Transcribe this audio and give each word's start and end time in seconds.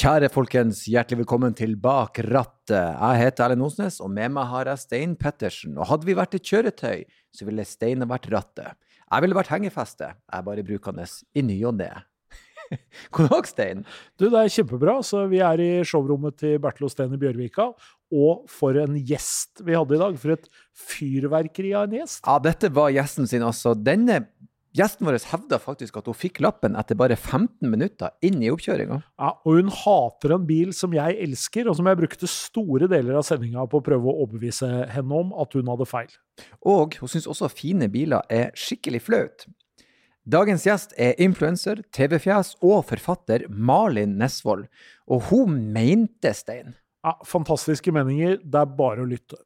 Kjære 0.00 0.30
folkens, 0.32 0.78
hjertelig 0.88 1.18
velkommen 1.26 1.52
til 1.52 1.74
Bak 1.76 2.22
rattet. 2.24 2.72
Jeg 2.72 3.18
heter 3.20 3.44
Erlend 3.44 3.66
Osnes, 3.66 3.98
og 4.00 4.08
med 4.08 4.32
meg 4.32 4.46
har 4.48 4.70
jeg 4.70 4.80
Stein 4.80 5.10
Pettersen. 5.12 5.74
Og 5.76 5.90
hadde 5.90 6.08
vi 6.08 6.14
vært 6.16 6.38
et 6.38 6.46
kjøretøy, 6.48 7.02
så 7.36 7.44
ville 7.44 7.66
Stein 7.68 8.06
vært 8.08 8.30
rattet. 8.32 8.78
Jeg 9.04 9.26
ville 9.26 9.36
vært 9.36 9.50
hengefeste. 9.52 10.08
Jeg 10.08 10.38
er 10.38 10.46
bare 10.46 10.64
brukende 10.64 11.04
i 11.36 11.44
ny 11.44 11.58
og 11.68 11.76
ne. 11.82 11.90
God 13.12 13.28
dag, 13.34 13.50
Stein. 13.50 13.84
Du, 14.16 14.30
det 14.30 14.40
er 14.40 14.54
kjempebra. 14.56 14.96
Så 15.04 15.26
vi 15.28 15.44
er 15.44 15.60
i 15.60 15.68
showrommet 15.84 16.38
til 16.40 16.56
Bertil 16.64 16.88
Osten 16.88 17.12
i 17.12 17.20
Bjørvika. 17.20 17.68
Og 18.08 18.48
for 18.48 18.80
en 18.80 18.96
gjest 18.96 19.60
vi 19.66 19.76
hadde 19.76 19.98
i 19.98 20.00
dag. 20.06 20.16
For 20.22 20.38
et 20.38 20.48
fyrverkeri 20.88 21.74
av 21.76 21.90
en 21.90 22.00
gjest. 22.00 22.24
Ja, 22.24 22.40
dette 22.48 22.72
var 22.72 22.88
gjesten 22.96 23.28
sin, 23.28 23.44
altså. 23.44 23.76
Denne 23.76 24.22
Gjesten 24.76 25.08
vår 25.08 25.16
hevda 25.32 25.58
faktisk 25.58 25.96
at 25.98 26.06
hun 26.06 26.14
fikk 26.14 26.38
lappen 26.44 26.76
etter 26.78 26.94
bare 26.98 27.16
15 27.16 27.66
minutter 27.66 28.12
inn 28.22 28.38
i 28.38 28.52
oppkjøringa. 28.52 29.00
Ja, 29.18 29.30
og 29.42 29.56
hun 29.58 29.72
hater 29.74 30.36
en 30.36 30.44
bil 30.46 30.70
som 30.76 30.94
jeg 30.94 31.16
elsker, 31.24 31.66
og 31.66 31.74
som 31.78 31.88
jeg 31.90 31.98
brukte 31.98 32.30
store 32.30 32.86
deler 32.90 33.18
av 33.18 33.26
sendinga 33.26 33.64
på 33.66 33.80
å 33.80 33.86
prøve 33.88 34.06
å 34.06 34.22
overbevise 34.22 34.68
henne 34.94 35.24
om 35.24 35.32
at 35.42 35.58
hun 35.58 35.72
hadde 35.72 35.88
feil. 35.90 36.14
Og 36.62 36.94
hun 37.02 37.10
syns 37.10 37.26
også 37.26 37.50
fine 37.50 37.90
biler 37.90 38.22
er 38.30 38.54
skikkelig 38.54 39.02
flaut. 39.08 39.48
Dagens 40.30 40.62
gjest 40.68 40.94
er 41.00 41.18
influenser, 41.18 41.82
TV-fjes 41.90 42.54
og 42.62 42.84
forfatter 42.92 43.48
Malin 43.50 44.14
Nesvold. 44.20 44.68
Og 45.10 45.26
hun 45.32 45.56
mente 45.74 46.30
Stein. 46.36 46.76
Ja, 47.02 47.16
Fantastiske 47.26 47.90
meninger. 47.96 48.38
Det 48.44 48.60
er 48.60 48.74
bare 48.78 49.02
å 49.02 49.08
lytte. 49.08 49.40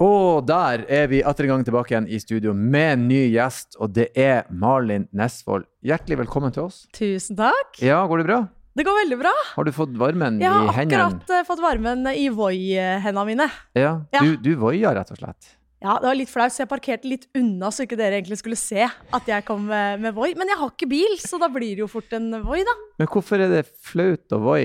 Og 0.00 0.46
der 0.48 0.86
er 0.88 1.10
vi 1.12 1.18
atter 1.28 1.44
en 1.44 1.50
gang 1.52 1.64
tilbake 1.66 1.92
igjen 1.92 2.06
i 2.08 2.16
studio 2.22 2.54
med 2.56 2.86
en 2.94 3.02
ny 3.10 3.18
gjest, 3.34 3.76
og 3.76 3.92
det 3.92 4.06
er 4.16 4.46
Malin 4.48 5.04
Nesvold. 5.12 5.66
Hjertelig 5.84 6.22
velkommen 6.22 6.54
til 6.56 6.70
oss. 6.70 6.86
Tusen 6.96 7.36
takk. 7.36 7.76
Ja, 7.84 7.98
går 8.08 8.22
det 8.22 8.28
bra? 8.30 8.38
Det 8.80 8.86
går 8.86 8.96
veldig 9.02 9.18
bra. 9.20 9.32
Har 9.58 9.68
du 9.68 9.72
fått 9.76 9.92
varmen 10.00 10.38
i 10.40 10.46
hendene? 10.46 10.72
Jeg 10.72 10.72
har 10.72 11.12
akkurat 11.12 11.34
uh, 11.36 11.44
fått 11.44 11.60
varmen 11.60 12.08
i 12.14 12.30
Voi-hendene 12.32 13.26
mine. 13.28 13.50
Ja, 13.76 13.98
Ja. 14.16 14.24
Du, 14.24 14.38
du 14.40 14.54
voia, 14.62 14.94
rett 14.96 15.12
og 15.12 15.20
slett. 15.20 15.56
Ja, 15.84 15.98
Det 16.00 16.08
var 16.08 16.16
litt 16.16 16.32
flaut, 16.32 16.52
så 16.52 16.62
jeg 16.64 16.70
parkerte 16.72 17.08
litt 17.08 17.28
unna, 17.36 17.68
så 17.72 17.84
ikke 17.84 17.96
dere 18.00 18.16
egentlig 18.22 18.40
skulle 18.40 18.56
se 18.60 18.84
at 18.88 19.28
jeg 19.28 19.44
kom 19.48 19.66
med, 19.68 20.00
med 20.00 20.16
Voi. 20.16 20.32
Men 20.36 20.48
jeg 20.48 20.60
har 20.60 20.72
ikke 20.72 20.88
bil, 20.88 21.16
så 21.20 21.36
da 21.40 21.48
blir 21.52 21.74
det 21.76 21.84
jo 21.84 21.88
fort 21.92 22.12
en 22.16 22.30
Voi, 22.44 22.62
da. 22.64 22.74
Men 23.00 23.08
hvorfor 23.12 23.40
er 23.44 23.52
det 23.52 23.66
flaut 23.84 24.32
å 24.32 24.40
voi? 24.48 24.64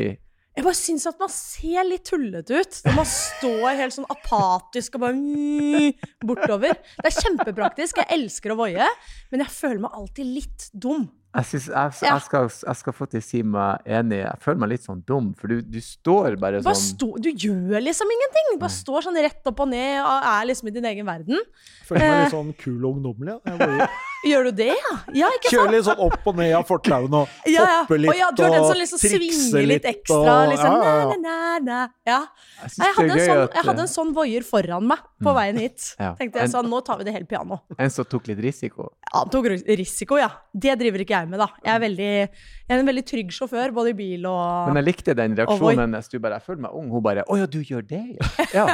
Jeg 0.55 0.63
bare 0.63 0.77
syns 0.79 1.03
at 1.09 1.17
man 1.19 1.31
ser 1.33 1.83
litt 1.83 2.05
tullete 2.07 2.61
ut 2.61 2.77
når 2.85 2.95
man 2.95 3.07
står 3.11 3.75
helt 3.81 3.95
sånn 3.97 4.07
apatisk 4.13 4.95
og 4.95 5.03
bare 5.03 5.17
mm, 5.17 6.07
bortover. 6.23 6.77
Det 7.01 7.11
er 7.11 7.17
kjempepraktisk. 7.25 7.99
Jeg 7.99 8.11
elsker 8.21 8.53
å 8.55 8.59
voie, 8.61 8.87
men 9.33 9.43
jeg 9.43 9.51
føler 9.51 9.83
meg 9.83 9.97
alltid 9.99 10.31
litt 10.37 10.69
dum. 10.71 11.09
Jeg, 11.35 11.43
synes, 11.49 11.65
jeg, 11.67 11.91
jeg, 12.07 12.21
skal, 12.23 12.45
jeg 12.63 12.79
skal 12.79 12.93
faktisk 12.95 13.27
si 13.27 13.41
meg 13.43 13.83
enig. 13.97 14.21
Jeg 14.21 14.39
føler 14.45 14.59
meg 14.63 14.69
litt 14.71 14.85
sånn 14.87 15.01
dum, 15.03 15.33
for 15.35 15.51
du, 15.51 15.57
du 15.67 15.81
står 15.83 16.37
bare 16.39 16.61
Bare 16.63 16.71
sånn 16.79 16.93
stå, 16.95 17.09
du 17.19 17.27
gjør 17.33 17.83
liksom 17.83 18.13
ingenting. 18.15 18.53
Bare 18.61 18.71
står 18.71 19.03
sånn 19.09 19.19
rett 19.19 19.51
opp 19.51 19.59
og 19.65 19.67
ned 19.73 19.99
og 19.99 20.29
er 20.31 20.47
liksom 20.47 20.71
i 20.71 20.75
din 20.77 20.87
egen 20.93 21.09
verden. 21.11 21.41
Jeg 21.43 21.89
Føler 21.89 22.05
meg 22.05 22.15
Eh. 22.15 22.21
litt 22.23 22.35
sånn 22.37 22.53
kul 22.63 22.79
og 22.87 22.95
ungdommelig. 22.95 23.35
ja. 23.43 23.89
Jeg 24.23 24.31
Gjør 24.31 24.44
du 24.47 24.52
det, 24.58 24.67
ja? 24.73 24.94
Ja, 25.13 25.27
ikke 25.35 25.49
sant? 25.49 25.53
Kjører 25.53 25.71
litt 25.75 25.85
sånn 25.85 25.99
opp 26.02 26.27
og 26.31 26.35
ned 26.39 26.53
av 26.58 26.63
fortauene 26.66 27.19
og 27.21 27.27
Ja, 27.45 27.61
ja. 27.61 27.81
hopper 27.83 27.99
litt 28.02 28.09
og, 28.09 28.17
ja, 28.17 28.30
du 28.33 28.41
er 28.44 28.49
den 28.55 28.63
som 28.66 28.77
liksom 28.80 28.99
svinger 29.03 29.67
litt 29.69 29.85
ekstra. 29.85 30.17
og- 30.17 30.49
Liksom. 30.49 30.77
ja, 30.81 30.95
ja, 30.95 31.05
Næ, 31.05 31.17
næ, 31.19 31.19
na, 31.22 31.35
na, 31.35 31.59
na. 31.59 31.89
Ja. 32.07 32.19
Jeg 32.63 32.72
Jeg 32.80 32.95
hadde, 32.95 33.09
gøy 33.19 33.25
sånn, 33.27 33.53
jeg 33.53 33.63
hadde 33.69 33.81
en 33.85 33.91
sånn 33.91 34.13
voier 34.16 34.41
foran 34.47 34.88
meg 34.88 34.97
på 35.22 35.30
Mm. 35.30 35.35
veien 35.38 35.57
hit. 35.59 35.95
Ja. 35.99 36.13
Tenkte 36.19 36.39
jeg 36.41 36.49
sånn, 36.49 36.67
nå 36.69 36.81
tar 36.85 36.97
vi 36.97 37.03
det 37.05 37.13
helt 37.13 37.27
piano. 37.30 37.61
En 37.77 37.89
som 37.89 38.05
tok 38.05 38.27
litt 38.27 38.39
risiko. 38.39 38.89
Ja, 39.13 39.19
han 39.19 39.29
tok 39.29 39.45
risiko, 39.78 40.18
ja. 40.18 40.29
Det 40.57 40.78
driver 40.79 41.00
ikke 41.06 41.16
jeg 41.22 41.29
med, 41.29 41.39
da. 41.39 41.47
Jeg 41.63 41.75
er, 41.75 41.79
veldig, 41.85 42.09
jeg 42.09 42.75
er 42.75 42.79
en 42.79 42.85
veldig 42.88 43.06
trygg 43.06 43.29
sjåfør, 43.31 43.72
både 43.73 43.89
i 43.89 43.94
bil 43.94 44.25
og 44.25 44.68
Men 44.73 44.84
jeg 44.84 44.85
likte 44.95 45.16
den 45.16 45.35
reaksjonen 45.35 45.79
hennes. 45.85 46.09
Du 46.09 46.18
bare 46.19 46.34
'Jeg 46.39 46.44
føler 46.44 46.62
meg 46.62 46.72
ung'. 46.72 46.89
Hun 46.89 47.01
bare 47.03 47.23
'Å 47.29 47.38
ja, 47.38 47.45
du 47.45 47.59
gjør 47.63 47.88
det, 47.88 48.18
ja'. 48.18 48.47
ja. 48.53 48.66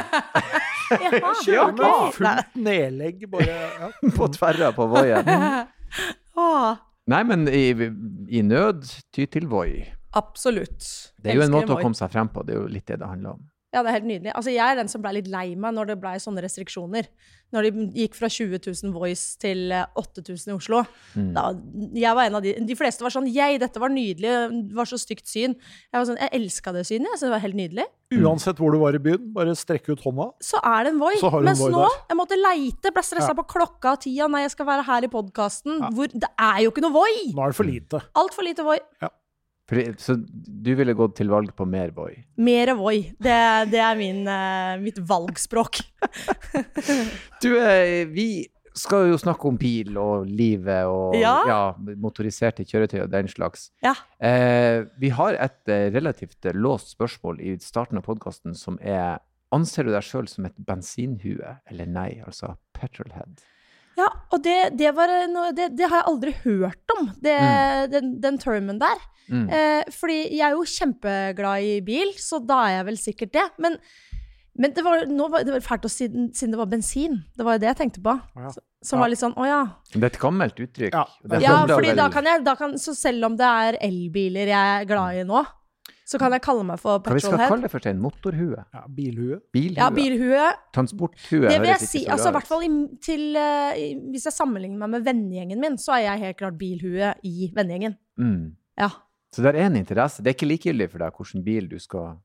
Jaha, 0.92 1.32
Kjører 1.44 1.72
med 1.72 2.12
fullt 2.12 2.56
nedlegg, 2.56 3.30
bare 3.30 3.46
ja. 3.46 3.88
På 4.12 4.28
tverra 4.28 4.72
på 4.76 4.84
voien. 4.88 5.24
Nei. 7.12 7.22
Men 7.26 7.48
i, 7.50 7.64
i 8.30 8.42
nød, 8.46 8.84
ty 9.12 9.26
til 9.26 9.48
voi. 9.50 9.82
absolutt. 10.18 10.86
Det 11.18 11.32
er 11.32 11.40
jo 11.40 11.46
en 11.46 11.54
måte 11.54 11.74
å 11.74 11.80
komme 11.80 11.98
seg 11.98 12.12
frem 12.12 12.28
på. 12.32 12.44
Det 12.46 12.54
er 12.54 12.60
jo 12.60 12.68
litt 12.70 12.86
det 12.86 13.00
det 13.00 13.08
handler 13.08 13.36
om. 13.38 13.42
Ja, 13.72 13.80
det 13.80 13.88
er 13.88 13.94
helt 13.96 14.04
nydelig. 14.10 14.32
Altså, 14.36 14.50
jeg 14.52 14.60
er 14.68 14.76
den 14.82 14.88
som 14.92 15.00
ble 15.00 15.14
litt 15.16 15.28
lei 15.32 15.54
meg 15.56 15.72
når 15.72 15.86
det 15.94 16.00
ble 16.02 16.10
sånne 16.20 16.42
restriksjoner. 16.44 17.06
Når 17.52 17.66
de 17.68 17.84
gikk 18.02 18.14
fra 18.16 18.28
20 18.32 18.58
000 18.64 18.92
Voice 18.92 19.38
til 19.40 19.72
eh, 19.72 19.86
8000 20.00 20.52
i 20.52 20.56
Oslo. 20.56 20.82
Mm. 21.16 21.30
Da, 21.36 21.42
jeg 22.00 22.16
var 22.16 22.28
en 22.28 22.36
av 22.38 22.44
de, 22.44 22.52
de 22.68 22.76
fleste 22.76 23.04
var 23.04 23.12
sånn 23.12 23.28
Jeg, 23.32 23.58
dette 23.60 23.80
var 23.80 23.92
nydelig. 23.92 24.28
Det 24.68 24.76
var 24.76 24.88
så 24.88 24.96
stygt 25.00 25.28
syn. 25.28 25.56
Jeg 25.56 25.96
var 25.96 26.04
sånn, 26.08 26.20
jeg 26.20 26.32
elska 26.40 26.72
det 26.76 26.84
synet. 26.88 27.08
Jeg 27.10 27.20
syntes 27.20 27.26
det 27.28 27.32
var 27.34 27.44
helt 27.46 27.58
nydelig. 27.62 27.86
Uansett 28.12 28.58
hvor 28.60 28.72
du 28.76 28.78
var 28.82 28.92
i 28.96 29.00
byen, 29.00 29.30
bare 29.32 29.54
strekke 29.56 29.92
ut 29.96 30.04
hånda. 30.04 30.28
Så 30.44 30.60
er 30.60 30.84
det 30.84 30.92
en 30.92 31.00
Voi. 31.00 31.14
Mens 31.44 31.60
Voi 31.64 31.70
nå, 31.72 31.80
der. 31.86 31.96
jeg 32.12 32.20
måtte 32.20 32.40
leite. 32.40 32.92
Ble 32.92 33.04
stressa 33.08 33.32
Ja. 33.32 33.38
på 33.40 33.46
klokka 33.54 33.96
og 33.96 34.02
tida. 34.04 34.28
Nei, 34.32 34.42
jeg 34.44 34.52
skal 34.56 34.68
være 34.68 34.84
her 34.88 35.08
i 35.08 35.12
podkasten. 35.12 35.80
Ja. 35.80 35.90
Det 36.12 36.28
er 36.36 36.60
jo 36.66 36.72
ikke 36.74 36.84
noe 36.84 36.92
Voi! 36.96 37.14
Nå 37.32 37.44
er 37.46 37.52
det 37.52 37.60
for 37.60 37.68
lite. 37.72 38.02
Altfor 38.20 38.44
lite 38.48 38.64
Voi. 38.68 38.76
For, 39.00 39.12
så 39.98 40.16
du 40.18 40.74
ville 40.76 40.92
gått 40.98 41.14
til 41.16 41.30
valg 41.32 41.54
på 41.56 41.64
mer 41.68 41.90
voi? 41.96 42.24
Mer 42.36 42.74
Voi. 42.76 43.12
Det, 43.18 43.36
det 43.72 43.80
er 43.80 43.96
min, 43.96 44.26
eh, 44.28 44.78
mitt 44.82 44.98
valgspråk. 44.98 45.80
Du, 47.42 47.54
eh, 47.60 48.04
vi 48.06 48.46
skal 48.76 49.10
jo 49.10 49.18
snakke 49.20 49.48
om 49.48 49.56
bil 49.60 49.96
og 50.00 50.26
livet 50.28 50.86
og 50.88 51.16
Ja. 51.18 51.74
motoriserte 51.78 52.64
kjøretøy 52.64 53.02
og 53.04 53.10
den 53.12 53.28
slags. 53.28 53.70
Ja. 53.84 53.94
Eh, 54.20 54.84
vi 54.98 55.10
har 55.12 55.34
et 55.34 55.68
eh, 55.68 55.90
relativt 55.92 56.48
låst 56.54 56.94
spørsmål 56.96 57.40
i 57.40 57.56
starten 57.60 57.98
av 58.00 58.06
podkasten 58.08 58.54
som 58.56 58.78
er 58.80 59.18
Anser 59.52 59.84
du 59.84 59.90
deg 59.92 60.00
sjøl 60.00 60.24
som 60.32 60.46
et 60.48 60.54
bensinhue 60.64 61.58
eller 61.68 61.84
nei? 61.84 62.22
Altså 62.24 62.54
petrolhead. 62.72 63.42
Ja, 63.98 64.06
og 64.32 64.40
det, 64.44 64.56
det, 64.80 64.90
var 64.96 65.10
noe, 65.28 65.50
det, 65.52 65.70
det 65.76 65.88
har 65.90 66.00
jeg 66.00 66.08
aldri 66.12 66.32
hørt 66.44 66.94
om, 66.98 67.10
det, 67.20 67.34
den, 67.92 68.14
den 68.22 68.38
termen 68.40 68.78
der. 68.80 69.02
Mm. 69.28 69.44
Eh, 69.52 69.82
fordi 69.92 70.20
jeg 70.36 70.46
er 70.48 70.56
jo 70.56 70.64
kjempeglad 70.68 71.66
i 71.68 71.74
bil, 71.84 72.14
så 72.20 72.40
da 72.44 72.62
er 72.68 72.78
jeg 72.78 72.86
vel 72.88 72.98
sikkert 73.00 73.32
det. 73.36 73.44
Men, 73.62 73.76
men 74.58 74.74
det, 74.76 74.82
var, 74.84 75.04
nå 75.08 75.28
var, 75.32 75.44
det 75.46 75.54
var 75.54 75.64
fælt 75.64 75.86
å 75.88 75.92
si 75.92 76.08
den- 76.12 76.32
siden 76.36 76.52
det 76.56 76.60
var 76.60 76.70
bensin. 76.72 77.20
Det 77.36 77.44
var 77.46 77.56
jo 77.56 77.62
det 77.66 77.70
jeg 77.70 77.80
tenkte 77.84 78.02
på. 78.04 78.16
Ja. 78.36 78.50
Som 78.82 78.98
Ja. 78.98 79.04
var 79.04 79.12
litt 79.12 79.20
sånn, 79.22 79.36
å 79.38 79.46
ja. 79.46 79.60
Det 79.92 80.00
er 80.02 80.08
et 80.10 80.18
gammelt 80.24 80.56
uttrykk. 80.64 80.92
Ja. 80.96 81.04
Ja, 81.44 81.56
fordi 81.70 81.92
da 81.96 82.08
kan 82.10 82.24
jeg, 82.26 82.42
da 82.48 82.54
kan, 82.58 82.74
Så 82.82 82.96
selv 82.98 83.28
om 83.28 83.36
det 83.38 83.46
er 83.46 83.78
elbiler 83.80 84.50
jeg 84.50 84.80
er 84.82 84.88
glad 84.88 85.20
i 85.20 85.22
nå, 85.28 85.44
så 86.08 86.18
kan 86.18 86.34
jeg 86.34 86.42
kalle 86.44 86.64
meg 86.66 86.80
for 86.82 86.98
Hva 87.04 87.14
vi 87.14 87.22
skal 87.22 87.38
kalle 87.38 87.64
det 87.64 87.70
for 87.72 87.82
Stein? 87.82 88.00
Motorhue? 88.02 88.64
Ja, 88.74 88.82
bilhue. 88.90 89.38
Bilhue? 89.54 89.78
Ja, 89.78 89.88
bilhue. 89.94 90.48
Transporthue 90.74 91.46
Det 91.46 91.60
vil 91.62 91.70
jeg 91.70 91.84
si. 91.84 92.02
Altså, 92.10 92.32
i 92.32 92.36
hvert 92.36 92.50
fall 92.50 92.66
til 93.04 93.38
uh, 93.38 93.78
Hvis 94.10 94.26
jeg 94.28 94.34
sammenligner 94.34 94.82
meg 94.82 94.96
med 94.96 95.06
vennegjengen 95.06 95.62
min, 95.62 95.78
så 95.80 95.96
er 95.98 96.08
jeg 96.08 96.24
helt 96.26 96.40
klart 96.42 96.58
bilhue 96.60 97.14
i 97.28 97.48
vennegjengen. 97.54 97.96
Mm. 98.18 98.52
Ja. 98.82 98.90
Så 99.32 99.44
det 99.44 99.54
er 99.54 99.62
en 99.68 99.78
interesse. 99.78 100.24
Det 100.24 100.32
er 100.32 100.36
ikke 100.36 100.50
likegyldig 100.50 100.90
for 100.92 101.04
deg 101.04 101.22
hvilken 101.22 101.46
bil 101.46 101.70
du 101.70 101.78
skal 101.80 102.18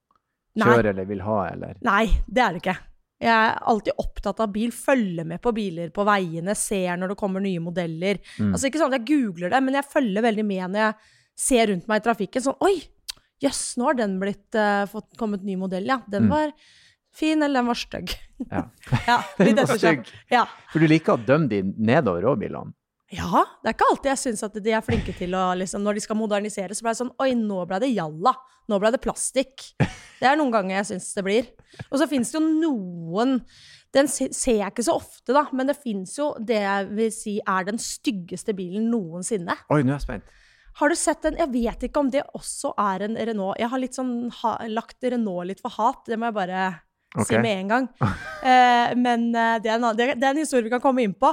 Nei. 0.58 0.68
kjøre 0.68 0.92
eller 0.92 1.08
vil 1.08 1.24
ha, 1.24 1.40
eller 1.54 1.82
Nei, 1.86 2.06
det 2.26 2.44
er 2.44 2.56
det 2.56 2.64
ikke. 2.64 2.78
Jeg 3.18 3.34
er 3.34 3.56
alltid 3.72 3.98
opptatt 3.98 4.42
av 4.44 4.52
bil, 4.54 4.74
følger 4.74 5.26
med 5.26 5.42
på 5.42 5.54
biler 5.56 5.90
på 5.94 6.04
veiene, 6.06 6.54
ser 6.58 7.00
når 7.00 7.14
det 7.14 7.20
kommer 7.22 7.42
nye 7.42 7.62
modeller. 7.64 8.20
Mm. 8.38 8.52
Altså 8.52 8.70
Ikke 8.70 8.82
sånn 8.82 8.92
at 8.94 9.00
jeg 9.00 9.08
googler 9.10 9.54
det, 9.54 9.62
men 9.66 9.78
jeg 9.80 9.90
følger 9.90 10.26
veldig 10.26 10.46
med 10.46 10.74
når 10.74 10.84
jeg 10.84 11.16
ser 11.48 11.72
rundt 11.72 11.90
meg 11.90 12.02
i 12.02 12.06
trafikken. 12.06 12.46
Sånn 12.46 12.60
Oi, 12.68 12.76
jøss, 13.44 13.78
nå 13.78 13.90
har 13.92 13.98
den 14.00 14.18
blitt 14.22 14.56
uh, 14.58 14.86
fått 14.92 15.14
kommet 15.20 15.44
ny 15.46 15.56
modell, 15.60 15.86
ja. 15.90 16.00
Den 16.10 16.26
Mm. 16.28 16.30
var 16.34 16.52
fin, 17.18 17.42
eller 17.42 17.62
den 17.62 17.68
var 17.72 17.76
stygg. 17.80 18.16
Ja. 18.52 18.64
ja, 19.08 19.16
Den 19.42 19.56
var 19.58 19.78
stygg. 19.78 20.04
Ja. 20.30 20.44
For 20.72 20.80
du 20.80 20.86
liker 20.88 21.16
å 21.16 21.22
dømme 21.26 21.50
de 21.50 21.64
nedover 21.64 22.28
òg, 22.30 22.40
bilene. 22.44 22.74
ja, 23.10 23.42
det 23.64 23.72
er 23.72 23.74
ikke 23.78 23.88
alltid 23.90 24.10
jeg 24.12 24.20
syns 24.22 24.44
at 24.46 24.54
de 24.62 24.72
er 24.76 24.84
flinke 24.86 25.14
til 25.18 25.34
å 25.34 25.56
liksom, 25.58 25.82
Når 25.82 25.96
de 25.98 26.02
skal 26.04 26.18
modernisere, 26.20 26.76
så 26.76 26.84
ble 26.86 26.92
det 26.94 27.00
sånn 27.00 27.14
Oi, 27.24 27.32
nå 27.40 27.64
ble 27.66 27.80
det 27.82 27.90
jalla. 27.96 28.34
Nå 28.70 28.78
ble 28.84 28.92
det 28.94 29.00
plastikk. 29.02 29.64
Det 30.20 30.26
er 30.26 30.36
noen 30.38 30.50
ganger 30.52 30.80
jeg 30.80 30.86
syns 30.90 31.12
det 31.14 31.24
blir. 31.26 31.50
Og 31.92 31.98
så 32.02 32.08
fins 32.10 32.32
det 32.34 32.40
jo 32.40 32.46
noen 32.46 33.36
Den 33.94 34.08
ser 34.10 34.58
jeg 34.60 34.70
ikke 34.72 34.86
så 34.86 34.96
ofte, 34.98 35.30
da, 35.34 35.44
men 35.54 35.70
det 35.70 35.76
fins 35.82 36.16
jo 36.18 36.32
det 36.42 36.58
jeg 36.62 36.88
vil 36.98 37.12
si 37.16 37.36
er 37.42 37.68
den 37.70 37.78
styggeste 37.82 38.54
bilen 38.58 38.90
noensinne. 38.92 39.56
Oi, 39.74 39.82
nå 39.86 39.94
er 39.94 39.98
jeg 40.00 40.06
spent. 40.08 40.34
Har 40.78 40.90
du 40.90 40.96
sett 40.96 41.24
den? 41.26 41.38
Jeg 41.42 41.50
vet 41.54 41.88
ikke 41.90 42.00
om 42.04 42.10
det 42.14 42.22
også 42.38 42.74
er 42.78 43.08
en 43.08 43.16
Renault. 43.18 43.58
Jeg 43.60 43.70
har 43.72 43.82
litt 43.82 43.98
sånn 43.98 44.30
ha, 44.44 44.58
lagt 44.70 45.02
Renault 45.04 45.48
litt 45.50 45.64
for 45.64 45.74
hat, 45.78 46.04
det 46.06 46.20
må 46.22 46.30
jeg 46.30 46.38
bare 46.38 46.66
si 47.26 47.34
med 47.42 47.64
en 47.64 47.72
gang. 47.76 47.88
Eh, 48.48 48.92
men 48.96 49.24
eh, 49.36 49.56
det, 49.60 49.72
er 49.74 49.80
en, 49.82 49.96
det, 49.98 50.06
det 50.22 50.24
er 50.24 50.30
en 50.30 50.38
historie 50.40 50.64
vi 50.64 50.70
kan 50.72 50.80
komme 50.80 51.02
inn 51.04 51.16
på. 51.18 51.32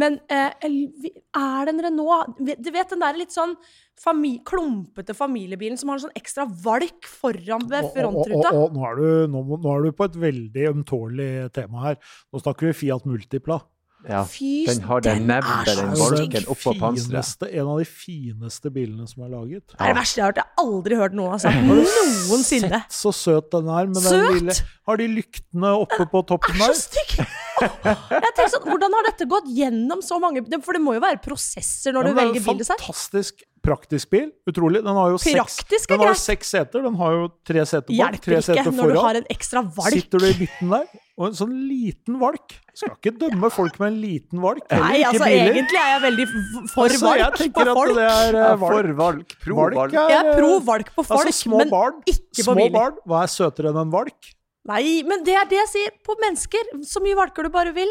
Men 0.00 0.16
eh, 0.32 0.48
er 0.58 1.68
det 1.68 1.70
en 1.74 1.82
Renault 1.84 2.38
Du 2.40 2.70
vet 2.74 2.88
den 2.90 3.02
der 3.04 3.14
litt 3.20 3.30
sånn 3.30 3.52
fami 4.00 4.40
klumpete 4.48 5.14
familiebilen 5.14 5.78
som 5.78 5.92
har 5.92 6.00
en 6.00 6.06
sånn 6.08 6.16
ekstra 6.18 6.46
valk 6.64 7.06
foran 7.06 7.68
ved 7.70 7.84
og- 7.84 7.92
frontruta? 7.94 8.50
og- 8.50 8.64
og 8.64 8.74
Nå 8.74 8.86
er 8.88 8.96
du- 8.96 9.28
nå 9.36 9.44
nå 9.60 9.76
er 9.76 9.82
du 9.86 9.92
på 9.92 10.08
et 10.08 10.16
veldig 10.24 10.64
ømtålig 10.72 11.30
tema 11.52 11.84
her. 11.84 11.96
Nå 12.32 12.40
snakker 12.42 12.72
vi 12.72 12.78
Fiat 12.80 13.04
Multipla. 13.06 13.60
Ja. 14.06 14.22
Fy, 14.24 14.64
Den 14.68 14.80
har 14.86 15.00
den 15.02 15.18
den 15.26 15.30
er 15.30 15.40
nebbet, 15.42 15.66
den 15.66 15.78
er 15.90 15.96
valken 15.98 16.44
oppå 16.52 16.72
panseret. 16.78 17.08
fineste- 17.10 17.48
En 17.52 17.66
av 17.66 17.78
de 17.80 17.84
fineste 17.84 18.70
bilene 18.72 19.08
som 19.08 19.24
er 19.24 19.28
laget. 19.34 19.64
Det 19.66 19.80
er 19.80 19.86
det 19.92 19.96
verste 19.98 20.16
jeg 20.16 20.24
har 20.24 20.30
hørt. 20.32 20.36
Jeg 20.36 20.44
har 20.46 20.64
aldri 20.64 20.94
hørt 21.00 21.12
noen 21.18 21.30
har 21.34 21.38
sagt 21.42 21.64
noensinne. 21.66 22.80
Sett 22.86 22.94
så 22.94 23.12
søt 23.12 23.50
den 23.50 23.68
er. 23.68 23.86
Men 23.90 23.94
Søt? 24.02 24.12
Den 24.12 24.38
lille, 24.38 24.54
har 24.86 24.96
de 24.96 25.08
lyktene 25.08 25.72
oppe 25.82 26.06
på 26.12 26.22
toppen 26.30 26.54
er 26.62 26.72
så 26.72 26.86
stygg! 26.86 27.26
Jeg 27.58 28.32
tenker 28.38 28.50
sånn, 28.54 28.66
Hvordan 28.70 28.94
har 28.94 29.02
dette 29.10 29.26
gått 29.26 29.48
gjennom 29.50 29.98
så 30.06 30.20
mange 30.22 30.44
For 30.62 30.76
det 30.76 30.80
må 30.84 30.94
jo 30.94 31.00
være 31.02 31.18
prosesser 31.24 31.90
når 31.96 32.04
Ja, 32.04 32.08
du 32.08 32.14
men 32.14 32.14
det 32.14 32.22
er 32.22 32.32
velger 32.38 32.58
bil. 32.58 32.64
Fantastisk 32.70 33.42
praktisk 33.66 34.10
bil. 34.14 34.30
Utrolig. 34.48 34.84
Den 34.84 34.94
har 34.94 35.10
jo 35.10 35.18
seks, 35.18 35.58
den 35.88 35.98
har 35.98 36.12
jo 36.14 36.14
seks 36.22 36.52
seter. 36.54 36.82
Den 36.86 36.94
har 37.00 37.10
jo 37.18 37.26
tre 37.44 37.64
seter 37.66 37.90
bak, 37.90 37.98
Hjelper 37.98 38.22
tre 38.30 38.38
ikke 38.62 38.72
når 38.78 38.94
du 38.94 39.00
har 39.02 39.18
en 39.18 39.26
ekstra 39.34 39.64
valk. 39.74 39.92
Sitter 39.92 40.18
du 40.22 40.26
i 40.30 40.34
midten 40.38 40.70
der, 40.70 40.86
og 41.18 41.24
en 41.26 41.34
sånn 41.34 41.54
liten 41.66 42.16
valk. 42.20 42.54
Skal 42.78 42.92
ikke 42.94 43.10
dømme 43.18 43.48
folk 43.50 43.78
med 43.82 43.90
en 43.90 43.96
liten 43.98 44.38
valk. 44.42 44.62
Nei, 44.70 45.00
altså 45.02 45.24
biler. 45.26 45.50
egentlig 45.50 45.80
er 45.80 45.88
jeg 45.90 46.02
veldig 46.04 46.26
for 46.70 46.84
Altså, 46.84 47.10
jeg 47.18 47.24
valk 47.26 47.38
tenker 47.40 47.58
på 47.58 47.72
at 47.72 47.78
folk. 47.80 47.94
det 47.98 48.04
er 48.06 48.38
uh, 48.38 48.44
valk. 48.62 48.62
for 48.70 48.90
valk. 49.00 49.34
Pro 49.42 49.56
Valk 49.58 49.78
valk. 49.80 49.96
er 49.98 50.12
Jeg 50.14 50.20
er 50.20 50.38
pro 50.38 50.50
valk 50.68 50.92
på 50.94 51.04
folk, 51.08 51.26
Altså, 51.26 51.34
små 51.42 51.58
men 51.64 51.72
barn, 51.72 51.98
ikke 52.06 52.44
på 52.44 52.46
små 52.52 52.68
barn, 52.78 53.00
hva 53.10 53.22
er 53.26 53.32
søtere 53.34 53.72
enn 53.72 53.80
en 53.82 53.94
valk? 53.94 54.30
Nei, 54.68 54.84
men 55.08 55.24
det 55.26 55.34
er 55.40 55.48
det 55.50 55.58
jeg 55.64 55.70
sier. 55.72 55.96
På 56.06 56.14
mennesker, 56.22 56.70
så 56.86 57.02
mye 57.02 57.18
valker 57.18 57.48
du 57.48 57.50
bare 57.50 57.74
vil. 57.74 57.90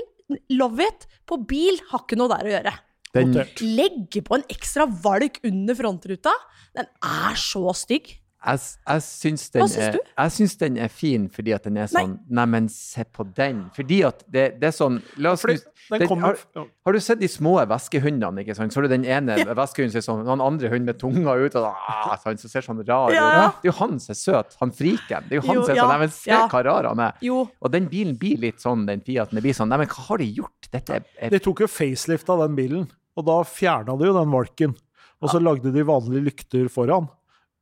Love 0.56 0.88
it. 0.88 1.08
På 1.28 1.40
bil 1.50 1.82
har 1.92 2.06
ikke 2.06 2.20
noe 2.20 2.32
der 2.32 2.48
å 2.48 2.54
gjøre. 2.56 2.74
Den. 3.18 3.34
Legge 3.76 4.22
på 4.24 4.38
en 4.38 4.44
ekstra 4.52 4.86
valk 5.04 5.40
under 5.48 5.76
frontruta. 5.76 6.32
Den 6.78 6.88
er 7.04 7.36
så 7.40 7.64
stygg. 7.76 8.12
Jeg, 8.38 8.60
jeg, 8.86 9.02
syns 9.02 9.48
den 9.50 9.64
Hva 9.64 9.68
syns 9.72 9.84
er, 9.88 9.96
du? 9.98 10.10
jeg 10.14 10.34
syns 10.36 10.54
den 10.62 10.76
er 10.78 10.92
fin 10.94 11.24
fordi 11.34 11.54
at 11.56 11.64
den 11.66 11.80
er 11.82 11.88
sånn 11.90 12.14
Neimen, 12.30 12.68
se 12.70 13.02
på 13.10 13.26
den. 13.36 13.64
Fordi 13.76 13.98
at 14.06 14.22
det, 14.30 14.44
det 14.62 14.70
er 14.70 14.76
sånn 14.78 15.00
La 15.18 15.34
oss 15.34 15.42
Fordi 15.42 15.58
den 15.90 16.04
den- 16.04 16.22
har, 16.22 16.38
har 16.86 16.94
du 16.94 17.00
sett 17.02 17.20
de 17.20 17.30
små 17.32 17.56
veskehundene? 17.68 18.44
ikke 18.44 18.56
sant? 18.56 18.74
Så 18.76 18.80
har 18.80 18.88
du 18.88 18.94
den 18.94 19.06
ene 19.08 19.40
veskehunden 19.58 19.94
som 19.96 20.00
er 20.00 20.06
sånn, 20.06 20.24
den 20.28 20.44
andre 20.44 20.70
hunden 20.70 20.86
med 20.90 21.00
tunga 21.00 21.34
ut, 21.40 21.56
og 21.56 21.66
ah, 21.72 22.14
sånn, 22.22 22.38
så 22.42 22.52
ser 22.52 22.66
sånn 22.66 22.82
rar 22.84 23.10
ut. 23.10 23.16
Ja, 23.16 23.28
ja. 23.32 23.46
Det 23.62 23.70
er 23.70 23.72
jo 23.72 23.76
han 23.80 23.96
som 24.04 24.12
er 24.12 24.20
søt, 24.20 24.58
han 24.60 24.74
friken. 24.76 25.30
Det 25.30 25.38
er 25.38 25.40
jo 25.40 25.46
han 25.48 25.62
som 25.64 25.72
er 25.72 25.80
ja, 25.80 25.86
sånn 25.86 25.94
Neimen, 25.96 26.12
se 26.12 26.32
ja. 26.34 26.42
hva 26.52 26.64
rar 26.68 26.90
han 26.92 27.04
er. 27.08 27.22
Jo, 27.24 27.46
Og 27.64 27.72
den 27.74 27.88
bilen 27.92 28.18
blir 28.20 28.42
litt 28.44 28.60
sånn, 28.64 28.84
den 28.90 29.02
Fiaten. 29.08 29.40
Det 29.40 29.46
blir 29.48 29.56
sånn 29.56 29.72
Neimen, 29.72 29.88
hva 29.88 30.10
har 30.10 30.22
de 30.22 30.28
gjort? 30.42 30.68
Dette 30.76 31.00
er, 31.00 31.08
er 31.24 31.32
De 31.32 31.40
tok 31.48 31.64
jo 31.64 31.72
facelift 31.72 32.30
av 32.36 32.44
den 32.44 32.60
bilen, 32.60 32.90
og 33.18 33.26
da 33.32 33.40
fjerna 33.48 33.96
de 33.98 34.12
jo 34.12 34.18
den 34.20 34.36
valken. 34.36 34.76
Og 35.24 35.32
så 35.32 35.40
lagde 35.42 35.72
de 35.74 35.88
vanlige 35.88 36.28
lykter 36.28 36.68
foran. 36.70 37.08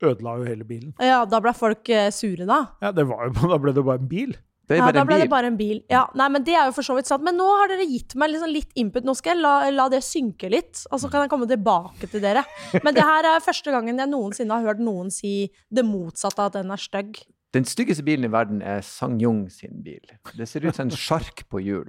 Ødela 0.04 0.38
jo 0.40 0.44
hele 0.48 0.66
bilen. 0.68 0.92
ja, 1.00 1.22
da 1.26 1.40
ble 1.40 1.54
folk 1.56 1.88
eh, 1.90 2.10
sure, 2.12 2.44
da. 2.48 2.66
Ja, 2.84 2.92
det 2.92 3.08
var 3.08 3.30
jo, 3.30 3.48
Da 3.54 3.58
ble 3.62 3.72
det 3.76 3.84
bare 3.86 4.02
en 4.02 4.10
bil. 4.12 4.34
det 4.68 4.80
Ja, 4.80 4.90
da 4.92 5.04
en 5.04 5.08
ble 5.08 5.20
det 5.22 5.30
bare 5.32 5.48
en 5.48 5.58
bil. 5.60 5.84
Ja, 5.92 6.06
nei, 6.18 6.28
men 6.34 6.44
Det 6.44 6.56
er 6.58 6.68
jo 6.68 6.74
for 6.76 6.84
så 6.84 6.96
vidt 6.98 7.08
sant. 7.08 7.24
Men 7.24 7.38
nå 7.40 7.46
har 7.48 7.72
dere 7.72 7.86
gitt 7.88 8.16
meg 8.20 8.34
liksom 8.34 8.52
litt 8.52 8.76
input. 8.76 9.06
Nå 9.08 9.16
skal 9.16 9.36
jeg 9.38 9.44
la, 9.46 9.54
la 9.72 9.86
det 9.94 10.02
synke 10.04 10.50
litt, 10.52 10.84
og 10.92 11.00
så 11.00 11.12
kan 11.12 11.24
jeg 11.24 11.32
komme 11.32 11.48
tilbake 11.48 12.10
til 12.12 12.24
dere. 12.24 12.44
Men 12.84 12.98
det 12.98 13.06
her 13.06 13.30
er 13.32 13.46
første 13.46 13.72
gangen 13.72 14.02
jeg 14.04 14.12
noensinne 14.12 14.58
har 14.58 14.68
hørt 14.74 14.84
noen 14.84 15.14
si 15.14 15.52
det 15.72 15.86
motsatte 15.88 16.42
av 16.44 16.52
at 16.52 16.60
den 16.60 16.76
er 16.76 16.82
stygg. 16.82 17.22
Den 17.56 17.64
styggeste 17.64 18.04
bilen 18.04 18.28
i 18.28 18.32
verden 18.34 18.58
er 18.60 18.82
Sang 18.84 19.16
Jung 19.22 19.46
sin 19.48 19.80
bil. 19.86 20.04
Det 20.36 20.48
ser 20.50 20.66
ut 20.66 20.76
som 20.76 20.90
en 20.90 20.92
sjark 20.92 21.46
på 21.48 21.62
hjul. 21.64 21.88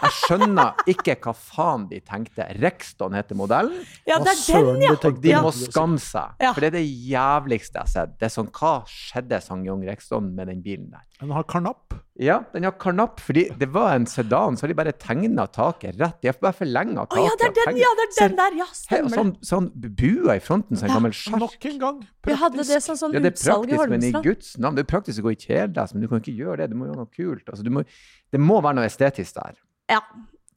Jeg 0.00 0.14
skjønner 0.16 0.80
ikke 0.90 1.14
hva 1.22 1.34
faen 1.36 1.84
de 1.90 2.00
tenkte. 2.02 2.46
Rexton 2.58 3.14
heter 3.14 3.38
modellen. 3.38 3.84
Ja, 4.08 4.16
det 4.18 4.32
er 4.34 4.66
den, 4.66 4.82
ja! 4.82 4.96
de 4.98 5.12
De 5.22 5.36
må 5.44 5.52
skamme 5.54 6.00
seg. 6.02 6.34
For 6.40 6.64
det 6.64 6.72
er 6.72 6.76
det 6.80 6.86
jævligste 6.88 7.78
jeg 7.78 7.86
har 7.86 7.92
sett. 7.92 8.16
Det 8.18 8.26
er 8.30 8.34
sånn, 8.34 8.50
Hva 8.50 8.80
skjedde 8.90 9.38
Sang 9.44 9.62
Jung 9.68 9.84
Rexton 9.86 10.32
med 10.34 10.50
den 10.50 10.64
bilen 10.64 10.90
der? 10.90 11.06
Den 11.20 11.30
har 11.36 11.44
karnapp. 11.44 11.94
Ja, 12.20 12.38
den 12.52 12.64
har 12.64 12.72
karnapp, 12.80 13.20
fordi 13.20 13.46
det 13.60 13.68
var 13.72 13.94
en 13.96 14.04
sedan, 14.08 14.56
så 14.56 14.64
har 14.66 14.68
de 14.72 14.76
bare 14.76 14.92
tegna 14.92 15.46
taket 15.52 15.96
rett. 16.00 16.18
De 16.20 16.28
har 16.28 16.36
bare 16.40 16.56
forlenga 16.56 17.04
Å 17.04 17.08
taket. 17.08 17.24
ja, 17.28 17.34
det 17.40 17.46
er 17.48 17.54
den, 17.70 17.78
ja, 17.80 17.90
det 17.96 18.04
er 18.08 18.28
den 18.28 18.36
der! 18.40 18.56
Ja, 18.60 18.66
stemmer 18.76 19.08
det. 19.12 19.18
sånn, 19.20 19.30
sånn 19.50 19.68
bua 20.00 20.36
i 20.36 20.42
fronten, 20.44 20.76
sånn 20.76 20.88
en 20.88 20.92
Ja, 20.92 20.96
gammel 20.98 21.14
sjark. 21.16 21.38
Nok 21.44 21.68
en 21.70 21.78
gang. 21.84 22.00
Vi 22.28 22.36
hadde 22.42 22.56
det 22.60 22.66
Praktisk. 22.66 22.86
som 22.88 22.98
sånn 23.02 23.14
Ja, 23.16 23.22
det 23.24 23.30
er 23.32 23.36
utsalg 23.36 23.64
i 23.70 23.76
praktisk, 23.78 23.94
men 23.94 24.04
i 24.08 24.24
Guds 24.26 24.50
navn. 24.60 24.76
Det 24.76 24.84
er 24.84 24.90
praktisk 24.92 25.22
å 25.22 25.26
gå 25.28 25.32
i 25.32 25.40
kjeledress, 25.44 25.94
men 25.96 26.04
du 26.04 26.08
kan 26.12 26.20
ikke 26.24 26.36
gjøre 26.36 26.56
det. 26.60 26.68
Du 26.72 26.76
må 26.76 26.88
gjøre 26.90 27.00
noe 27.04 27.12
kult. 27.16 27.46
Altså, 27.48 27.64
du 27.64 27.72
må, 27.72 27.84
det 28.32 28.40
må 28.40 28.60
være 28.60 28.80
noe 28.80 28.88
estetisk 28.90 29.40
der. 29.40 29.56
Ja, 29.92 30.00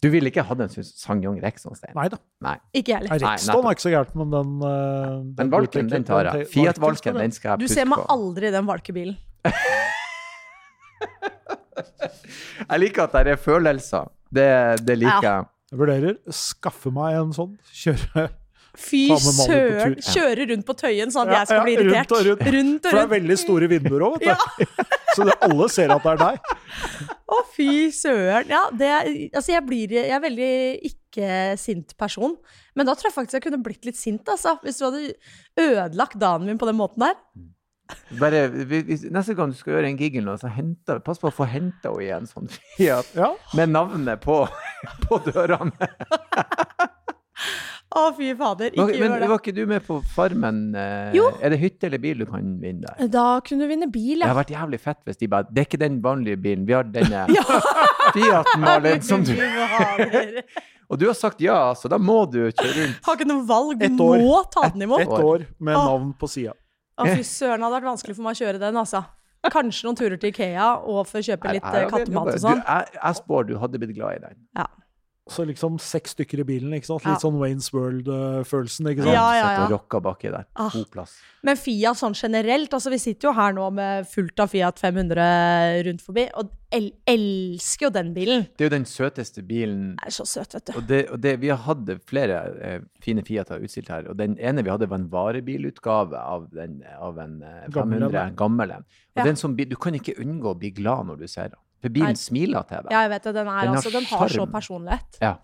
Du 0.04 0.10
ville 0.12 0.28
ikke 0.28 0.44
hatt 0.44 0.60
en 0.60 0.68
Sang 0.84 1.22
Jong 1.24 1.38
Rexon, 1.40 1.76
Stein? 1.80 1.94
Nei 1.96 2.10
da. 2.12 2.18
Nei. 2.44 2.58
ikke 2.76 2.92
jeg 2.92 3.06
heller. 3.08 3.24
Rexton 3.24 3.64
er 3.66 3.72
ikke 3.78 3.86
så 3.88 3.94
gærent, 3.94 4.16
men 4.20 4.32
den 4.36 4.50
uh, 4.60 5.24
Den 5.38 5.52
valken, 5.54 5.88
den 5.88 6.04
tar 6.04 6.28
jeg. 6.28 6.48
Fiat-valken, 6.52 7.16
den 7.24 7.32
skal 7.32 7.56
Du 7.58 7.68
ser 7.72 7.86
meg 7.88 8.04
aldri 8.12 8.48
i 8.52 8.52
den 8.52 8.68
valkebilen. 8.68 9.16
Jeg 12.70 12.80
liker 12.80 13.08
at 13.08 13.18
det 13.18 13.34
er 13.34 13.42
følelser. 13.42 14.08
Det, 14.34 14.48
det 14.86 14.96
liker 15.02 15.26
jeg. 15.26 15.50
Jeg 15.74 15.80
vurderer 15.82 16.18
skaffe 16.34 16.92
meg 16.94 17.18
en 17.18 17.34
sånn. 17.36 17.54
Kjøre 17.74 18.30
Fy 18.74 19.04
søren! 19.22 20.00
Kjøre 20.02 20.48
rundt 20.50 20.66
på 20.66 20.74
Tøyen 20.78 21.12
sånn 21.14 21.30
at 21.30 21.34
Ja, 21.34 21.40
jeg 21.44 21.50
skal 21.52 21.60
ja, 21.60 21.66
bli 21.68 21.74
rundt 21.92 22.14
og 22.16 22.24
rundt. 22.28 22.48
Rundt 22.56 22.88
For 22.88 22.98
det 22.98 23.04
er 23.04 23.12
veldig 23.12 23.38
store 23.38 23.70
vinduer 23.70 24.06
òg, 24.08 24.16
vet 24.24 24.46
du. 24.58 24.86
Så 25.14 25.28
det, 25.28 25.36
alle 25.46 25.68
ser 25.70 25.92
at 25.94 26.02
det 26.02 26.14
er 26.16 26.22
deg. 26.24 26.54
Å, 27.30 27.40
fy 27.54 27.68
søren. 27.94 28.50
Ja, 28.50 28.64
det 28.74 28.88
er, 28.90 29.10
altså 29.38 29.54
jeg, 29.54 29.64
blir, 29.68 29.94
jeg 29.94 30.16
er 30.16 30.24
veldig 30.24 30.54
ikke-sint 30.90 31.94
person. 32.02 32.34
Men 32.74 32.90
da 32.90 32.96
tror 32.98 33.12
jeg 33.12 33.16
faktisk 33.20 33.38
jeg 33.38 33.46
kunne 33.46 33.62
blitt 33.62 33.86
litt 33.86 34.00
sint, 34.00 34.26
altså. 34.26 34.56
Hvis 34.66 34.82
du 34.82 34.88
hadde 34.88 35.14
ødelagt 35.62 36.18
dagen 36.18 36.50
min 36.50 36.58
på 36.58 36.70
den 36.70 36.80
måten 36.82 37.06
der. 37.06 37.20
Bare, 38.20 38.46
hvis, 38.50 39.04
neste 39.12 39.36
gang 39.38 39.52
du 39.54 39.58
skal 39.58 39.74
gjøre 39.78 39.90
en 39.92 39.98
gig 40.00 40.16
eller 40.18 40.34
noe, 40.34 40.42
så 40.42 40.52
henter, 40.54 41.00
pass 41.06 41.20
på 41.22 41.30
å 41.32 41.34
få 41.34 41.48
henta 41.50 41.90
henne 41.92 42.04
igjen 42.06 42.28
sånn 42.30 42.50
Fiat 42.78 43.14
Ja. 43.18 43.32
med 43.58 43.70
navnet 43.74 44.22
på, 44.24 44.44
på 45.08 45.20
dørene. 45.30 45.90
Å, 47.94 48.08
fy 48.18 48.32
fader. 48.34 48.72
Ikke 48.74 48.88
men 48.98 49.04
gjør 49.12 49.20
det. 49.22 49.28
var 49.30 49.40
ikke 49.44 49.52
du 49.54 49.66
med 49.70 49.84
på 49.86 50.00
Farmen? 50.16 50.62
Eh, 50.74 51.12
Jo. 51.14 51.28
Er 51.46 51.54
det 51.54 51.60
hytte 51.62 51.86
eller 51.92 52.02
bil 52.02 52.24
du 52.24 52.26
kan 52.26 52.56
vinne 52.62 52.88
der? 52.90 53.10
Da 53.14 53.26
kunne 53.46 53.68
du 53.68 53.70
vinne 53.70 53.86
bil, 53.94 54.18
Det 54.24 54.26
hadde 54.26 54.40
vært 54.40 54.54
jævlig 54.56 54.80
fett 54.82 55.02
hvis 55.06 55.20
de 55.22 55.30
bare 55.30 55.46
Det 55.54 55.62
er 55.62 55.68
ikke 55.68 55.80
den 55.84 56.00
vanlige 56.02 56.40
bilen, 56.42 56.64
vi 56.66 56.74
har 56.74 56.88
denne 56.90 57.28
Ja. 57.38 57.44
Fiaten, 58.16 58.64
Malin, 58.66 59.02
som 59.06 59.22
du 59.28 59.36
Og 60.94 61.00
du 61.00 61.06
har 61.08 61.16
sagt 61.18 61.40
ja, 61.42 61.60
så 61.78 61.90
da 61.90 61.98
må 62.02 62.24
du 62.30 62.40
kjøre 62.50 62.74
rundt. 62.80 62.98
Har 63.06 63.16
ikke 63.18 63.26
noe 63.30 63.46
valg. 63.50 63.80
Ett 63.82 64.02
år. 64.04 64.20
Må 64.22 64.42
ta 64.54 64.66
den 64.74 64.84
imot. 64.86 65.02
Ett 65.02 65.14
år 65.14 65.46
med 65.64 65.74
navn 65.78 66.10
på 66.20 66.28
sida. 66.30 66.54
Å, 66.94 67.08
fy 67.10 67.26
søren, 67.26 67.60
det 67.60 67.68
hadde 67.68 67.78
vært 67.80 67.90
vanskelig 67.90 68.16
for 68.18 68.28
meg 68.28 68.38
å 68.38 68.42
kjøre 68.44 68.62
den, 68.62 68.80
altså. 68.84 69.04
Kanskje 69.54 69.88
noen 69.88 69.98
turer 70.00 70.20
til 70.20 70.32
Ikea 70.32 70.68
og 70.88 71.08
få 71.10 71.20
kjøpe 71.26 71.52
litt 71.58 71.66
eh, 71.68 71.88
kattemat 71.92 72.30
og 72.32 72.40
sånn. 72.40 72.62
Jeg, 72.64 72.94
jeg 72.96 73.18
spår 73.20 73.50
du 73.50 73.58
hadde 73.60 73.82
blitt 73.82 73.96
glad 73.98 74.20
i 74.20 74.22
den. 74.24 74.38
Ja. 74.56 74.68
Så 75.32 75.46
liksom 75.48 75.78
seks 75.80 76.18
stykker 76.18 76.42
i 76.42 76.44
bilen, 76.44 76.74
ikke 76.76 76.90
sant? 76.90 77.06
Ja. 77.06 77.14
Litt 77.14 77.24
sånn 77.24 77.38
Waynes 77.40 77.70
World-følelsen, 77.72 78.90
ikke 78.92 79.06
sant? 79.06 79.16
Ja, 79.16 79.28
ja, 79.38 79.46
Sett 79.46 79.56
ja. 79.56 79.62
og 79.70 79.72
rocka 79.78 80.02
baki 80.04 80.34
der. 80.34 80.50
Ah. 80.60 80.74
God 80.74 80.90
plass. 80.92 81.14
Men 81.48 81.60
Fiat 81.60 82.00
sånn 82.02 82.18
generelt, 82.18 82.76
altså 82.76 82.92
vi 82.92 83.00
sitter 83.00 83.30
jo 83.30 83.34
her 83.38 83.56
nå 83.56 83.70
med 83.78 84.10
fullt 84.12 84.44
av 84.44 84.52
Fiat 84.52 84.84
500 84.84 85.80
rundt 85.88 86.04
forbi, 86.04 86.26
og 86.36 86.52
el 86.76 86.90
elsker 87.08 87.88
jo 87.88 87.94
den 87.96 88.12
bilen. 88.18 88.46
Det 88.52 88.66
er 88.66 88.72
jo 88.72 88.76
den 88.76 88.90
søteste 88.90 89.46
bilen 89.48 89.94
Den 89.94 90.04
er 90.10 90.16
så 90.18 90.28
søt, 90.28 90.58
vet 90.58 90.68
du. 90.68 90.76
Og, 90.82 90.88
det, 90.92 91.02
og 91.16 91.24
det, 91.24 91.38
vi 91.40 91.56
hadde 91.70 91.98
flere 92.04 92.44
eh, 92.60 92.78
fine 93.04 93.24
Fiater 93.24 93.64
utstilt 93.64 93.94
her, 93.96 94.12
og 94.12 94.20
den 94.20 94.36
ene 94.44 94.66
vi 94.66 94.74
hadde 94.76 94.92
var 94.92 95.00
en 95.00 95.10
varebilutgave 95.14 96.20
av, 96.20 96.50
den, 96.52 96.82
av 97.00 97.24
en 97.24 97.40
eh, 97.48 97.62
Gammel 97.72 98.02
en, 98.02 98.10
500, 98.12 98.40
gammel 98.44 98.76
en. 98.82 98.90
Og 99.14 99.24
Ja. 99.24 99.66
du 99.70 99.76
kan 99.78 99.96
ikke 99.96 100.20
unngå 100.20 100.52
å 100.52 100.60
bli 100.60 100.76
glad 100.76 101.08
når 101.08 101.24
du 101.24 101.28
ser 101.32 101.54
den. 101.54 101.60
For 101.84 101.92
bilen 101.92 102.16
Nei. 102.16 102.20
smiler 102.20 102.64
til 102.70 102.80
deg. 102.86 102.94
Ja, 102.96 103.04
jeg 103.04 103.12
vet 103.12 103.28
det. 103.28 103.36
Den, 103.36 103.52
er, 103.52 103.68
Den 103.68 103.76
altså, 103.76 103.92
den 103.92 104.08
har 104.08 104.32
så 104.32 104.48
personlighet. 104.48 105.20
Ja. 105.20 105.36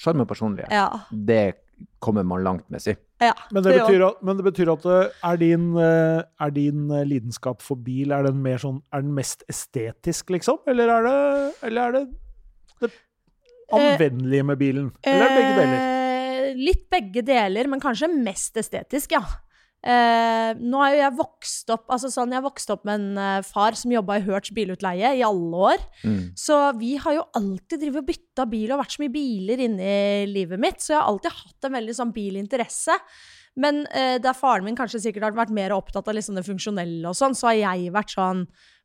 Sjarm 0.00 0.22
og 0.24 0.28
personlighet. 0.28 0.72
Ja. 0.72 0.88
Det 1.10 1.44
kommer 2.04 2.26
man 2.28 2.44
langt 2.44 2.66
med, 2.68 2.82
si. 2.84 2.92
ja. 3.24 3.32
Men 3.56 3.64
det, 3.64 3.78
betyr 3.78 4.02
at, 4.10 4.18
men 4.24 4.36
det 4.36 4.44
betyr 4.44 4.68
at 4.74 4.84
eh, 4.84 5.14
er 5.30 5.38
din, 5.40 5.70
eh, 5.80 6.20
er 6.44 6.50
din 6.52 6.90
eh, 6.92 7.06
lidenskap 7.08 7.64
for 7.64 7.80
bil 7.80 8.12
er 8.12 8.26
den 8.28 8.42
mer 8.44 8.60
sånn, 8.60 8.82
er 8.92 9.04
den 9.06 9.14
mest 9.16 9.46
estetisk, 9.48 10.32
liksom? 10.36 10.60
Eller 10.68 10.92
er 10.92 11.08
det, 11.08 11.14
eller 11.70 11.86
er 11.86 11.96
det, 11.96 12.02
det 12.84 12.90
anvendelige 13.72 14.48
med 14.50 14.60
bilen? 14.60 14.90
Eller 15.00 15.24
er 15.24 15.32
det 15.32 15.38
begge 15.40 15.56
deler? 15.62 15.78
Eh, 15.80 16.60
litt 16.68 16.84
begge 16.92 17.24
deler, 17.32 17.72
men 17.72 17.80
kanskje 17.80 18.10
mest 18.12 18.60
estetisk, 18.60 19.16
ja. 19.16 19.24
Eh, 19.80 20.50
nå 20.60 20.80
er 20.84 20.92
jo 20.92 20.98
jeg 21.00 21.16
vokst 21.16 21.70
opp 21.72 21.86
altså 21.94 22.10
sånn, 22.12 22.34
jeg 22.36 22.44
vokste 22.44 22.74
opp 22.74 22.82
med 22.84 22.98
en 23.00 23.20
eh, 23.22 23.46
far 23.48 23.78
som 23.80 23.92
jobba 23.94 24.18
i 24.18 24.24
Hertz 24.26 24.52
bilutleie 24.56 25.14
i 25.16 25.24
alle 25.24 25.62
år. 25.70 25.84
Mm. 26.04 26.22
Så 26.36 26.58
vi 26.76 26.94
har 27.00 27.16
jo 27.16 27.26
alltid 27.40 27.80
drivet 27.80 28.02
og 28.02 28.10
bytta 28.10 28.46
bil 28.50 28.74
og 28.74 28.82
vært 28.82 28.96
så 28.96 29.04
mye 29.04 29.14
biler 29.14 29.64
inni 29.64 29.92
livet 30.28 30.60
mitt. 30.60 30.82
Så 30.84 30.92
jeg 30.92 31.00
har 31.00 31.08
alltid 31.08 31.38
hatt 31.38 31.68
en 31.68 31.78
veldig 31.78 31.96
sånn 31.96 32.16
bilinteresse. 32.16 32.98
Men 33.60 33.82
eh, 33.96 34.18
der 34.22 34.36
faren 34.36 34.68
min 34.68 34.76
kanskje 34.78 35.00
sikkert 35.06 35.30
har 35.30 35.38
vært 35.38 35.54
mer 35.54 35.72
opptatt 35.74 36.08
av 36.10 36.16
liksom 36.16 36.36
det 36.38 36.46
funksjonelle 36.46 37.08
og 37.08 37.16
sånn, 37.18 37.34
så 37.36 37.50
har 37.50 37.58
jeg 37.58 37.94
vært 37.94 38.14
sånn 38.14 38.44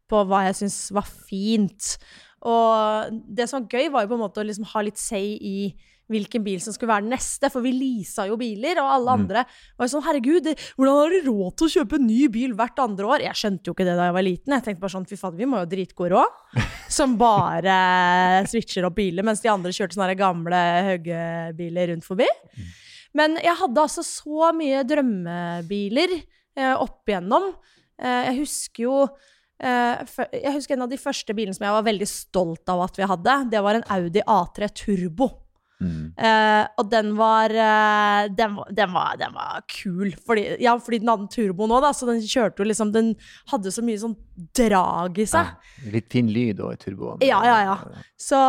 på 0.09 0.21
hva 0.29 0.45
jeg 0.47 0.61
syns 0.61 0.79
var 0.95 1.05
fint. 1.05 1.95
Og 2.45 3.19
det 3.35 3.49
som 3.49 3.63
var 3.65 3.75
gøy, 3.75 3.89
var 3.93 4.05
jo 4.05 4.13
på 4.13 4.17
en 4.17 4.23
måte 4.23 4.41
å 4.41 4.47
liksom 4.47 4.67
ha 4.71 4.85
litt 4.85 5.01
say 5.01 5.35
i 5.35 5.57
hvilken 6.11 6.43
bil 6.45 6.59
som 6.61 6.73
skulle 6.75 6.91
være 6.93 7.05
den 7.07 7.13
neste, 7.15 7.49
for 7.49 7.65
vi 7.65 7.71
leasa 7.73 8.27
jo 8.29 8.35
biler, 8.37 8.77
og 8.83 8.91
alle 8.93 9.11
Mm. 9.15 9.19
andre 9.23 9.45
var 9.77 9.87
jo 9.87 9.91
sånn 9.95 10.05
herregud, 10.05 10.49
hvordan 10.77 10.99
har 11.01 11.09
du 11.15 11.29
råd 11.31 11.55
til 11.57 11.67
å 11.67 11.73
kjøpe 11.75 11.95
en 11.99 12.07
ny 12.07 12.27
bil 12.29 12.53
hvert 12.53 12.79
andre 12.79 13.05
år? 13.05 13.19
Jeg 13.25 13.33
skjønte 13.41 13.65
jo 13.65 13.73
ikke 13.73 13.85
det 13.87 13.95
da 13.97 14.05
jeg 14.09 14.13
var 14.13 14.25
liten. 14.27 14.53
Jeg 14.53 14.63
tenkte 14.63 14.81
bare 14.85 14.95
sånn 14.95 15.07
fy 15.09 15.15
fader, 15.17 15.37
vi 15.37 15.45
må 15.49 15.59
jo 15.63 15.69
dritgod 15.73 16.11
råd. 16.11 16.39
Som 16.97 17.17
bare 17.17 18.45
switcher 18.47 18.85
opp 18.85 18.95
biler, 18.95 19.23
mens 19.25 19.41
de 19.41 19.49
andre 19.49 19.71
kjørte 19.73 19.97
sånne 19.97 20.15
gamle 20.19 20.59
høggebiler 20.91 21.89
rundt 21.93 22.05
forbi. 22.05 22.27
Men 23.15 23.37
jeg 23.41 23.55
hadde 23.55 23.81
altså 23.81 24.03
så 24.03 24.51
mye 24.53 24.83
drømmebiler 24.87 26.13
eh, 26.57 26.75
opp 26.75 27.07
igjennom. 27.09 27.53
Eh, 28.01 28.25
jeg 28.29 28.39
husker 28.41 28.83
jo 28.83 28.95
eh, 29.59 30.03
Jeg 30.35 30.51
husker 30.57 30.75
en 30.75 30.83
av 30.83 30.91
de 30.91 30.99
første 30.99 31.33
bilene 31.33 31.55
som 31.55 31.63
jeg 31.65 31.75
var 31.77 31.85
veldig 31.87 32.07
stolt 32.11 32.67
av 32.69 32.81
at 32.89 32.99
vi 32.99 33.07
hadde. 33.07 33.37
Det 33.53 33.61
var 33.63 33.79
en 33.79 33.87
Audi 33.95 34.21
A3 34.21 34.67
Turbo. 34.75 35.29
Mm. 35.83 36.13
Eh, 36.15 36.67
og 36.79 36.87
den 36.91 37.11
var, 37.17 37.51
uh, 37.51 38.27
den, 38.31 38.53
var, 38.55 38.69
den, 38.71 38.93
var, 38.95 39.17
den 39.19 39.33
var 39.35 39.65
kul. 39.71 40.13
Fordi, 40.25 40.45
ja, 40.63 40.75
fordi 40.81 41.01
den 41.03 41.11
hadde 41.11 41.27
turbo 41.33 41.67
nå, 41.69 41.81
da, 41.83 41.91
så 41.95 42.07
den 42.09 42.21
kjørte 42.23 42.63
jo 42.63 42.69
liksom 42.69 42.93
Den 42.95 43.11
hadde 43.51 43.73
så 43.73 43.83
mye 43.85 43.99
sånn 43.99 44.15
drag 44.55 45.19
i 45.19 45.27
seg. 45.29 45.51
Ja, 45.51 45.91
litt 45.95 46.07
fin 46.11 46.29
lyd 46.31 46.61
òg 46.63 46.77
i 46.77 46.81
turboen. 46.81 47.25
Ja, 47.25 47.41
ja, 47.47 47.57
ja. 47.67 48.05
Så 48.19 48.39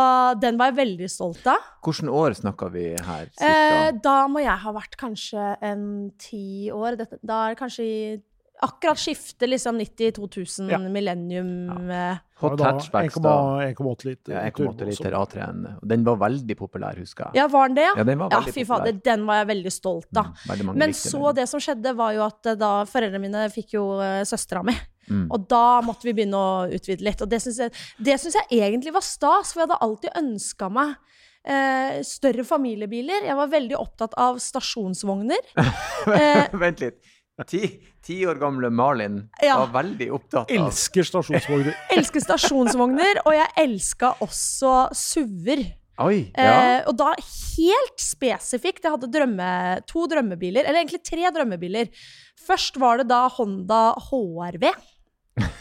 den 0.41 0.59
var 0.59 0.71
jeg 0.71 0.79
veldig 0.79 1.11
stolt 1.11 1.47
av. 1.51 1.63
Hvilket 1.85 2.11
år 2.11 2.37
snakka 2.39 2.71
vi 2.73 2.87
her? 2.95 3.29
Cirka? 3.35 3.91
da 4.03 4.17
må 4.31 4.41
jeg 4.43 4.63
ha 4.63 4.73
vært 4.75 4.97
kanskje 4.99 5.51
en 5.65 5.85
ti 6.21 6.71
år. 6.73 6.99
Dette, 6.99 7.19
da 7.23 7.45
er 7.45 7.55
det 7.55 7.61
kanskje 7.61 7.87
i 7.87 8.01
akkurat 8.61 8.97
skiftet, 8.99 9.49
liksom 9.49 9.77
90-2000, 9.79 10.71
Ja. 10.71 10.79
millennium 10.79 11.89
ja. 11.89 12.17
Hot 12.39 12.57
Da 12.59 12.71
hatchbacks, 12.71 13.15
da. 13.21 13.33
1,8 13.65 14.05
liter. 14.05 14.33
Ja, 14.33 14.41
1,8 14.51 14.85
liter. 14.85 15.11
A3-en. 15.17 15.63
Den 15.81 16.03
var 16.05 16.19
veldig 16.21 16.57
populær, 16.57 16.97
husker 17.01 17.25
jeg. 17.25 17.39
Ja, 17.39 17.47
var 17.47 17.67
den 17.69 17.75
det? 17.79 17.87
Ja, 17.97 18.03
den 18.03 18.19
var 18.19 18.29
Ja, 18.31 18.41
fy 18.41 18.65
fader, 18.65 18.93
den 18.93 19.25
var 19.25 19.39
jeg 19.41 19.47
veldig 19.47 19.71
stolt 19.73 20.17
av. 20.17 20.29
Mm, 20.29 20.43
veldig 20.51 20.75
Men 20.77 20.93
så 20.93 21.23
den. 21.25 21.35
det 21.41 21.47
som 21.49 21.59
skjedde, 21.59 21.95
var 21.97 22.13
jo 22.13 22.21
at 22.27 22.45
eh, 22.45 22.55
da 22.55 22.71
foreldrene 22.85 23.23
mine 23.23 23.47
fikk 23.49 23.73
jo 23.79 23.87
uh, 23.97 24.21
søstera 24.21 24.61
mi. 24.63 24.75
Mm. 25.09 25.25
Og 25.31 25.47
da 25.49 25.81
måtte 25.81 26.05
vi 26.05 26.13
begynne 26.13 26.37
å 26.37 26.69
utvide 26.69 27.01
litt. 27.01 27.21
Og 27.21 27.29
det 27.29 27.41
syns 27.41 27.57
jeg, 27.63 27.71
jeg 28.51 28.61
egentlig 28.61 28.93
var 28.93 29.01
stas, 29.05 29.53
for 29.53 29.63
jeg 29.63 29.69
hadde 29.69 29.81
alltid 29.81 30.17
ønska 30.21 30.69
meg 30.69 30.93
eh, 31.47 31.99
større 32.05 32.45
familiebiler. 32.47 33.25
Jeg 33.27 33.37
var 33.39 33.51
veldig 33.51 33.77
opptatt 33.79 34.17
av 34.19 34.41
stasjonsvogner. 34.43 35.53
Eh, 36.07 36.45
Vent 36.55 36.79
litt. 36.79 37.01
Ti, 37.45 37.67
ti 38.01 38.15
år 38.25 38.39
gamle 38.41 38.71
Malin 38.73 39.19
Ja. 39.43 39.59
var 39.61 39.83
veldig 39.83 40.07
opptatt 40.15 40.49
av 40.49 40.55
Elsker 40.57 41.05
stasjonsvogner. 41.05 41.75
elsker 41.93 42.23
stasjonsvogner, 42.23 43.19
og 43.29 43.35
jeg 43.37 43.51
elska 43.61 44.15
også 44.25 44.71
SUV-er. 44.97 45.61
Oi! 46.01 46.31
Ja. 46.33 46.55
Eh, 46.79 46.79
og 46.89 46.97
da 46.97 47.11
helt 47.17 48.01
spesifikt. 48.01 48.81
Jeg 48.85 48.93
hadde 48.95 49.09
drømme, 49.13 49.49
to 49.89 50.07
drømmebiler, 50.09 50.65
eller 50.65 50.81
egentlig 50.81 51.03
tre 51.05 51.29
drømmebiler. 51.33 51.93
Først 52.47 52.77
var 52.81 53.01
det 53.01 53.07
da 53.09 53.27
Honda 53.37 53.83
HRV. 54.09 54.71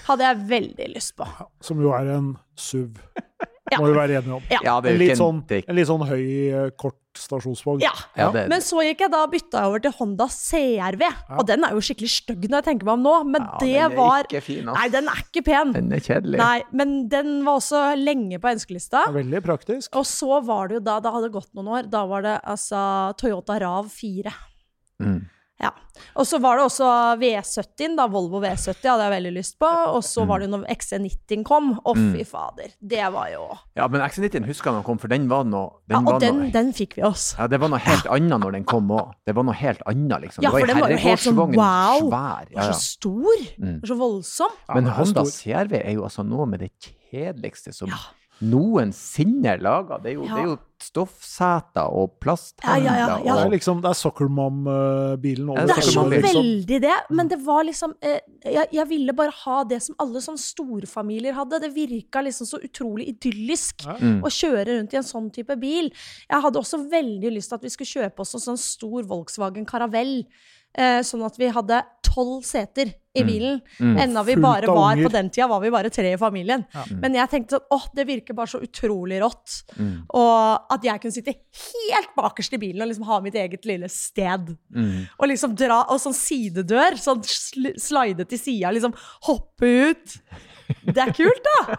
Hadde 0.07 0.29
jeg 0.29 0.45
veldig 0.49 0.89
lyst 0.95 1.17
på. 1.19 1.27
Som 1.65 1.83
jo 1.85 1.93
er 1.97 2.15
en 2.17 2.35
SUV. 2.57 3.01
Ja. 3.67 3.81
Må 3.83 3.89
vi 3.91 3.97
være 3.97 4.21
enige 4.21 4.31
om. 4.37 4.45
Ja. 4.47 4.61
ja, 4.63 4.75
det 4.79 4.93
er 4.93 4.95
En 4.95 5.01
litt 5.01 5.19
sånn, 5.19 5.39
en 5.59 5.75
litt 5.75 5.89
sånn 5.89 6.03
høy, 6.07 6.23
eh, 6.55 6.69
kort 6.79 7.19
stasjonsvogn. 7.19 7.81
Ja. 7.83 7.91
ja, 8.15 8.29
det, 8.31 8.45
Men 8.53 8.63
så 8.63 8.85
gikk 8.87 9.03
jeg 9.03 9.11
da 9.11 9.25
og 9.27 9.33
bytta 9.33 9.65
over 9.67 9.83
til 9.83 9.95
Honda 9.97 10.29
CRV. 10.31 11.03
Og 11.41 11.43
den 11.49 11.67
er 11.67 11.75
jo 11.75 11.83
skikkelig 11.83 12.13
stygg 12.13 12.47
når 12.47 12.61
jeg 12.61 12.67
tenker 12.69 12.87
meg 12.87 12.95
om 13.01 13.03
nå, 13.09 13.15
men 13.33 13.43
ja, 13.43 13.59
det 13.65 13.73
den 13.73 13.83
er 13.89 13.97
var 13.99 14.29
ikke 14.29 14.45
fin. 14.47 14.71
Nei, 14.71 14.87
den 14.95 15.11
er 15.11 15.23
ikke 15.25 15.43
pen. 15.49 15.75
Den 15.75 15.91
er 15.99 16.05
kjedelig. 16.07 16.39
Nei, 16.39 16.59
men 16.79 16.97
den 17.11 17.33
var 17.49 17.59
også 17.59 17.83
lenge 17.99 18.39
på 18.43 18.53
ønskelista. 18.55 19.03
Veldig 19.17 19.43
praktisk. 19.49 19.99
Og 19.99 20.07
så 20.07 20.39
var 20.47 20.71
det 20.71 20.79
jo 20.79 20.85
da, 20.87 21.01
da 21.03 21.17
hadde 21.17 21.27
det 21.27 21.39
gått 21.41 21.51
noen 21.59 21.73
år, 21.81 21.91
da 21.91 22.05
var 22.07 22.23
det 22.27 22.37
altså 22.47 22.85
Toyota 23.19 23.59
Rav 23.67 23.91
4. 23.91 24.37
Mm. 25.03 25.25
Ja. 25.63 25.71
Og 26.21 26.27
så 26.29 26.37
var 26.45 26.59
det 26.59 26.67
også 26.67 26.87
V70, 27.21 27.95
da, 27.97 28.05
Volvo 28.13 28.43
V70 28.43 28.85
hadde 28.85 29.07
jeg 29.07 29.13
veldig 29.15 29.31
lyst 29.39 29.55
på. 29.63 29.69
Og 29.95 30.03
så 30.05 30.27
var 30.29 30.41
det 30.43 30.49
jo 30.49 30.53
når 30.53 30.67
XC90 30.75 31.45
kom. 31.49 31.71
Å, 31.81 31.95
fy 31.97 32.27
fader. 32.29 32.75
Det 32.81 33.07
var 33.15 33.31
jo 33.33 33.47
Ja, 33.79 33.87
men 33.89 34.05
XC90 34.05 34.45
husker 34.51 34.71
jeg 34.71 34.79
den 34.79 34.87
kom, 34.87 35.01
for 35.01 35.13
den 35.13 35.29
var 35.31 35.47
noe 35.49 35.71
Ja, 35.89 36.03
og 36.03 36.11
var 36.11 36.21
den, 36.21 36.43
noe, 36.43 36.51
den 36.53 36.73
fikk 36.77 36.99
vi 36.99 37.07
oss. 37.09 37.31
ja, 37.39 37.49
Det 37.49 37.61
var 37.63 37.73
noe 37.73 37.81
helt 37.81 38.11
annet 38.13 38.45
når 38.45 38.59
den 38.59 38.69
kom 38.69 38.93
òg. 38.93 39.15
Det 39.25 39.37
var 39.39 39.49
noe 39.49 39.57
helt 39.57 39.81
annet, 39.89 40.27
liksom. 40.27 40.45
Ja, 40.45 40.53
for 40.53 40.69
den 40.69 40.83
var 40.85 40.93
jo 40.93 41.01
helt 41.07 41.25
sånn 41.25 41.41
wow. 41.41 42.05
Svær. 42.05 42.53
Ja, 42.53 42.61
ja. 42.61 42.69
så 42.73 42.77
stor. 42.83 43.49
Mm. 43.57 43.81
Så 43.89 43.97
voldsom. 43.97 44.61
Ja, 44.69 44.77
Men 44.77 44.91
den 44.91 44.97
Honda. 45.01 45.25
CRV 45.33 45.81
er 45.81 45.97
jo 45.97 46.05
altså 46.09 46.27
noe 46.27 46.47
med 46.51 46.67
det 46.67 46.73
kjedeligste 46.85 47.73
som 47.73 47.89
Ja. 47.93 48.05
Noensinne 48.43 49.57
laga. 49.63 49.99
Det, 50.03 50.13
Ja. 50.17 50.23
det 50.35 50.43
er 50.43 50.49
jo 50.51 50.59
stoffseter 50.79 51.89
og 51.89 52.19
Ja, 52.65 52.77
ja, 52.77 52.95
ja, 52.97 53.07
ja. 53.25 53.35
Det 53.35 53.45
er 53.47 53.51
liksom, 53.51 53.81
det 53.81 53.89
er 53.89 53.95
Soccer 53.95 54.29
Mom-bilen. 54.29 55.55
Ja, 55.57 55.65
Det 55.67 55.77
er 55.79 55.81
så 55.83 55.93
Soccer 55.93 56.23
veldig 56.23 56.81
det, 56.83 56.97
men 57.11 57.29
det 57.29 57.39
var 57.45 57.65
liksom 57.65 57.95
eh, 58.03 58.21
jeg, 58.45 58.69
jeg 58.73 58.89
ville 58.89 59.13
bare 59.13 59.33
ha 59.45 59.65
det 59.65 59.81
som 59.83 59.97
alle 59.99 60.21
sånn 60.21 60.37
storfamilier 60.37 61.33
hadde. 61.33 61.61
Det 61.61 61.73
virka 61.75 62.21
liksom 62.23 62.47
så 62.47 62.61
utrolig 62.63 63.09
idyllisk 63.15 63.87
Ja. 63.87 63.97
Mm. 64.01 64.21
å 64.23 64.29
kjøre 64.29 64.67
rundt 64.79 64.93
i 64.93 64.97
en 65.01 65.03
sånn 65.03 65.31
type 65.33 65.57
bil. 65.59 65.91
Jeg 66.29 66.43
hadde 66.43 66.59
også 66.61 66.83
veldig 66.91 67.33
lyst 67.33 67.49
til 67.49 67.57
at 67.57 67.63
vi 67.63 67.69
skulle 67.71 67.95
kjøpe 68.05 68.21
oss 68.21 68.35
en 68.35 68.41
sånn 68.41 68.59
stor 68.61 69.03
Volkswagen 69.03 69.65
Caravelle. 69.67 70.27
Eh, 70.77 71.01
sånn 71.01 71.25
at 71.25 71.39
vi 71.39 71.49
hadde 71.49 71.83
tolv 72.05 72.43
seter 72.45 72.93
i 73.17 73.25
bilen. 73.27 73.61
Mm. 73.81 73.97
Enda 74.05 74.23
vi 74.27 74.37
bare 74.41 74.71
var. 74.71 75.03
På 75.03 75.13
den 75.13 75.31
tida 75.33 75.49
var 75.51 75.63
vi 75.65 75.73
bare 75.75 75.91
tre 75.93 76.13
i 76.15 76.21
familien. 76.21 76.65
Ja. 76.75 76.85
Men 77.03 77.19
jeg 77.19 77.33
tenkte 77.33 77.57
sånn, 77.57 77.67
åh, 77.77 77.87
det 77.97 78.07
virker 78.09 78.37
bare 78.39 78.53
så 78.53 78.61
utrolig 78.65 79.21
rått. 79.23 79.61
Mm. 79.77 79.95
Og 80.19 80.75
at 80.77 80.87
jeg 80.87 81.03
kunne 81.03 81.17
sitte 81.17 81.37
helt 81.37 82.13
bakerst 82.17 82.57
i 82.57 82.63
bilen 82.63 82.85
og 82.85 82.93
liksom 82.93 83.09
ha 83.09 83.21
mitt 83.25 83.39
eget 83.39 83.69
lille 83.69 83.91
sted. 83.93 84.53
Mm. 84.75 85.07
Og 85.19 85.31
liksom 85.33 85.57
dra, 85.59 85.83
og 85.93 86.03
sånn 86.03 86.17
sidedør, 86.17 86.99
sånn 87.01 87.25
slide 87.27 88.29
til 88.29 88.41
sida, 88.41 88.75
liksom 88.75 88.97
hoppe 89.29 89.73
ut. 89.91 90.19
Det 90.67 91.03
er 91.03 91.13
kult, 91.15 91.47
da! 91.47 91.77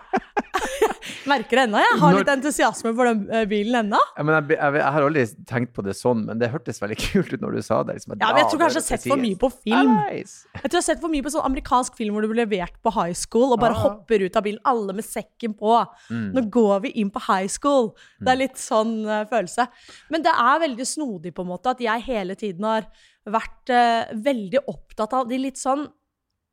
Merker 1.32 1.60
det 1.60 1.64
ennå, 1.68 1.80
jeg. 1.82 1.98
Har 2.02 2.16
litt 2.16 2.30
entusiasme 2.32 2.92
for 2.96 3.10
den 3.10 3.24
eh, 3.32 3.46
bilen 3.50 3.80
ennå. 3.82 4.00
Ja, 4.16 4.26
jeg, 4.30 4.46
jeg, 4.54 4.78
jeg 4.80 4.94
har 4.96 5.06
aldri 5.08 5.24
tenkt 5.50 5.74
på 5.76 5.84
det 5.86 5.96
sånn, 5.98 6.24
men 6.28 6.42
det 6.42 6.50
hørtes 6.54 6.80
veldig 6.82 6.98
kult 7.06 7.34
ut 7.34 7.44
når 7.44 7.58
du 7.58 7.66
sa 7.66 7.82
det. 7.88 7.98
Liksom, 7.98 8.16
Ja, 8.20 8.32
men 8.32 8.42
jeg 8.44 8.52
tror 8.52 8.64
kanskje 8.64 8.82
jeg 8.82 8.86
har 8.86 9.02
sett 9.02 9.08
for 9.08 9.24
mye 9.24 9.40
på 9.42 9.52
film. 9.56 9.94
Nice. 10.06 10.48
Jeg 10.56 10.64
tror 10.64 10.78
jeg 10.78 10.84
har 10.84 10.88
sett 10.90 11.04
for 11.04 11.14
mye 11.14 11.26
på 11.26 11.34
sånn 11.34 11.48
amerikansk 11.50 12.00
film 12.00 12.16
hvor 12.18 12.26
du 12.26 12.32
blir 12.32 12.44
levert 12.46 12.80
på 12.84 12.94
high 12.96 13.18
school 13.18 13.56
og 13.56 13.62
bare 13.64 13.78
ah. 13.78 13.84
hopper 13.88 14.26
ut 14.26 14.40
av 14.40 14.48
bilen, 14.48 14.64
alle 14.68 14.98
med 14.98 15.08
sekken 15.08 15.58
på. 15.58 15.76
Mm. 16.12 16.30
Nå 16.38 16.48
går 16.54 16.88
vi 16.88 16.96
inn 17.04 17.12
på 17.14 17.24
high 17.28 17.52
school. 17.52 17.92
Det 18.22 18.34
er 18.34 18.42
litt 18.46 18.62
sånn 18.62 19.00
uh, 19.08 19.22
følelse. 19.30 19.68
Men 20.14 20.26
det 20.26 20.34
er 20.34 20.66
veldig 20.68 20.88
snodig 20.88 21.36
på 21.36 21.46
en 21.46 21.52
måte 21.52 21.76
at 21.76 21.84
jeg 21.84 22.08
hele 22.08 22.38
tiden 22.40 22.68
har 22.68 22.90
vært 23.28 23.74
uh, 23.74 24.16
veldig 24.24 24.64
opptatt 24.72 25.16
av 25.18 25.32
de 25.32 25.40
litt 25.48 25.60
sånn 25.60 25.88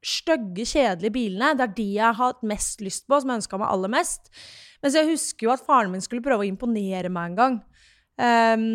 stygge, 0.05 0.67
kjedelige 0.69 1.15
bilene. 1.15 1.55
Det 1.59 1.67
er 1.67 1.77
de 1.79 1.89
jeg 1.97 2.05
har 2.07 2.19
hatt 2.21 2.45
mest 2.47 2.85
lyst 2.85 3.09
på, 3.09 3.19
som 3.21 3.33
jeg 3.33 3.43
ønska 3.43 3.61
meg 3.61 3.71
aller 3.71 3.93
mest. 3.97 4.29
Mens 4.85 4.99
jeg 4.99 5.09
husker 5.09 5.49
jo 5.49 5.55
at 5.55 5.65
faren 5.65 5.93
min 5.95 6.05
skulle 6.05 6.25
prøve 6.25 6.45
å 6.45 6.51
imponere 6.51 7.13
meg 7.13 7.33
en 7.33 7.39
gang. 7.41 7.63
Um, 8.21 8.67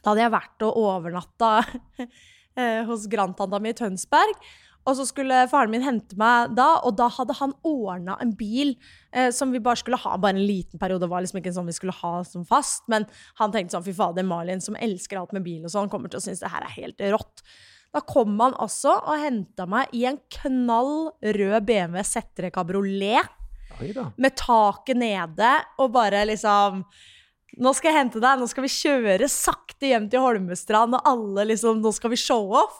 da 0.00 0.12
hadde 0.12 0.24
jeg 0.24 0.34
vært 0.34 0.64
og 0.66 0.80
overnatta 0.80 1.52
eh, 2.58 2.82
hos 2.88 3.06
grandtanta 3.10 3.60
mi 3.62 3.72
i 3.72 3.76
Tønsberg. 3.76 4.36
Og 4.88 4.96
så 4.96 5.04
skulle 5.04 5.42
faren 5.50 5.72
min 5.74 5.84
hente 5.84 6.16
meg 6.18 6.54
da, 6.56 6.78
og 6.88 6.94
da 6.96 7.10
hadde 7.12 7.36
han 7.36 7.52
ordna 7.68 8.16
en 8.22 8.32
bil 8.36 8.72
eh, 9.12 9.28
som 9.34 9.52
vi 9.52 9.60
bare 9.62 9.78
skulle 9.78 10.00
ha 10.00 10.14
bare 10.16 10.38
en 10.38 10.46
liten 10.48 10.80
periode. 10.80 11.04
Det 11.04 11.10
var 11.12 11.24
liksom 11.24 11.42
ikke 11.42 11.52
sånn 11.54 11.68
vi 11.68 11.76
skulle 11.76 11.96
ha 11.98 12.14
som 12.26 12.46
fast, 12.48 12.86
men 12.90 13.04
han 13.38 13.52
tenkte 13.52 13.76
sånn 13.76 13.84
fy 13.84 13.94
fader, 13.96 14.26
Malin 14.26 14.64
som 14.64 14.78
elsker 14.80 15.20
alt 15.20 15.36
med 15.36 15.44
bil 15.44 15.68
og 15.68 15.74
sånn, 15.74 15.92
kommer 15.92 16.10
til 16.10 16.22
å 16.22 16.24
synes 16.24 16.40
det 16.40 16.52
her 16.54 16.64
er 16.64 16.76
helt 16.78 17.04
rått. 17.12 17.44
Da 17.90 18.02
kom 18.06 18.36
han 18.38 18.54
også 18.62 18.92
og 19.00 19.18
henta 19.18 19.66
meg 19.70 19.90
i 19.96 20.04
en 20.06 20.20
knall 20.36 21.10
rød 21.22 21.64
BMW 21.66 22.04
Z3 22.06 22.52
kabriolet 22.54 23.36
med 24.20 24.36
taket 24.36 24.98
nede 25.00 25.54
og 25.80 25.94
bare 25.94 26.26
liksom 26.28 26.84
Nå 27.60 27.72
skal 27.74 27.90
jeg 27.90 27.98
hente 27.98 28.20
deg, 28.22 28.38
nå 28.38 28.46
skal 28.46 28.62
vi 28.62 28.68
kjøre 28.70 29.26
sakte 29.26 29.88
hjem 29.90 30.04
til 30.12 30.22
Holmestrand, 30.22 30.94
og 30.94 31.08
alle 31.08 31.48
liksom 31.50 31.80
Nå 31.82 31.90
skal 31.96 32.12
vi 32.12 32.18
show 32.20 32.52
off. 32.60 32.76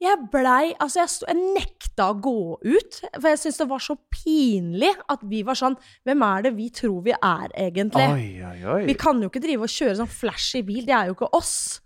Jeg 0.00 0.16
blei 0.32 0.70
Altså, 0.80 1.02
jeg, 1.02 1.12
sto, 1.12 1.26
jeg 1.28 1.52
nekta 1.58 2.06
å 2.08 2.16
gå 2.24 2.56
ut, 2.56 3.00
for 3.18 3.28
jeg 3.28 3.40
syntes 3.42 3.60
det 3.60 3.68
var 3.68 3.84
så 3.84 3.98
pinlig 4.14 4.94
at 5.12 5.26
vi 5.28 5.42
var 5.44 5.58
sånn 5.60 5.76
Hvem 6.08 6.24
er 6.24 6.46
det 6.46 6.54
vi 6.56 6.70
tror 6.72 7.02
vi 7.04 7.12
er, 7.12 7.52
egentlig? 7.52 8.06
Oi, 8.08 8.30
oi, 8.48 8.56
oi. 8.78 8.80
Vi 8.88 8.96
kan 8.98 9.20
jo 9.20 9.28
ikke 9.28 9.44
drive 9.44 9.68
og 9.68 9.74
kjøre 9.76 9.98
sånn 10.00 10.14
flashy 10.14 10.64
bil, 10.64 10.86
det 10.88 10.96
er 10.96 11.10
jo 11.10 11.18
ikke 11.18 11.30
oss. 11.36 11.82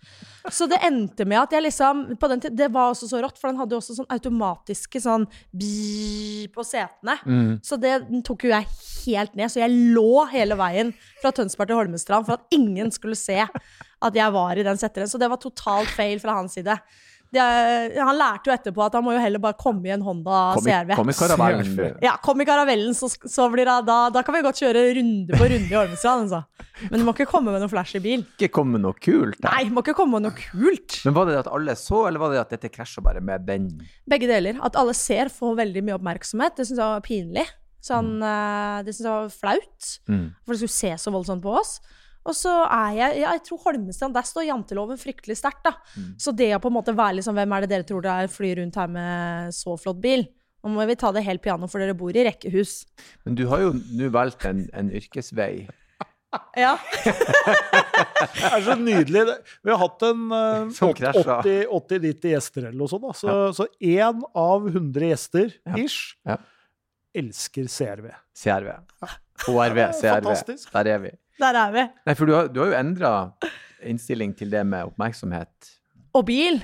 Så 0.53 0.67
det 0.69 0.77
endte 0.85 1.25
med 1.25 1.41
at 1.41 1.55
jeg 1.57 1.65
liksom 1.65 2.03
på 2.21 2.29
den 2.29 2.43
tid, 2.43 2.53
Det 2.57 2.69
var 2.73 2.91
også 2.91 3.09
så 3.09 3.23
rått, 3.25 3.39
for 3.41 3.49
den 3.49 3.61
hadde 3.61 3.73
jo 3.73 3.81
også 3.81 3.97
sånn 3.97 4.11
automatiske 4.13 5.01
sånn 5.01 5.25
bi 5.57 6.45
på 6.53 6.65
setene. 6.67 7.17
Mm. 7.25 7.55
Så 7.65 7.79
det 7.81 7.95
tok 8.27 8.45
jo 8.45 8.53
jeg 8.53 8.69
helt 9.07 9.39
ned. 9.39 9.53
Så 9.53 9.63
jeg 9.63 9.95
lå 9.97 10.27
hele 10.33 10.59
veien 10.61 10.93
fra 11.23 11.33
Tønsberg 11.33 11.73
til 11.73 11.81
Holmestrand 11.81 12.29
for 12.29 12.37
at 12.37 12.55
ingen 12.55 12.93
skulle 12.93 13.17
se 13.17 13.41
at 13.41 14.21
jeg 14.21 14.37
var 14.37 14.61
i 14.61 14.67
den 14.67 14.81
setteren. 14.81 15.09
Så 15.09 15.21
det 15.21 15.31
var 15.33 15.41
totalt 15.41 15.89
feil 15.97 16.21
fra 16.21 16.37
hans 16.37 16.59
side. 16.59 16.77
Det, 17.35 17.43
er- 17.43 17.99
han 17.99 18.17
lærte 18.19 18.50
jo 18.50 18.55
etterpå 18.55 18.85
at 18.87 18.97
han 18.99 19.05
må 19.07 19.14
jo 19.17 19.23
heller 19.23 19.43
bare 19.43 19.57
komme 19.59 19.88
i 19.88 19.93
en 19.95 20.05
Honda 20.05 20.41
Kom 20.57 20.69
i, 20.69 20.73
CRV. 20.73 20.95
kom 20.99 21.11
i 21.11 21.17
karavellen. 21.19 21.81
Ja, 22.05 22.14
kom 22.23 22.41
i 22.41 22.47
karavellen, 22.49 22.95
så, 22.97 23.11
så 23.11 23.49
blir 23.53 23.67
det, 23.69 23.79
da, 23.88 23.99
da 24.14 24.23
kan 24.26 24.37
vi 24.37 24.45
godt 24.47 24.62
kjøre 24.62 24.85
runde 24.99 25.35
på 25.35 25.49
runde 25.50 25.71
i 25.71 25.76
Holmestrand, 25.76 26.29
altså. 26.29 26.45
Men 26.91 27.00
du 27.00 27.07
må 27.07 27.14
ikke 27.14 27.29
komme 27.31 27.55
med 27.55 27.62
noe 27.62 27.71
flashy 27.71 28.00
bil. 28.03 28.25
Ikke 28.38 28.50
komme 28.61 28.76
med 28.76 28.85
noe 28.87 28.97
kult 28.99 29.38
Da. 29.43 29.53
Nei, 29.55 29.69
må 29.75 29.83
ikke 29.85 29.97
komme 29.99 30.19
med 30.19 30.29
noe 30.29 30.38
kult. 30.38 31.00
Men 31.07 31.17
var 31.17 31.29
det 31.31 31.41
at 31.43 31.50
alle 31.53 31.76
så, 31.79 32.07
eller 32.09 32.23
var 32.23 32.35
det 32.35 32.41
at 32.45 32.55
dette 32.57 32.71
krasja 32.75 33.03
bare 33.05 33.23
med 33.25 33.47
den? 33.49 33.69
Begge 34.11 34.31
deler. 34.31 34.59
At 34.64 34.79
alle 34.81 34.95
ser, 34.99 35.31
får 35.33 35.59
veldig 35.61 35.85
mye 35.87 35.99
oppmerksomhet. 35.99 36.57
Det 36.59 36.67
syns 36.69 36.81
jeg 36.81 36.97
var 36.97 37.05
pinlig. 37.05 37.47
Sånn, 37.85 38.14
mm. 38.23 38.87
det 38.87 38.95
syns 38.95 39.07
jeg 39.07 39.12
var 39.12 39.35
flaut. 39.35 39.91
Mm. 40.09 40.26
For 40.45 40.55
det 40.55 40.62
skulle 40.62 40.79
se 40.79 40.93
så 41.03 41.12
voldsomt 41.14 41.45
på 41.45 41.53
oss. 41.61 41.76
Og 42.25 42.37
så 42.37 42.52
er 42.64 42.95
jeg 42.97 43.19
ja, 43.21 43.35
Jeg 43.37 43.43
tror 43.49 43.61
Holmestrand, 43.66 44.14
der 44.16 44.25
står 44.28 44.47
janteloven 44.49 45.00
fryktelig 45.00 45.37
sterkt, 45.40 45.64
da. 45.66 45.75
Mm. 45.97 46.09
Så 46.21 46.33
det 46.37 46.50
å 46.57 46.61
på 46.62 46.71
en 46.73 46.78
måte 46.78 46.95
være 46.97 47.19
liksom 47.19 47.37
Hvem 47.37 47.52
er 47.57 47.64
det 47.64 47.73
dere 47.75 47.88
tror 47.88 48.04
det 48.04 48.14
er 48.14 48.33
flyr 48.33 48.62
rundt 48.62 48.78
her 48.81 48.90
med 48.97 49.54
så 49.57 49.76
flott 49.81 50.00
bil? 50.04 50.25
Nå 50.64 50.73
må 50.73 50.87
vi 50.88 50.97
ta 50.97 51.11
det 51.12 51.26
helt 51.26 51.43
piano, 51.45 51.69
for 51.69 51.83
dere 51.83 51.93
bor 51.97 52.16
i 52.16 52.25
rekkehus. 52.25 52.87
Men 53.28 53.35
du 53.37 53.45
har 53.50 53.61
jo 53.66 53.75
nå 53.76 54.09
valgt 54.14 54.47
en, 54.49 54.64
en 54.73 54.93
yrkesvei. 54.93 55.66
Ja. 56.59 56.73
Det 57.04 58.49
er 58.49 58.62
så 58.66 58.75
nydelig. 58.75 59.21
Vi 59.62 59.71
har 59.71 59.78
hatt 59.78 60.02
en 60.02 60.25
eh, 60.35 60.73
80-90 60.83 62.33
gjester 62.33 62.64
eller 62.64 62.78
noe 62.81 62.90
sånt. 62.90 63.04
Da. 63.07 63.52
Så, 63.54 63.69
én 63.78 63.95
ja. 63.95 64.09
av 64.35 64.66
100 64.66 65.12
gjester, 65.12 65.54
ish, 65.78 66.16
Ja. 66.26 66.40
elsker 67.14 67.69
CRV. 67.71 68.09
CRV. 68.35 68.73
HRV, 69.47 69.78
CRV. 69.95 70.09
fantastisk. 70.09 70.73
Der 70.75 70.90
er 70.97 71.04
vi. 71.04 71.14
Der 71.41 71.57
er 71.59 71.73
vi. 71.75 71.83
Nei, 72.07 72.14
for 72.14 72.31
du 72.31 72.35
har, 72.37 72.49
du 72.53 72.61
har 72.62 72.71
jo 72.73 72.79
endra 72.79 73.11
innstilling 73.85 74.33
til 74.38 74.53
det 74.55 74.62
med 74.67 74.87
oppmerksomhet. 74.93 75.71
Og 76.14 76.25
bil, 76.29 76.61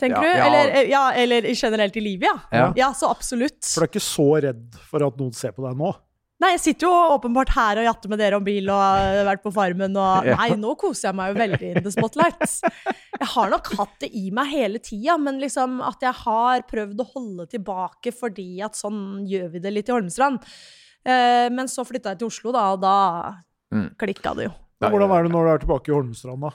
tenker 0.00 0.18
Ja, 0.18 0.26
du? 0.26 0.38
ja. 0.40 0.46
Eller, 0.48 0.74
eh, 0.80 0.88
ja, 0.90 1.02
eller 1.22 1.46
generelt 1.54 1.96
i 1.96 2.02
livet, 2.04 2.46
ja. 2.52 2.70
Ja. 2.76 2.92
så 2.96 3.10
absolutt. 3.12 3.62
For 3.70 3.84
du 3.84 3.86
er 3.86 3.92
ikke 3.94 4.02
så 4.04 4.28
redd 4.42 4.78
for 4.90 5.06
at 5.06 5.18
noen 5.20 5.32
ser 5.36 5.52
på 5.56 5.62
deg 5.66 5.78
nå? 5.78 5.92
Nei, 6.40 6.54
jeg 6.54 6.60
sitter 6.62 6.86
jo 6.88 6.92
åpenbart 7.18 7.50
her 7.52 7.78
og 7.82 7.84
jatter 7.84 8.08
med 8.08 8.18
dere 8.22 8.38
om 8.40 8.44
bil 8.46 8.70
og 8.72 8.78
har 8.80 9.26
vært 9.28 9.42
på 9.44 9.50
Farmen 9.52 9.92
og 10.00 10.24
Nei, 10.40 10.46
nå 10.56 10.70
koser 10.80 11.10
jeg 11.10 11.18
meg 11.18 11.34
jo 11.34 11.40
veldig 11.42 11.72
in 11.74 11.84
the 11.84 11.92
spotlight. 11.92 12.46
Jeg 13.20 13.28
har 13.34 13.50
nok 13.52 13.68
hatt 13.76 13.92
det 14.00 14.08
i 14.16 14.30
meg 14.32 14.48
hele 14.48 14.80
tida, 14.80 15.18
men 15.20 15.36
liksom 15.42 15.82
at 15.84 16.00
jeg 16.00 16.16
har 16.22 16.64
prøvd 16.70 17.02
å 17.04 17.08
holde 17.12 17.46
tilbake 17.52 18.14
fordi 18.16 18.48
at 18.64 18.78
sånn 18.78 19.26
gjør 19.28 19.50
vi 19.52 19.60
det 19.66 19.74
litt 19.76 19.92
i 19.92 19.94
Holmestrand. 19.94 20.40
Eh, 21.04 21.46
men 21.52 21.68
så 21.68 21.84
flytta 21.84 22.14
jeg 22.14 22.22
til 22.24 22.32
Oslo, 22.32 22.56
da, 22.56 22.64
og 22.72 22.80
da 22.88 22.96
Mm. 23.70 23.90
klikka 24.00 24.34
det 24.34 24.48
jo. 24.48 24.54
Men 24.80 24.94
Hvordan 24.94 25.12
er 25.14 25.26
det 25.26 25.32
når 25.34 25.46
du 25.46 25.50
er 25.52 25.62
tilbake 25.62 25.90
i 25.90 25.94
Holmestrand, 25.94 26.46
da? 26.46 26.50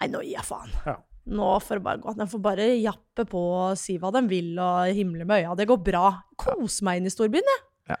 Nei, 0.00 0.08
nå 0.12 0.22
gir 0.22 0.36
jeg 0.36 0.46
faen. 0.46 0.72
Ja. 0.86 0.96
Nå 1.32 1.50
får 1.62 1.78
det 1.78 1.84
bare 1.86 2.02
gå. 2.02 2.14
Den 2.18 2.30
får 2.30 2.42
bare 2.42 2.66
jappe 2.82 3.26
på 3.30 3.42
og 3.54 3.78
si 3.78 3.94
hva 4.02 4.10
de 4.14 4.24
vil 4.30 4.56
og 4.58 4.90
himle 4.96 5.26
med 5.28 5.44
øya. 5.44 5.54
Det 5.58 5.68
går 5.70 5.78
bra. 5.86 6.08
Kose 6.40 6.84
meg 6.86 6.98
inn 6.98 7.06
i 7.06 7.14
storbyen, 7.14 7.46
jeg. 7.54 7.62
Ja. 7.94 8.00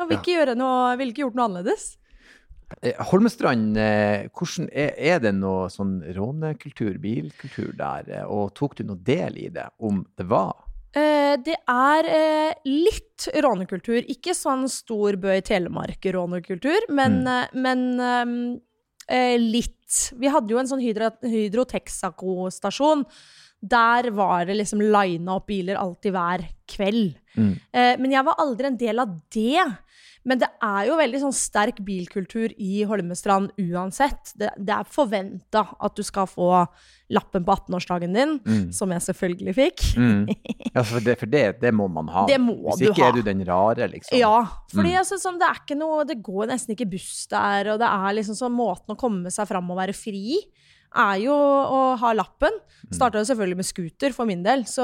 Jeg 0.00 0.08
vil 0.08 0.18
ikke, 0.18 0.38
gjøre 0.38 0.56
noe, 0.58 0.88
jeg 0.92 1.00
vil 1.00 1.12
ikke 1.12 1.22
gjort 1.26 1.38
noe 1.38 1.46
annerledes. 1.50 1.84
Eh, 2.80 3.02
Holmestrand, 3.10 3.76
eh, 3.78 4.26
hvordan 4.34 4.70
er, 4.72 4.94
er 4.96 5.20
det 5.22 5.34
noe 5.36 5.68
sånn 5.70 5.98
rånekultur, 6.16 6.96
bilkultur 7.02 7.74
der, 7.78 8.08
eh, 8.08 8.24
og 8.24 8.54
tok 8.58 8.78
du 8.80 8.86
noe 8.88 8.98
del 9.04 9.38
i 9.44 9.50
det, 9.52 9.68
om 9.78 10.02
det 10.18 10.26
var? 10.30 10.63
Eh, 10.94 11.34
det 11.42 11.56
er 11.66 12.06
eh, 12.06 12.52
litt 12.70 13.26
rånekultur. 13.42 14.04
Ikke 14.10 14.34
sånn 14.36 14.68
stor 14.70 15.16
Bø 15.18 15.32
i 15.34 15.42
Telemark-rånekultur, 15.42 16.86
men, 16.94 17.24
Mm. 17.24 17.26
eh, 17.26 17.48
men 17.54 18.60
litt. 19.38 20.10
Vi 20.16 20.28
hadde 20.32 20.48
jo 20.50 20.58
en 20.58 20.66
sånn 20.66 20.80
Hydro, 20.82 21.10
Hydro 21.22 21.64
Texaco-stasjon. 21.64 23.04
Der 23.60 24.10
var 24.10 24.44
det 24.46 24.56
liksom 24.56 24.80
lina 24.80 25.36
opp 25.36 25.46
biler 25.48 25.76
alltid 25.76 26.12
hver 26.12 26.46
kveld. 26.66 27.14
Mm. 27.36 27.60
Men 28.00 28.10
jeg 28.10 28.24
var 28.24 28.34
aldri 28.38 28.66
en 28.66 28.76
del 28.76 28.98
av 29.00 29.20
det. 29.30 29.60
Men 30.24 30.38
det 30.40 30.48
er 30.64 30.86
jo 30.88 30.96
veldig 30.96 31.18
sånn 31.20 31.34
sterk 31.36 31.82
bilkultur 31.84 32.52
i 32.56 32.82
Holmestrand 32.88 33.50
uansett. 33.60 34.32
Det, 34.40 34.48
det 34.56 34.72
er 34.72 34.84
forventa 34.88 35.66
at 35.84 35.94
du 35.96 36.02
skal 36.02 36.24
få 36.26 36.48
lappen 37.12 37.44
på 37.44 37.52
18-årsdagen 37.52 38.14
din, 38.16 38.38
Mm. 38.40 38.72
som 38.72 38.90
jeg 38.90 39.00
selvfølgelig 39.04 39.54
fikk. 39.54 39.84
Mm. 40.00 40.24
Ja, 40.74 40.82
for 40.82 40.98
det, 41.04 41.18
for 41.20 41.26
det, 41.30 41.42
det 41.60 41.70
må 41.76 41.86
man 41.92 42.08
ha. 42.10 42.24
Det 42.26 42.40
må 42.42 42.56
Hvis 42.72 42.80
du 42.80 42.86
ikke 42.88 43.04
ha. 43.04 43.08
er 43.12 43.18
du 43.20 43.22
den 43.22 43.44
rare, 43.46 43.86
liksom. 43.92 44.16
Ja, 44.18 44.40
fordi 44.72 44.88
Mm. 44.90 44.96
jeg 44.96 45.06
synes 45.06 45.22
sånn, 45.28 45.38
det 45.38 45.46
er 45.50 45.60
ikke 45.60 45.76
noe 45.78 46.04
Det 46.04 46.16
går 46.22 46.48
nesten 46.50 46.74
ikke 46.74 46.88
buss 46.90 47.26
der, 47.30 47.68
og 47.74 47.78
det 47.78 47.86
er 47.86 48.16
liksom 48.16 48.34
sånn 48.34 48.56
Måten 48.56 48.96
å 48.96 48.98
komme 48.98 49.30
seg 49.30 49.46
fram 49.46 49.70
og 49.70 49.76
være 49.78 49.94
fri 49.94 50.40
er 50.96 51.16
jo 51.22 51.34
å 51.34 51.96
ha 51.98 52.12
lappen. 52.14 52.50
Starta 52.90 53.18
jo 53.18 53.24
selvfølgelig 53.28 53.56
med 53.60 53.66
scooter 53.66 54.12
for 54.12 54.26
min 54.26 54.42
del, 54.42 54.64
så 54.64 54.82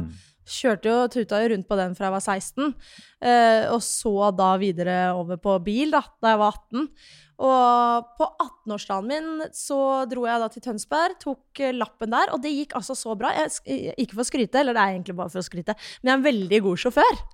Mm. 0.00 0.08
Kjørte 0.46 0.90
jo 0.90 0.96
tuta 1.12 1.42
jo 1.42 1.52
rundt 1.52 1.68
på 1.68 1.78
den 1.78 1.94
fra 1.98 2.08
jeg 2.08 2.16
var 2.16 2.24
16. 2.24 2.74
eh, 3.20 3.68
og 3.72 3.80
så 3.84 4.32
da 4.36 4.54
videre 4.62 4.98
over 5.16 5.40
på 5.42 5.58
bil 5.66 5.94
da 5.94 6.04
da 6.22 6.34
jeg 6.34 6.42
var 6.42 6.58
18. 6.62 6.90
Og 7.36 8.12
på 8.16 8.26
18-årsdagen 8.40 9.10
min 9.10 9.48
så 9.52 9.78
dro 10.08 10.24
jeg 10.24 10.40
da 10.40 10.48
til 10.52 10.64
Tønsberg, 10.64 11.18
tok 11.20 11.60
lappen 11.76 12.14
der, 12.14 12.32
og 12.32 12.40
det 12.40 12.54
gikk 12.54 12.76
altså 12.78 12.96
så 12.96 13.12
bra. 13.18 13.34
Jeg, 13.36 13.92
ikke 14.00 14.16
for 14.16 14.24
å 14.24 14.30
skryte, 14.30 14.62
eller 14.62 14.76
det 14.76 14.82
er 14.84 14.94
egentlig 14.94 15.18
bare 15.18 15.34
for 15.34 15.42
å 15.42 15.44
skryte, 15.44 15.76
men 16.00 16.10
jeg 16.10 16.14
er 16.14 16.22
en 16.22 16.28
veldig 16.30 16.62
god 16.70 16.84
sjåfør. 16.86 17.24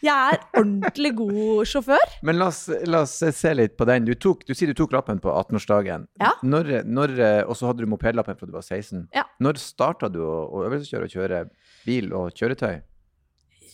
Jeg 0.00 0.32
er 0.32 0.38
ordentlig 0.56 1.10
god 1.18 1.68
sjåfør. 1.68 2.12
Men 2.24 2.38
la 2.40 2.46
oss, 2.48 2.62
la 2.88 3.02
oss 3.04 3.18
se 3.36 3.50
litt 3.52 3.74
på 3.76 3.84
den. 3.88 4.06
Du, 4.08 4.14
tok, 4.16 4.46
du 4.48 4.54
sier 4.56 4.72
du 4.72 4.78
tok 4.78 4.94
lappen 4.96 5.20
på 5.20 5.28
18-årsdagen. 5.28 6.06
Ja. 6.20 6.32
Eh, 6.40 7.42
og 7.44 7.52
så 7.58 7.68
hadde 7.68 7.84
du 7.84 7.90
mopedlappen 7.92 8.38
fra 8.38 8.48
du 8.48 8.54
var 8.56 8.64
16. 8.64 9.10
Ja. 9.16 9.26
Når 9.44 9.60
starta 9.60 10.08
du 10.12 10.22
å, 10.24 10.32
å 10.48 10.64
øvelseskjøre 10.70 11.08
og 11.08 11.16
kjøre 11.16 11.42
bil 11.86 12.12
og 12.16 12.32
kjøretøy? 12.36 12.80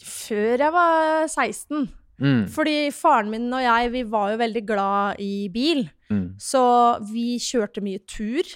Før 0.07 0.67
jeg 0.67 0.75
var 0.75 1.27
16. 1.27 1.89
Mm. 2.17 2.47
Fordi 2.49 2.77
faren 2.97 3.33
min 3.33 3.51
og 3.53 3.65
jeg, 3.65 3.91
vi 3.93 4.05
var 4.09 4.33
jo 4.33 4.41
veldig 4.41 4.63
glad 4.69 5.21
i 5.23 5.49
bil. 5.53 5.85
Mm. 6.11 6.29
Så 6.41 6.63
vi 7.11 7.35
kjørte 7.43 7.83
mye 7.85 8.01
tur 8.09 8.47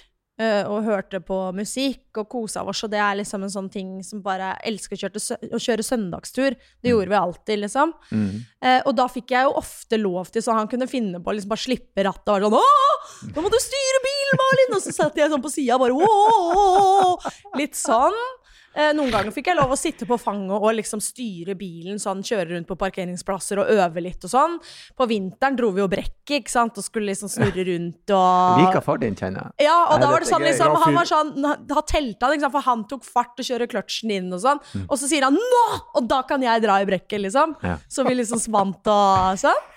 eh, 0.41 0.63
og 0.65 0.87
hørte 0.87 1.21
på 1.23 1.37
musikk 1.55 2.17
og 2.21 2.29
kosa 2.31 2.63
oss. 2.65 2.83
Og 2.85 2.91
det 2.93 3.01
er 3.03 3.19
liksom 3.19 3.45
en 3.45 3.53
sånn 3.53 3.69
ting 3.73 3.93
som 4.07 4.23
bare 4.25 4.55
elsker 4.67 4.97
å 4.97 5.03
kjøre, 5.03 5.23
å 5.53 5.61
kjøre 5.61 5.85
søndagstur. 5.85 6.57
Det 6.81 6.93
gjorde 6.93 7.13
vi 7.13 7.19
alltid, 7.21 7.63
liksom. 7.67 7.93
Mm. 8.09 8.33
Eh, 8.65 8.79
og 8.81 8.97
da 8.97 9.07
fikk 9.11 9.35
jeg 9.35 9.47
jo 9.49 9.55
ofte 9.61 10.01
lov 10.01 10.33
til, 10.33 10.45
så 10.45 10.57
han 10.57 10.71
kunne 10.71 10.89
finne 10.91 11.21
på 11.21 11.31
å 11.31 11.37
liksom 11.37 11.53
bare 11.53 11.65
slippe 11.67 12.07
rattet 12.07 12.33
og 12.33 12.37
være 12.37 12.49
sånn 12.49 12.59
Åh, 12.61 13.31
nå 13.35 13.45
må 13.45 13.53
du 13.53 13.59
styre 13.61 14.05
bilen, 14.07 14.41
Malin! 14.41 14.77
Og 14.77 14.85
så 14.85 14.95
satt 14.95 15.21
jeg 15.21 15.31
sånn 15.31 15.43
på 15.43 15.53
sida 15.53 15.77
bare 15.81 15.95
Åh! 15.95 17.31
Litt 17.59 17.77
sånn. 17.77 18.17
Eh, 18.71 18.93
noen 18.95 19.11
ganger 19.11 19.33
fikk 19.35 19.49
jeg 19.51 19.57
lov 19.57 19.73
å 19.73 19.77
sitte 19.79 20.05
på 20.07 20.15
fanget 20.21 20.55
og 20.55 20.71
liksom 20.77 21.01
styre 21.03 21.57
bilen, 21.59 21.99
sånn, 21.99 22.21
kjøre 22.23 22.53
rundt 22.53 22.69
på 22.69 22.77
parkeringsplasser 22.79 23.59
og 23.59 23.71
øve 23.73 24.03
litt 24.05 24.23
og 24.23 24.31
sånn. 24.31 24.55
På 24.95 25.07
vinteren 25.09 25.57
dro 25.59 25.73
vi 25.75 25.83
jo 25.83 25.89
brekket, 25.91 26.37
ikke 26.39 26.53
sant, 26.53 26.79
og 26.79 26.85
skulle 26.85 27.11
liksom 27.11 27.31
snurre 27.31 27.65
rundt 27.67 28.13
og 28.15 28.61
Liker 28.61 28.85
far 28.85 29.01
din, 29.01 29.17
kjenner 29.19 29.49
jeg. 29.49 29.67
ja, 29.67 29.75
og 29.91 29.99
da 29.99 30.11
var 30.13 30.23
det 30.23 30.29
sånn 30.31 30.45
liksom, 30.47 30.77
han 30.85 30.95
var 30.95 31.09
sånn, 31.09 31.33
da 31.67 31.83
telta 31.83 32.29
han, 32.29 32.37
ikke 32.37 32.45
sant, 32.47 32.55
for 32.55 32.67
han 32.69 32.85
tok 32.93 33.03
fart 33.07 33.43
og 33.43 33.49
kjører 33.49 33.71
kløtsjen 33.71 34.15
inn 34.15 34.31
og 34.31 34.43
sånn. 34.45 34.63
Mm. 34.71 34.87
Og 34.87 34.95
så 35.01 35.11
sier 35.11 35.27
han 35.27 35.35
'nå!' 35.35 35.81
Og 35.99 36.07
da 36.07 36.21
kan 36.23 36.41
jeg 36.43 36.63
dra 36.63 36.79
i 36.79 36.87
brekket, 36.87 37.19
liksom. 37.27 37.57
Ja. 37.65 37.75
Så 37.91 38.07
vi 38.07 38.15
liksom 38.15 38.39
svant 38.39 38.87
og 38.87 39.35
sånn. 39.41 39.67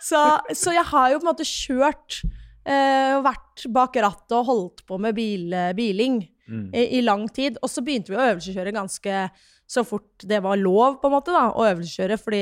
Så, 0.00 0.18
så 0.56 0.72
jeg 0.72 0.86
har 0.88 1.10
jo 1.12 1.18
på 1.20 1.26
en 1.26 1.28
måte 1.28 1.44
kjørt 1.44 2.22
eh, 2.64 3.20
vært 3.20 3.66
bak 3.68 3.98
rattet 4.00 4.32
og 4.32 4.46
holdt 4.48 4.86
på 4.88 4.96
med 4.96 5.14
bil, 5.14 5.52
biling 5.76 6.22
Mm. 6.50 6.66
i, 6.74 6.84
i 6.98 7.00
lang 7.06 7.28
tid. 7.32 7.56
Og 7.62 7.70
så 7.70 7.82
begynte 7.86 8.10
vi 8.12 8.18
å 8.18 8.26
øvelseskjøre 8.32 8.74
ganske 8.74 9.22
så 9.70 9.84
fort 9.86 10.24
det 10.26 10.40
var 10.42 10.58
lov, 10.58 10.98
på 11.00 11.06
en 11.06 11.14
måte, 11.14 11.30
da, 11.30 11.44
å 11.54 11.62
øvelseskjøre, 11.70 12.18
fordi 12.18 12.40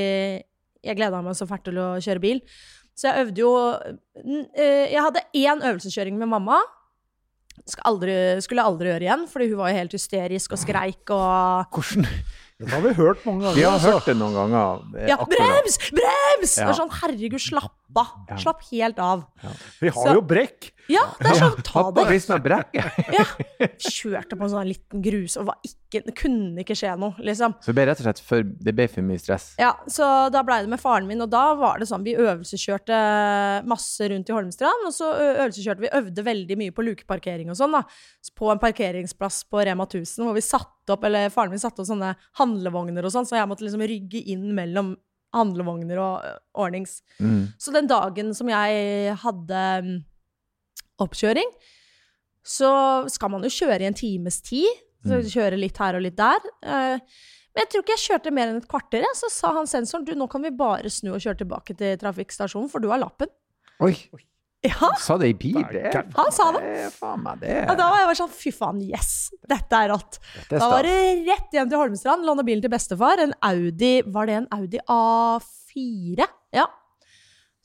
jeg 0.81 0.97
gleda 0.97 1.21
meg 1.21 1.35
så 1.37 1.45
fælt 1.45 1.67
til 1.67 1.77
å 1.77 1.87
kjøre 2.01 2.23
bil. 2.23 2.41
Så 2.97 3.07
jeg 3.11 3.23
øvde 3.27 3.39
jo 3.43 3.51
eh, 4.57 4.89
Jeg 4.91 5.03
hadde 5.05 5.21
én 5.37 5.61
øvelseskjøring 5.69 6.17
med 6.19 6.27
mamma. 6.31 6.57
Skal 7.69 7.85
aldri, 7.91 8.13
skulle 8.41 8.63
jeg 8.63 8.71
aldri 8.71 8.89
gjøre 8.91 9.05
igjen, 9.05 9.25
fordi 9.29 9.47
hun 9.51 9.59
var 9.61 9.71
jo 9.71 9.79
helt 9.81 9.95
hysterisk 9.95 10.55
og 10.55 10.61
skreik 10.61 11.11
og 11.13 11.75
Hvordan 11.75 12.07
Dette 12.59 12.73
har 12.75 12.81
vi 12.83 12.91
hørt 12.97 13.21
mange 13.23 13.45
ganger. 13.45 13.55
Vi 13.55 13.63
har 13.63 13.77
altså. 13.77 13.91
hørt 13.93 14.07
det 14.09 14.15
noen 14.19 14.33
ganger. 14.35 14.81
Ja, 15.07 15.15
brems! 15.23 15.77
Brems! 15.95 16.55
Det 16.57 16.65
Ja. 16.65 16.71
er 16.73 16.75
sånn, 16.75 16.91
herregud, 16.91 17.39
slapp 17.39 17.77
av. 17.97 18.11
Ja. 18.29 18.35
Slapp 18.37 18.61
helt 18.71 18.99
av. 18.99 19.23
Vi 19.81 19.89
har 19.89 20.07
Så- 20.07 20.13
jo 20.13 20.21
brekk. 20.21 20.71
Ja, 20.89 21.03
det 21.19 21.27
er 21.29 21.35
sånn, 21.37 21.61
ta 21.63 21.91
det. 21.91 22.07
vis 22.09 22.27
med 22.29 22.41
brekk. 22.43 22.73
Ja. 23.13 23.25
Kjørte 23.77 24.37
på 24.39 24.43
en 24.47 24.49
sånn 24.49 24.67
liten 24.69 25.01
grus, 25.03 25.35
og 25.37 25.45
var 25.49 25.57
ikke, 25.65 26.01
det 26.05 26.13
kunne 26.17 26.63
ikke 26.63 26.73
skje 26.77 26.93
noe, 26.97 27.13
liksom. 27.19 27.53
Så 27.61 27.69
det 27.69 27.75
ble 27.75 27.85
rett 27.89 27.99
og 28.01 28.07
slett 28.07 28.21
for, 28.25 28.41
det 28.43 28.73
ble 28.75 28.87
for 28.87 29.01
mye 29.05 29.19
stress. 29.21 29.51
Ja, 29.59 29.73
så 29.91 30.31
da 30.33 30.41
blei 30.47 30.61
det 30.63 30.69
med 30.71 30.79
faren 30.81 31.05
min, 31.09 31.21
og 31.21 31.29
da 31.29 31.53
var 31.59 31.77
det 31.79 31.87
sånn 31.89 32.03
Vi 32.03 32.15
øvelseskjørte 32.15 33.65
masse 33.69 34.09
rundt 34.09 34.29
i 34.29 34.33
Holmestrand, 34.33 34.87
og 34.87 34.93
så 34.95 35.11
øvelseskjørte 35.19 35.83
vi 35.85 35.91
øvde 35.99 36.23
veldig 36.25 36.57
mye 36.57 36.71
på 36.75 36.85
lukeparkering 36.87 37.49
og 37.51 37.57
sånn, 37.59 37.75
da. 37.77 37.83
På 38.39 38.51
en 38.53 38.61
parkeringsplass 38.61 39.43
på 39.49 39.61
Rema 39.65 39.85
1000, 39.85 40.23
hvor 40.25 40.33
vi 40.37 40.41
satte 40.45 40.95
opp, 40.95 41.03
eller 41.05 41.29
faren 41.33 41.51
min 41.53 41.59
satte 41.61 41.83
opp 41.83 41.89
sånne 41.91 42.15
handlevogner 42.39 43.05
og 43.05 43.11
sånn, 43.13 43.27
så 43.29 43.37
jeg 43.37 43.49
måtte 43.51 43.65
liksom 43.67 43.83
rygge 43.85 44.23
inn 44.33 44.49
mellom 44.57 44.95
handlevogner 45.35 45.99
og 46.01 46.25
ordnings. 46.65 46.99
Mm. 47.19 47.51
Så 47.61 47.73
den 47.75 47.87
dagen 47.89 48.33
som 48.37 48.49
jeg 48.49 49.15
hadde 49.21 49.63
mm, 49.85 49.97
oppkjøring, 51.05 51.51
så 52.45 52.71
skal 53.11 53.31
man 53.33 53.43
jo 53.45 53.51
kjøre 53.53 53.83
i 53.83 53.89
en 53.91 53.97
times 53.97 54.41
tid. 54.45 54.69
Så 55.05 55.15
Mm. 55.19 55.27
kjøre 55.31 55.59
litt 55.59 55.77
her 55.79 55.95
og 55.95 56.01
litt 56.03 56.17
der. 56.19 56.39
Eh, 56.63 56.97
men 57.55 57.61
jeg 57.63 57.69
tror 57.71 57.83
ikke 57.85 57.93
jeg 57.95 58.05
kjørte 58.07 58.33
mer 58.35 58.49
enn 58.51 58.57
et 58.59 58.67
kvarter. 58.67 59.05
Så 59.15 59.29
sa 59.31 59.53
han 59.55 59.67
sensoren 59.69 60.03
du, 60.05 60.11
nå 60.15 60.27
kan 60.29 60.41
vi 60.43 60.49
bare 60.51 60.89
snu 60.91 61.13
og 61.13 61.21
kjøre 61.23 61.39
tilbake 61.39 61.75
til 61.77 61.95
trafikkstasjonen, 62.01 62.67
for 62.69 62.79
du 62.83 62.89
har 62.91 62.99
lappen. 62.99 63.29
Oi, 63.79 63.93
Ja, 64.65 64.73
Han 64.81 64.97
sa 64.99 65.15
det 65.21 65.29
i 65.31 65.35
bil? 65.39 65.55
Er, 65.63 66.01
Han 66.17 66.31
sa 66.35 66.49
det. 66.51 66.59
det 66.67 66.87
faen 66.91 67.21
meg 67.23 67.39
det. 67.39 67.53
og 67.71 67.77
da 67.79 67.85
var 67.93 68.01
jeg 68.01 68.09
bare 68.09 68.19
sånn 68.19 68.33
fy 68.35 68.51
faen, 68.51 68.81
yes, 68.83 69.11
dette 69.47 69.77
er 69.85 69.93
rått. 69.93 70.17
det 70.49 70.57
er 70.57 70.59
Da 70.59 70.67
var 70.73 70.83
det 70.83 70.97
rett 71.29 71.55
hjem 71.55 71.69
til 71.71 71.79
Holmestrand, 71.79 72.27
låne 72.27 72.43
bilen 72.43 72.65
til 72.65 72.73
bestefar. 72.73 73.21
En 73.23 73.31
Audi 73.39 73.93
Var 74.03 74.27
det 74.27 74.35
en 74.41 74.49
Audi 74.57 74.81
A4? 74.83 76.27
Ja. 76.51 76.65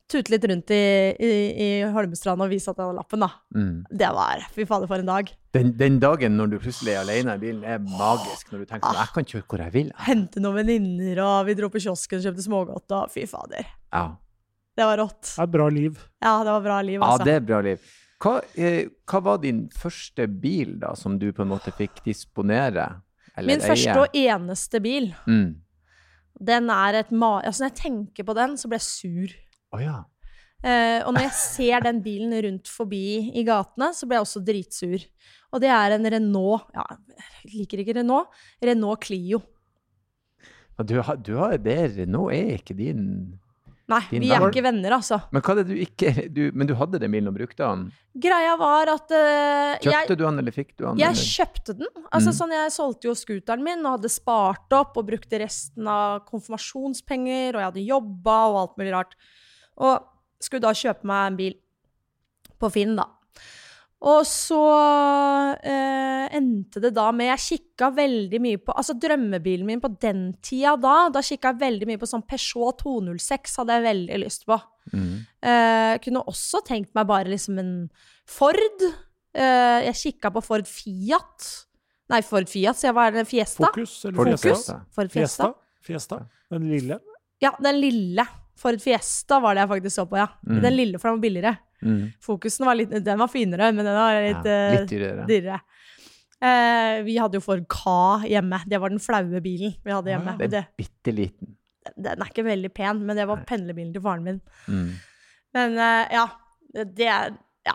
Tute 0.07 0.31
litt 0.35 0.45
rundt 0.47 0.71
i, 0.71 0.79
i, 1.19 1.29
i 1.65 1.69
Holmestrand 1.91 2.45
og 2.45 2.51
vise 2.53 2.71
at 2.71 2.79
jeg 2.79 2.87
hadde 2.87 2.99
lappen, 3.01 3.23
da. 3.25 3.31
Mm. 3.57 3.79
Det 3.91 4.11
var 4.15 4.45
Fy 4.55 4.67
fader, 4.69 4.87
for 4.87 5.01
en 5.03 5.09
dag. 5.09 5.31
Den, 5.57 5.73
den 5.81 5.97
dagen 6.03 6.37
når 6.39 6.53
du 6.53 6.59
plutselig 6.63 6.93
er 6.95 7.01
alene 7.03 7.35
i 7.35 7.41
bilen, 7.43 7.65
er 7.65 7.81
magisk. 7.83 8.53
Når 8.53 8.63
du 8.63 8.69
tenker 8.71 8.87
sånn, 8.87 9.01
jeg 9.01 9.15
kan 9.17 9.27
kjøre 9.33 9.49
hvor 9.51 9.63
jeg 9.65 9.75
vil. 9.75 9.91
Hente 10.07 10.43
noen 10.45 10.61
venninner, 10.61 11.23
og 11.25 11.49
vi 11.49 11.57
dro 11.59 11.71
på 11.73 11.83
kiosken 11.83 12.21
og 12.21 12.29
kjøpte 12.29 12.45
smågodt, 12.47 12.95
og 13.01 13.11
fy 13.17 13.25
fader. 13.31 13.67
Ja. 13.91 14.13
Det 14.75 14.87
var 14.89 14.99
rått. 14.99 15.23
Det 15.29 15.45
er 15.45 15.53
bra 15.53 15.69
liv. 15.71 15.99
Ja, 16.23 16.39
det 16.45 16.55
var 16.57 16.65
bra 16.65 16.81
liv, 16.83 16.99
ja, 16.99 17.11
altså. 17.13 17.27
det 17.29 17.35
er 17.39 17.45
bra 17.47 17.61
liv. 17.65 17.91
Hva, 18.25 18.39
eh, 18.57 18.81
hva 19.11 19.21
var 19.23 19.43
din 19.43 19.67
første 19.75 20.27
bil, 20.31 20.79
da, 20.81 20.95
som 20.99 21.19
du 21.21 21.29
på 21.35 21.45
en 21.45 21.53
måte 21.53 21.75
fikk 21.77 22.01
disponere? 22.07 22.89
Eller 23.35 23.53
Min 23.53 23.63
første 23.63 23.95
og 23.99 24.17
eneste 24.17 24.81
bil, 24.83 25.11
mm. 25.27 25.49
den 26.51 26.73
er 26.73 27.01
et 27.03 27.15
ma... 27.15 27.37
Altså, 27.43 27.65
når 27.65 27.73
jeg 27.73 27.81
tenker 27.83 28.27
på 28.27 28.37
den, 28.39 28.59
så 28.59 28.71
blir 28.71 28.83
jeg 28.83 28.89
sur. 28.89 29.39
Oh, 29.75 29.83
ja. 29.83 30.01
Eh, 30.65 31.01
og 31.05 31.13
når 31.13 31.27
jeg 31.27 31.37
ser 31.37 31.85
den 31.85 32.01
bilen 32.05 32.33
rundt 32.47 32.71
forbi 32.73 33.31
i 33.37 33.45
gatene, 33.45 33.91
så 33.93 34.09
blir 34.09 34.21
jeg 34.21 34.27
også 34.29 34.45
dritsur. 34.47 35.09
Og 35.55 35.63
det 35.63 35.71
er 35.71 35.95
en 35.95 36.09
Renault 36.17 36.71
Ja, 36.75 36.87
jeg 37.45 37.51
liker 37.53 37.83
ikke 37.83 37.99
Renault. 38.01 38.33
Renault 38.65 39.05
Clio. 39.05 39.43
Du 40.83 40.97
har, 41.05 41.19
du 41.21 41.37
har 41.39 41.59
det 41.63 41.79
Renault 41.99 42.33
er 42.35 42.57
ikke 42.57 42.75
din 42.79 43.05
Nei, 43.87 43.99
Din 44.09 44.23
vi 44.25 44.31
er 44.33 44.41
ikke 44.49 44.63
venner, 44.65 44.95
altså. 44.97 45.19
Men 45.31 45.43
hva 45.45 45.53
er 45.53 45.59
det 45.61 45.67
du 45.69 45.75
ikke 45.85 46.13
du, 46.33 46.39
Men 46.57 46.67
du 46.71 46.73
hadde 46.79 46.97
den 47.03 47.13
bilen 47.13 47.29
og 47.29 47.35
brukte 47.37 47.61
den? 47.67 47.83
Greia 48.17 48.55
var 48.57 48.89
at 48.95 49.11
jeg, 49.13 49.83
Kjøpte 49.85 50.17
du 50.17 50.23
den, 50.25 50.39
eller 50.41 50.55
fikk 50.57 50.71
du 50.79 50.87
den? 50.87 51.03
jeg 51.03 51.11
eller? 51.11 51.29
kjøpte 51.35 51.75
den. 51.83 51.91
Altså 52.11 52.31
Mm. 52.33 52.37
sånn, 52.39 52.55
Jeg 52.57 52.73
solgte 52.73 53.09
jo 53.11 53.15
scooteren 53.15 53.63
min 53.67 53.85
og 53.85 53.99
hadde 53.99 54.09
spart 54.15 54.73
opp 54.73 54.97
og 54.97 55.07
brukte 55.11 55.39
resten 55.43 55.87
av 55.87 56.25
konfirmasjonspenger, 56.31 57.55
og 57.55 57.61
jeg 57.61 57.69
hadde 57.73 57.87
jobba 57.91 58.39
og 58.49 58.57
alt 58.63 58.77
mulig 58.81 58.95
rart. 58.97 59.15
Og 59.77 60.01
skulle 60.41 60.65
da 60.65 60.73
kjøpe 60.73 61.05
meg 61.05 61.27
en 61.33 61.37
bil 61.37 61.55
på 62.61 62.73
Finn, 62.73 62.97
da. 62.97 63.05
Og 64.05 64.25
så 64.29 64.63
eh, 65.65 65.84
endte 66.35 66.83
det 66.83 66.91
da 66.97 67.07
med 67.15 67.31
Jeg 67.31 67.43
kikka 67.45 67.91
veldig 67.95 68.41
mye 68.43 68.61
på 68.63 68.75
Altså 68.75 68.97
drømmebilen 69.01 69.67
min 69.69 69.83
på 69.83 69.91
den 70.03 70.27
tida 70.45 70.75
da, 70.81 71.09
da 71.15 71.23
kikka 71.25 71.53
jeg 71.53 71.63
veldig 71.63 71.89
mye 71.91 72.01
på 72.01 72.09
sånn 72.11 72.25
Peugeot 72.29 72.83
206 72.83 73.59
hadde 73.61 73.79
jeg 73.79 73.87
veldig 73.89 74.21
lyst 74.25 74.47
på. 74.49 74.59
Mm. 74.93 75.13
Eh, 75.51 75.93
kunne 76.05 76.25
også 76.31 76.61
tenkt 76.67 76.93
meg 76.97 77.09
bare 77.09 77.31
liksom 77.33 77.59
en 77.63 77.75
Ford. 78.29 78.87
Eh, 79.35 79.81
jeg 79.89 80.01
kikka 80.03 80.33
på 80.35 80.43
Ford 80.45 80.69
Fiat. 80.69 81.51
Nei, 82.13 82.21
Ford 82.27 82.49
Fiat, 82.51 82.79
så 82.79 82.91
jeg 82.91 82.97
var 82.97 83.15
det 83.15 83.27
Fiesta. 83.29 83.71
Fokus 83.71 83.99
eller 84.05 84.19
Ford 84.19 84.33
Fiesta? 84.33 84.49
Fiesta. 84.49 84.79
Ford 84.95 85.13
Fiesta. 85.13 85.53
Fiesta. 85.85 86.19
Den 86.53 86.69
lille. 86.71 86.99
Ja, 87.43 87.55
den 87.63 87.81
lille. 87.81 88.27
Ford 88.61 88.81
Fiesta 88.83 89.41
var 89.43 89.57
det 89.57 89.65
jeg 89.65 89.73
faktisk 89.73 89.97
så 89.97 90.05
på, 90.09 90.19
ja. 90.21 90.29
Mm. 90.47 90.61
Den 90.63 90.77
lille, 90.77 91.01
for 91.01 91.11
den 91.11 91.19
var 91.19 91.25
billigere. 91.25 91.57
Mm. 91.85 92.05
Fokusen 92.23 92.65
var 92.65 92.79
litt 92.79 92.93
Den 93.05 93.19
var 93.21 93.29
finere, 93.29 93.71
men 93.77 93.85
den 93.85 93.97
var 93.99 94.21
litt, 94.23 94.47
ja, 94.47 94.61
eh, 94.71 94.77
litt 94.79 94.93
dyrere. 94.93 95.27
dyrere. 95.29 95.61
Eh, 96.45 97.03
vi 97.07 97.17
hadde 97.21 97.39
jo 97.39 97.45
Ford 97.45 97.65
Ka 97.73 98.21
hjemme. 98.29 98.61
Det 98.69 98.81
var 98.83 98.93
den 98.93 99.01
flaue 99.03 99.41
bilen 99.45 99.75
vi 99.85 99.95
hadde 99.95 100.13
hjemme. 100.13 100.35
Ja, 100.35 100.41
Det 100.45 100.51
Det, 100.53 100.63
er 100.65 100.73
bitte 100.77 101.15
liten. 101.17 101.55
den 101.97 102.23
er 102.23 102.31
ikke 102.31 102.45
veldig 102.45 102.73
pen, 102.75 103.05
men 103.07 103.17
det 103.17 103.27
var 103.29 103.45
pendlerbilen 103.49 103.93
til 103.95 104.03
faren 104.05 104.25
min. 104.25 104.41
Mm. 104.69 104.91
Men 105.55 105.79
eh, 105.79 106.15
ja, 106.19 106.27
det 106.85 107.09
er 107.09 107.37
Ja. 107.67 107.75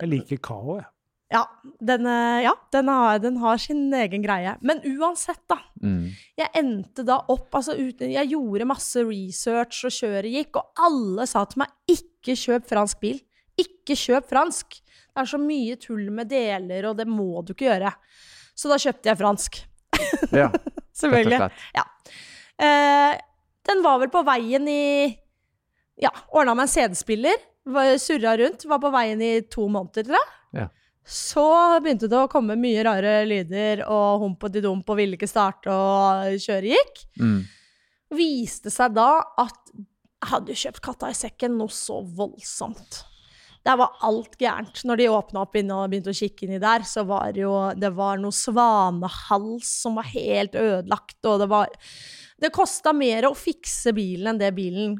Jeg 0.00 0.08
liker 0.12 0.38
Kao, 0.38 0.76
jeg. 0.78 0.86
Ja, 1.32 1.40
den, 1.82 2.06
eh, 2.06 2.42
ja 2.44 2.52
den, 2.70 2.86
har, 2.86 3.18
den 3.18 3.36
har 3.42 3.56
sin 3.58 3.92
egen 3.92 4.22
greie. 4.22 4.56
Men 4.62 4.78
uansett, 4.86 5.40
da. 5.50 5.56
Mm. 5.82 6.12
Jeg 6.38 6.50
endte 6.54 7.02
da 7.04 7.16
opp 7.28 7.50
altså 7.58 7.74
Jeg 7.74 8.28
gjorde 8.30 8.68
masse 8.68 9.02
research, 9.02 9.84
og 9.84 9.90
kjøret 9.90 10.30
gikk, 10.30 10.60
og 10.60 10.70
alle 10.78 11.26
sa 11.26 11.42
til 11.44 11.64
meg 11.64 11.68
ikke 11.90 12.36
kjøp 12.38 12.68
fransk 12.70 13.00
bil. 13.02 13.18
Ikke 13.58 13.96
kjøp 13.98 14.28
fransk. 14.30 14.78
Det 15.16 15.22
er 15.22 15.28
så 15.30 15.38
mye 15.40 15.76
tull 15.80 16.10
med 16.12 16.28
deler, 16.28 16.90
og 16.90 16.98
det 16.98 17.06
må 17.08 17.40
du 17.40 17.54
ikke 17.54 17.70
gjøre. 17.70 17.88
Så 18.52 18.68
da 18.68 18.76
kjøpte 18.76 19.08
jeg 19.08 19.16
fransk. 19.16 19.56
Ja, 20.36 20.50
Selvfølgelig. 21.00 21.38
Ja. 21.76 21.84
Eh, 22.60 23.14
den 23.68 23.80
var 23.84 24.02
vel 24.02 24.12
på 24.12 24.20
veien 24.28 24.68
i 24.68 25.08
Ja, 26.00 26.10
ordna 26.28 26.52
meg 26.56 26.68
en 26.68 26.72
CD-spiller. 26.74 27.40
Surra 28.00 28.36
rundt. 28.36 28.68
Var 28.68 28.80
på 28.84 28.92
veien 28.92 29.24
i 29.24 29.32
to 29.48 29.64
måneder, 29.72 30.04
tror 30.04 30.18
jeg. 30.18 30.30
Ja. 30.60 30.68
Så 31.08 31.46
begynte 31.80 32.12
det 32.12 32.20
å 32.20 32.28
komme 32.28 32.58
mye 32.60 32.84
rare 32.84 33.18
lyder, 33.24 33.86
og 33.88 34.20
hump 34.26 34.44
og 34.44 34.52
didump, 34.52 34.88
og 34.92 35.00
ville 35.00 35.16
ikke 35.16 35.30
starte, 35.30 35.72
og 35.72 36.36
kjøret 36.44 36.74
gikk. 36.76 37.04
Mm. 37.22 37.38
Viste 38.20 38.72
seg 38.74 38.96
da 39.00 39.10
at 39.40 39.60
jeg 39.72 40.30
hadde 40.32 40.60
kjøpt 40.60 40.84
katta 40.84 41.12
i 41.12 41.16
sekken 41.16 41.56
noe 41.56 41.72
så 41.72 42.02
voldsomt. 42.04 43.04
Der 43.66 43.76
var 43.80 43.96
alt 44.06 44.36
gærent. 44.38 44.78
Når 44.86 45.00
de 45.00 45.08
åpna 45.10 45.40
opp 45.42 45.56
inne 45.58 45.74
og 45.74 45.90
begynte 45.90 46.12
å 46.12 46.16
kikke 46.16 46.46
inni 46.46 46.60
der, 46.62 46.84
så 46.86 47.02
var 47.08 47.32
det 47.34 47.42
jo 47.42 47.54
det 47.74 47.90
var 47.96 48.20
noe 48.22 48.34
svanehals 48.34 49.72
som 49.82 49.96
var 49.98 50.06
helt 50.12 50.54
ødelagt, 50.54 51.18
og 51.26 51.40
det 51.42 51.48
var 51.50 51.72
Det 52.38 52.50
kosta 52.52 52.92
mer 52.92 53.24
å 53.24 53.34
fikse 53.34 53.94
bilen 53.96 54.34
enn 54.34 54.38
det 54.42 54.50
bilen 54.54 54.96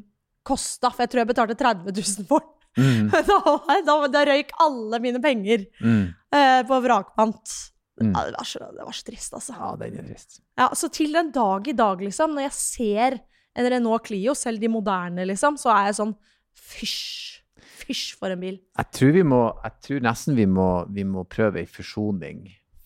kosta, 0.47 0.89
for 0.89 1.03
jeg 1.05 1.11
tror 1.11 1.21
jeg 1.21 1.29
betalte 1.29 1.55
30 1.59 1.91
000 1.93 2.25
for 2.27 2.41
den. 2.41 2.53
Mm. 2.77 3.09
Da, 3.29 3.81
da, 3.85 3.95
da 4.13 4.23
røyk 4.25 4.51
alle 4.63 4.99
mine 5.03 5.21
penger 5.21 5.65
Mm. 5.81 6.13
eh, 6.33 6.61
på 6.67 6.79
vrakpant. 6.83 7.53
Mm. 8.01 8.11
Ja, 8.13 8.25
det, 8.27 8.33
var 8.37 8.45
så, 8.45 8.59
det 8.73 8.83
var 8.89 8.93
så 8.93 9.05
trist, 9.07 9.33
altså. 9.37 9.53
Ja, 9.57 9.69
den 9.81 9.95
er 10.01 10.09
trist. 10.09 10.39
Ja, 10.57 10.67
så 10.77 10.89
til 10.93 11.13
den 11.13 11.31
dag 11.33 11.67
i 11.67 11.73
dag, 11.77 12.01
liksom, 12.01 12.33
når 12.37 12.47
jeg 12.49 12.53
ser 12.57 13.19
en 13.57 13.69
Renault 13.73 14.05
Clio, 14.09 14.33
selv 14.37 14.61
de 14.61 14.69
moderne, 14.69 15.25
liksom, 15.29 15.57
så 15.57 15.71
er 15.73 15.87
jeg 15.91 15.97
sånn 16.01 16.15
fysj. 16.57 17.36
Fysj 17.57 18.17
for 18.19 18.33
en 18.33 18.41
bil. 18.41 18.59
Jeg 18.77 18.91
tror, 18.99 19.13
vi 19.15 19.23
må, 19.27 19.41
jeg 19.63 19.75
tror 19.87 20.05
nesten 20.07 20.37
vi 20.37 20.45
må, 20.49 20.69
vi 20.93 21.05
må 21.07 21.23
prøve 21.29 21.63
en 21.63 21.71
fusjoning. 21.71 22.45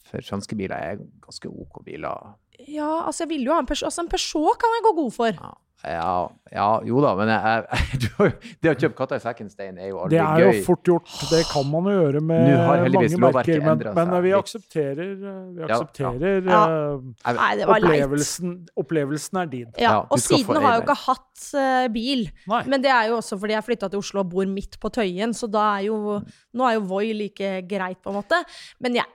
For 0.09 0.23
franske 0.27 0.57
biler 0.59 0.75
er 0.75 1.03
ganske 1.23 1.49
OK 1.49 1.83
biler. 1.87 2.33
Ja, 2.67 3.05
altså, 3.07 3.23
jeg 3.23 3.29
vil 3.35 3.47
jo 3.47 3.55
ha 3.55 3.61
en 3.63 3.69
Peugeot. 3.69 3.87
Altså, 3.89 4.03
en 4.03 4.11
Peugeot 4.11 4.59
kan 4.59 4.75
jeg 4.77 4.85
gå 4.87 4.95
god 5.01 5.11
for. 5.15 5.37
Ja, 5.37 5.53
ja, 5.81 6.29
ja 6.53 6.65
jo 6.85 6.99
da, 7.01 7.11
men 7.17 7.29
jeg, 7.31 7.61
jeg, 7.71 8.33
det 8.61 8.71
å 8.71 8.75
kjøpe 8.83 8.97
katta 8.99 9.17
i 9.17 9.23
sekken, 9.23 9.49
Stein, 9.49 9.79
er 9.81 9.89
jo 9.89 10.01
aldri 10.03 10.19
Det 10.19 10.25
er 10.25 10.43
jo 10.45 10.65
fort 10.67 10.91
gjort. 10.91 11.13
Det 11.31 11.41
kan 11.49 11.65
man 11.69 11.89
jo 11.89 11.95
gjøre 11.95 12.21
med 12.21 12.51
mange 12.53 13.21
merker. 13.23 13.63
Men, 13.65 13.81
men 13.97 14.15
vi 14.25 14.33
aksepterer, 14.37 15.13
eh, 15.15 15.39
vi 15.55 15.65
Ja, 15.65 15.79
ja. 15.79 16.11
Ja. 16.51 16.61
eh, 16.61 17.37
Nei, 17.39 17.49
det 17.57 17.69
var 17.69 17.81
opplevelsen, 17.81 18.53
opplevelsen 18.83 19.41
er 19.41 19.49
din. 19.55 19.71
Ja, 19.75 19.91
Ja, 19.91 20.03
og 20.07 20.21
siden 20.21 20.61
har 20.61 20.75
jeg 20.75 20.81
jo 20.81 20.85
ikke 20.85 20.99
hatt 21.05 21.47
uh, 21.57 21.87
bil. 21.93 22.27
Nei. 22.51 22.61
Men 22.71 22.83
det 22.85 22.91
er 22.93 23.09
jo 23.11 23.17
også 23.19 23.39
fordi 23.41 23.57
jeg 23.57 23.67
flytta 23.67 23.89
til 23.91 24.03
Oslo 24.03 24.23
og 24.23 24.29
bor 24.35 24.47
midt 24.49 24.77
på 24.81 24.91
Tøyen, 24.93 25.33
så 25.37 25.49
da 25.51 25.65
er 25.79 25.89
jo 25.89 26.19
Nå 26.57 26.67
er 26.67 26.77
jo 26.77 26.85
Voi 26.89 27.11
like 27.15 27.49
greit, 27.69 28.01
på 28.03 28.11
en 28.11 28.19
måte. 28.19 28.37
Men 28.83 28.97
jeg, 28.99 29.07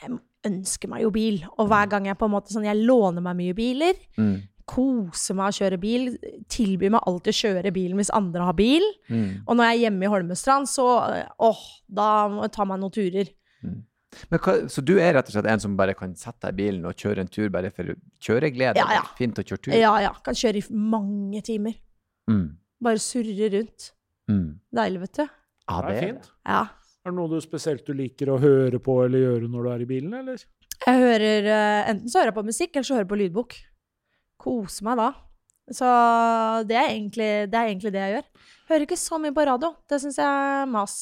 jeg 0.00 0.18
ønsker 0.48 0.90
meg 0.90 1.04
jo 1.04 1.10
bil. 1.14 1.42
Og 1.58 1.68
hver 1.70 1.90
gang 1.92 2.08
jeg 2.08 2.18
på 2.20 2.28
en 2.28 2.34
måte 2.34 2.54
sånn 2.54 2.68
Jeg 2.68 2.80
låner 2.80 3.24
meg 3.24 3.38
mye 3.38 3.56
biler. 3.56 3.98
Mm, 4.18 4.38
Koser 4.70 5.34
meg 5.38 5.50
å 5.50 5.56
kjøre 5.58 5.78
bil. 5.82 6.08
Tilbyr 6.52 6.92
meg 6.94 7.06
alltid 7.10 7.32
å 7.34 7.38
kjøre 7.40 7.72
bilen 7.74 7.98
hvis 8.00 8.12
andre 8.14 8.46
har 8.48 8.56
bil. 8.58 8.84
mm. 9.10 9.28
Og 9.46 9.56
når 9.58 9.70
jeg 9.70 9.76
er 9.78 9.82
hjemme 9.88 10.06
i 10.06 10.10
Holmestrand, 10.14 10.70
så 10.70 10.86
eh, 11.16 11.28
åh, 11.42 11.62
da 11.90 12.08
må 12.30 12.44
jeg 12.46 12.54
ta 12.58 12.66
meg 12.70 12.82
noen 12.82 12.94
turer. 12.94 13.32
Men 14.30 14.40
hva, 14.42 14.56
så 14.66 14.82
du 14.82 14.96
er 14.98 15.12
rett 15.14 15.28
og 15.30 15.34
slett 15.36 15.46
en 15.46 15.60
som 15.62 15.76
bare 15.78 15.94
kan 15.94 16.10
sette 16.18 16.48
deg 16.48 16.56
i 16.56 16.58
bilen 16.64 16.86
og 16.88 16.96
kjøre 16.98 17.22
en 17.22 17.28
tur 17.30 17.46
bare 17.54 17.70
for 17.70 17.92
kjøreglede? 18.26 18.80
Ja, 18.80 18.88
ja. 18.96 19.04
Fint 19.18 19.38
å 19.38 19.44
kjøre 19.46 19.62
tur? 19.68 19.74
Ja 19.78 19.92
ja, 20.02 20.10
kan 20.26 20.34
kjøre 20.34 20.58
i 20.58 20.64
mange 20.74 21.42
timer. 21.46 21.76
Mm, 22.30 22.48
Bare 22.82 22.98
surre 23.02 23.50
rundt. 23.54 23.90
mm. 24.30 24.48
Deilig, 24.74 25.00
vet 25.04 25.20
du. 25.20 25.24
Ja, 25.70 25.80
Det 25.86 25.94
er 25.96 26.00
fint. 26.08 26.30
Ja. 26.48 26.62
Er 27.06 27.12
det 27.12 27.16
noe 27.16 27.30
du 27.30 27.38
spesielt 27.40 27.86
du 27.86 27.94
liker 27.96 28.32
å 28.34 28.40
høre 28.42 28.78
på 28.82 28.98
eller 29.04 29.22
gjøre 29.22 29.48
når 29.48 29.62
du 29.66 29.70
er 29.76 29.84
i 29.86 29.88
bilen, 29.88 30.14
eller? 30.18 30.42
Jeg 30.80 31.00
hører 31.04 31.46
eh, 31.54 31.90
Enten 31.92 32.08
så 32.10 32.18
hører 32.20 32.32
jeg 32.32 32.38
på 32.40 32.46
musikk, 32.50 32.74
eller 32.74 32.88
så 32.88 32.94
hører 32.96 33.06
jeg 33.06 33.12
på 33.14 33.20
lydbok. 33.22 33.56
Koser 34.40 34.86
meg 34.88 35.00
da. 35.00 35.10
Så 35.70 35.86
det 36.66 36.74
er, 36.74 36.88
egentlig, 36.90 37.30
det 37.52 37.58
er 37.58 37.68
egentlig 37.70 37.92
det 37.94 38.02
jeg 38.02 38.14
gjør. 38.16 38.28
Hører 38.70 38.86
ikke 38.86 38.98
så 38.98 39.18
mye 39.22 39.34
på 39.36 39.44
radio. 39.46 39.70
Det 39.90 40.00
syns 40.02 40.18
jeg 40.18 40.26
er 40.26 40.70
mas. 40.70 40.96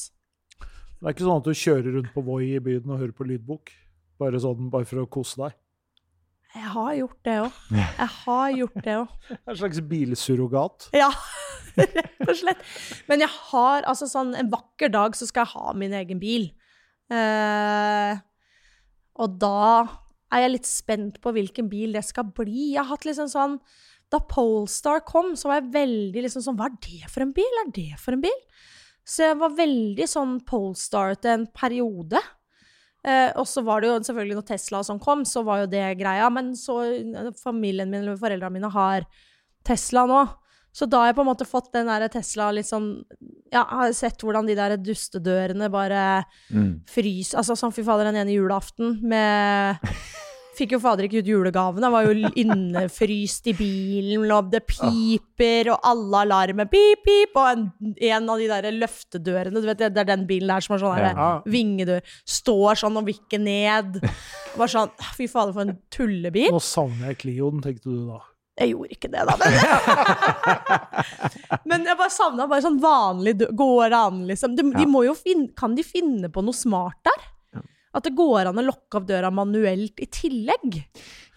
Det 0.58 1.06
er 1.06 1.14
ikke 1.14 1.24
sånn 1.24 1.40
at 1.40 1.46
du 1.46 1.54
kjører 1.56 1.94
rundt 1.94 2.12
på 2.12 2.24
Voi 2.26 2.42
i 2.50 2.60
byen 2.62 2.90
og 2.90 3.00
hører 3.00 3.14
på 3.16 3.26
lydbok? 3.28 3.72
Bare 4.18 4.40
sånn, 4.42 4.68
bare 4.72 4.88
for 4.88 5.04
å 5.04 5.08
kose 5.08 5.38
deg? 5.40 5.56
Jeg 6.56 6.70
har 6.74 6.92
gjort 6.96 7.18
det 7.28 7.36
òg. 7.44 7.58
Jeg 7.76 8.10
har 8.14 8.54
gjort 8.56 8.78
det 8.84 8.96
òg. 9.02 9.12
En 9.48 9.58
slags 9.60 9.80
bilsurrogat. 9.90 10.88
Ja, 10.96 11.10
rett 11.78 12.24
og 12.26 12.34
slett. 12.40 12.64
Men 13.08 13.22
jeg 13.22 13.30
har 13.52 13.86
altså 13.86 14.08
sånn 14.10 14.32
En 14.34 14.50
vakker 14.50 14.90
dag 14.90 15.14
så 15.16 15.28
skal 15.28 15.46
jeg 15.46 15.54
ha 15.54 15.76
min 15.78 15.94
egen 16.00 16.20
bil. 16.20 16.48
Eh, 17.12 18.18
og 19.18 19.38
da 19.40 19.86
er 20.34 20.44
jeg 20.44 20.54
litt 20.54 20.68
spent 20.68 21.20
på 21.24 21.32
hvilken 21.34 21.68
bil 21.72 21.94
det 21.96 22.04
skal 22.06 22.28
bli. 22.36 22.72
Jeg 22.74 22.82
har 22.82 22.90
hatt 22.92 23.06
liksom 23.08 23.30
sånn 23.32 23.60
Da 24.12 24.20
Polestar 24.24 25.02
kom, 25.04 25.34
så 25.36 25.50
var 25.50 25.60
jeg 25.60 25.72
veldig 25.76 26.24
liksom 26.24 26.44
sånn 26.44 26.58
Hva 26.58 26.70
er 26.70 26.76
det 26.84 27.12
for 27.12 27.24
en 27.24 27.34
bil? 27.36 27.62
Er 27.64 27.70
det 27.76 28.00
for 28.00 28.16
en 28.16 28.24
bil? 28.24 28.42
Så 29.08 29.30
jeg 29.30 29.38
var 29.40 29.56
veldig 29.56 30.08
sånn 30.08 30.34
Polestar 30.48 31.16
til 31.16 31.34
en 31.34 31.46
periode. 31.56 32.20
Eh, 33.06 33.30
og 33.38 33.46
så 33.48 33.62
var 33.64 33.80
det 33.80 33.88
jo 33.88 34.00
selvfølgelig 34.04 34.36
når 34.36 34.46
Tesla 34.50 34.82
og 34.82 34.88
sånn 34.88 35.00
kom, 35.00 35.22
så 35.28 35.44
var 35.46 35.62
jo 35.62 35.70
det 35.72 35.86
greia. 36.00 36.28
Men 36.32 36.52
så 36.58 36.80
familien 37.40 37.88
min 37.88 38.02
eller 38.02 38.20
foreldrene 38.20 38.58
mine 38.58 38.72
har 38.74 39.08
Tesla 39.64 40.04
nå. 40.08 40.22
Så 40.72 40.86
da 40.86 41.00
har 41.00 41.06
jeg 41.10 41.16
på 41.16 41.24
en 41.24 41.30
måte 41.30 41.46
fått 41.48 41.72
den 41.72 41.86
der 41.90 42.08
Tesla 42.12 42.50
sånn 42.62 43.02
Ja, 43.52 43.64
har 43.64 43.92
sett 43.96 44.20
hvordan 44.22 44.46
de 44.46 44.54
der 44.54 44.76
dustedørene 44.76 45.70
bare 45.72 46.24
Mm. 46.52 46.80
fryser 46.86 47.38
Altså 47.38 47.56
sånn 47.56 47.72
fy 47.74 47.82
fader, 47.82 48.04
den 48.04 48.16
ene 48.16 48.34
julaften 48.36 49.00
med 49.02 49.78
Fikk 50.58 50.72
jo 50.74 50.80
fader 50.82 51.04
ikke 51.06 51.20
ut 51.22 51.28
julegavene. 51.30 51.86
Jeg 51.86 51.94
var 51.94 52.06
jo 52.08 52.30
innefryst 52.42 53.46
i 53.46 53.52
bilen, 53.54 54.24
og 54.34 54.48
det 54.50 54.64
piper, 54.66 55.68
og 55.70 55.84
alle 55.86 56.22
alarmer 56.24 56.66
pip, 56.66 57.04
pip, 57.06 57.36
og 57.38 57.46
en, 57.52 57.94
en 58.08 58.26
av 58.32 58.40
de 58.42 58.48
der 58.50 58.66
løftedørene, 58.74 59.62
du 59.62 59.68
vet, 59.68 59.84
det 59.84 60.02
er 60.02 60.08
den 60.08 60.24
bilen 60.26 60.50
der 60.50 60.64
som 60.66 60.74
har 60.74 60.82
sånn 60.82 60.98
Ja. 61.14 61.28
vingedør, 61.46 62.02
står 62.26 62.80
sånn 62.82 62.98
og 62.98 63.06
vikker 63.06 63.38
ned. 63.38 64.00
Bare 64.58 64.72
sånn, 64.72 64.90
fy 65.14 65.28
fader, 65.30 65.54
for 65.54 65.62
en 65.62 65.78
tullebil. 65.94 66.50
Nå 66.50 66.58
savner 66.58 67.12
jeg 67.12 67.20
Clioen, 67.22 67.62
tenkte 67.62 67.94
du 67.94 68.08
da. 68.10 68.18
Jeg 68.58 68.72
gjorde 68.72 68.94
ikke 68.96 69.10
det, 69.12 69.22
da. 69.28 69.34
Men, 69.38 69.50
men 71.70 71.86
jeg 71.86 71.98
bare 72.00 72.10
savna 72.10 72.48
bare 72.50 72.64
sånn 72.64 72.80
vanlig 72.82 73.36
Går 73.54 73.94
an, 73.94 74.24
liksom? 74.26 74.56
De, 74.58 74.66
de 74.74 74.86
må 74.90 75.04
jo 75.06 75.14
finne, 75.18 75.52
kan 75.58 75.76
de 75.78 75.84
finne 75.86 76.30
på 76.32 76.42
noe 76.42 76.56
smart 76.56 76.98
der? 77.06 77.28
Ja. 77.88 77.98
At 77.98 78.04
det 78.04 78.12
går 78.18 78.50
an 78.50 78.58
å 78.60 78.64
lukke 78.66 78.98
opp 79.00 79.06
døra 79.08 79.30
manuelt 79.32 80.00
i 80.00 80.06
tillegg? 80.12 80.82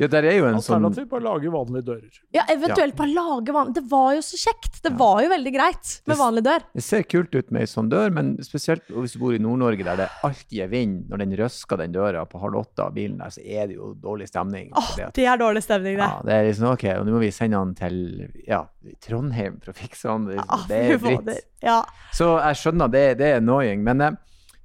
Ja, 0.02 0.08
der 0.10 0.26
er 0.26 0.34
jo 0.40 0.48
en 0.50 0.58
sånn 0.60 0.82
Alternativt 0.82 1.10
bare 1.12 1.24
lage 1.28 1.52
vanlige 1.54 1.86
dører. 1.86 2.20
Ja, 2.34 2.44
eventuelt 2.50 2.96
bare 2.98 3.14
lage 3.14 3.54
vanlige 3.54 3.76
Det 3.78 3.84
var 3.92 4.16
jo 4.18 4.24
så 4.26 4.40
kjekt! 4.42 4.80
Det 4.84 4.92
var 4.98 5.22
jo 5.24 5.30
veldig 5.30 5.54
greit 5.54 5.92
med 6.08 6.16
Det- 6.16 6.20
vanlig 6.22 6.44
dør. 6.48 6.66
Det 6.74 6.84
ser 6.84 7.04
kult 7.04 7.36
ut 7.36 7.52
med 7.52 7.62
ei 7.62 7.70
sånn 7.70 7.90
dør, 7.92 8.10
men 8.12 8.32
spesielt 8.44 8.88
hvis 8.90 9.14
du 9.14 9.20
bor 9.20 9.34
i 9.36 9.40
Nord-Norge 9.40 9.84
der 9.86 9.96
det 10.02 10.10
alltid 10.24 10.64
er 10.66 10.68
vind, 10.74 11.06
når 11.10 11.18
den 11.24 11.38
røsker 11.38 11.78
den 11.78 11.92
døra 11.94 12.26
på 12.26 12.42
halv 12.42 12.56
åtte 12.64 12.84
av 12.88 12.94
bilen 12.98 13.18
der, 13.22 13.30
så 13.30 13.42
er 13.46 13.68
det 13.68 13.76
jo 13.78 13.94
dårlig 13.94 14.28
stemning. 14.28 14.72
Åh, 14.76 14.92
det 15.14 15.26
er 15.28 15.38
dårlig 15.38 15.64
stemning, 15.64 15.98
det. 16.02 16.08
ja, 16.10 16.22
det 16.26 16.34
er 16.34 16.50
liksom 16.50 16.72
ok, 16.74 16.86
og 16.98 17.06
nå 17.06 17.12
må 17.16 17.20
vi 17.22 17.32
sende 17.32 17.58
han 17.62 17.76
til 17.78 18.02
ja, 18.48 18.64
Trondheim 19.06 19.60
for 19.62 19.72
å 19.72 19.78
fikse 19.78 20.10
han. 20.10 20.26
Det, 20.26 20.42
det 20.68 20.82
er 20.82 20.98
dritt. 20.98 21.46
Ja. 21.62 21.84
Så 22.14 22.34
jeg 22.42 22.58
skjønner, 22.58 22.90
det, 22.92 23.06
det 23.22 23.28
er 23.36 23.38
annoying. 23.42 23.84
Men 23.86 24.02
eh, 24.02 24.12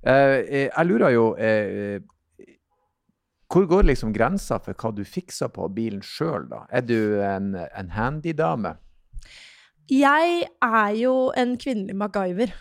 jeg 0.07 0.87
lurer 0.87 1.11
jo 1.15 1.25
eh, 1.35 1.99
Hvor 3.51 3.67
går 3.67 3.89
liksom 3.91 4.13
grensa 4.15 4.59
for 4.63 4.75
hva 4.79 4.93
du 4.95 5.03
fikser 5.07 5.51
på 5.55 5.67
bilen 5.75 6.03
sjøl, 6.03 6.47
da? 6.51 6.65
Er 6.71 6.87
du 6.87 6.99
en, 7.23 7.55
en 7.57 7.91
handy-dame? 7.95 8.77
Jeg 9.91 10.47
er 10.63 10.95
jo 10.99 11.17
en 11.39 11.55
kvinnelig 11.59 11.95
MacGyver. 11.95 12.55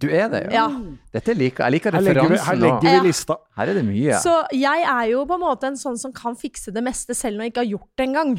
Du 0.00 0.06
er 0.08 0.30
det, 0.32 0.46
ja? 0.48 0.62
Ja. 0.62 0.94
Dette 1.12 1.34
liker 1.36 1.66
jeg. 1.66 1.74
liker 1.76 1.92
Her 1.92 2.04
legger 2.06 2.30
vi, 2.32 2.38
her 2.40 2.56
legger 2.56 2.94
vi 2.94 3.08
lista. 3.10 3.36
Her 3.58 3.68
er 3.68 3.76
det 3.76 3.82
mye. 3.84 4.16
Så 4.22 4.32
jeg 4.56 4.86
er 4.88 5.10
jo 5.10 5.26
på 5.28 5.36
en 5.36 5.42
måte 5.42 5.68
en 5.68 5.76
sånn 5.76 6.00
som 6.00 6.14
kan 6.16 6.38
fikse 6.40 6.72
det 6.72 6.82
meste 6.84 7.16
selv 7.16 7.36
når 7.36 7.48
jeg 7.48 7.52
ikke 7.52 7.64
har 7.66 7.70
gjort 7.74 8.00
det 8.00 8.06
engang. 8.08 8.32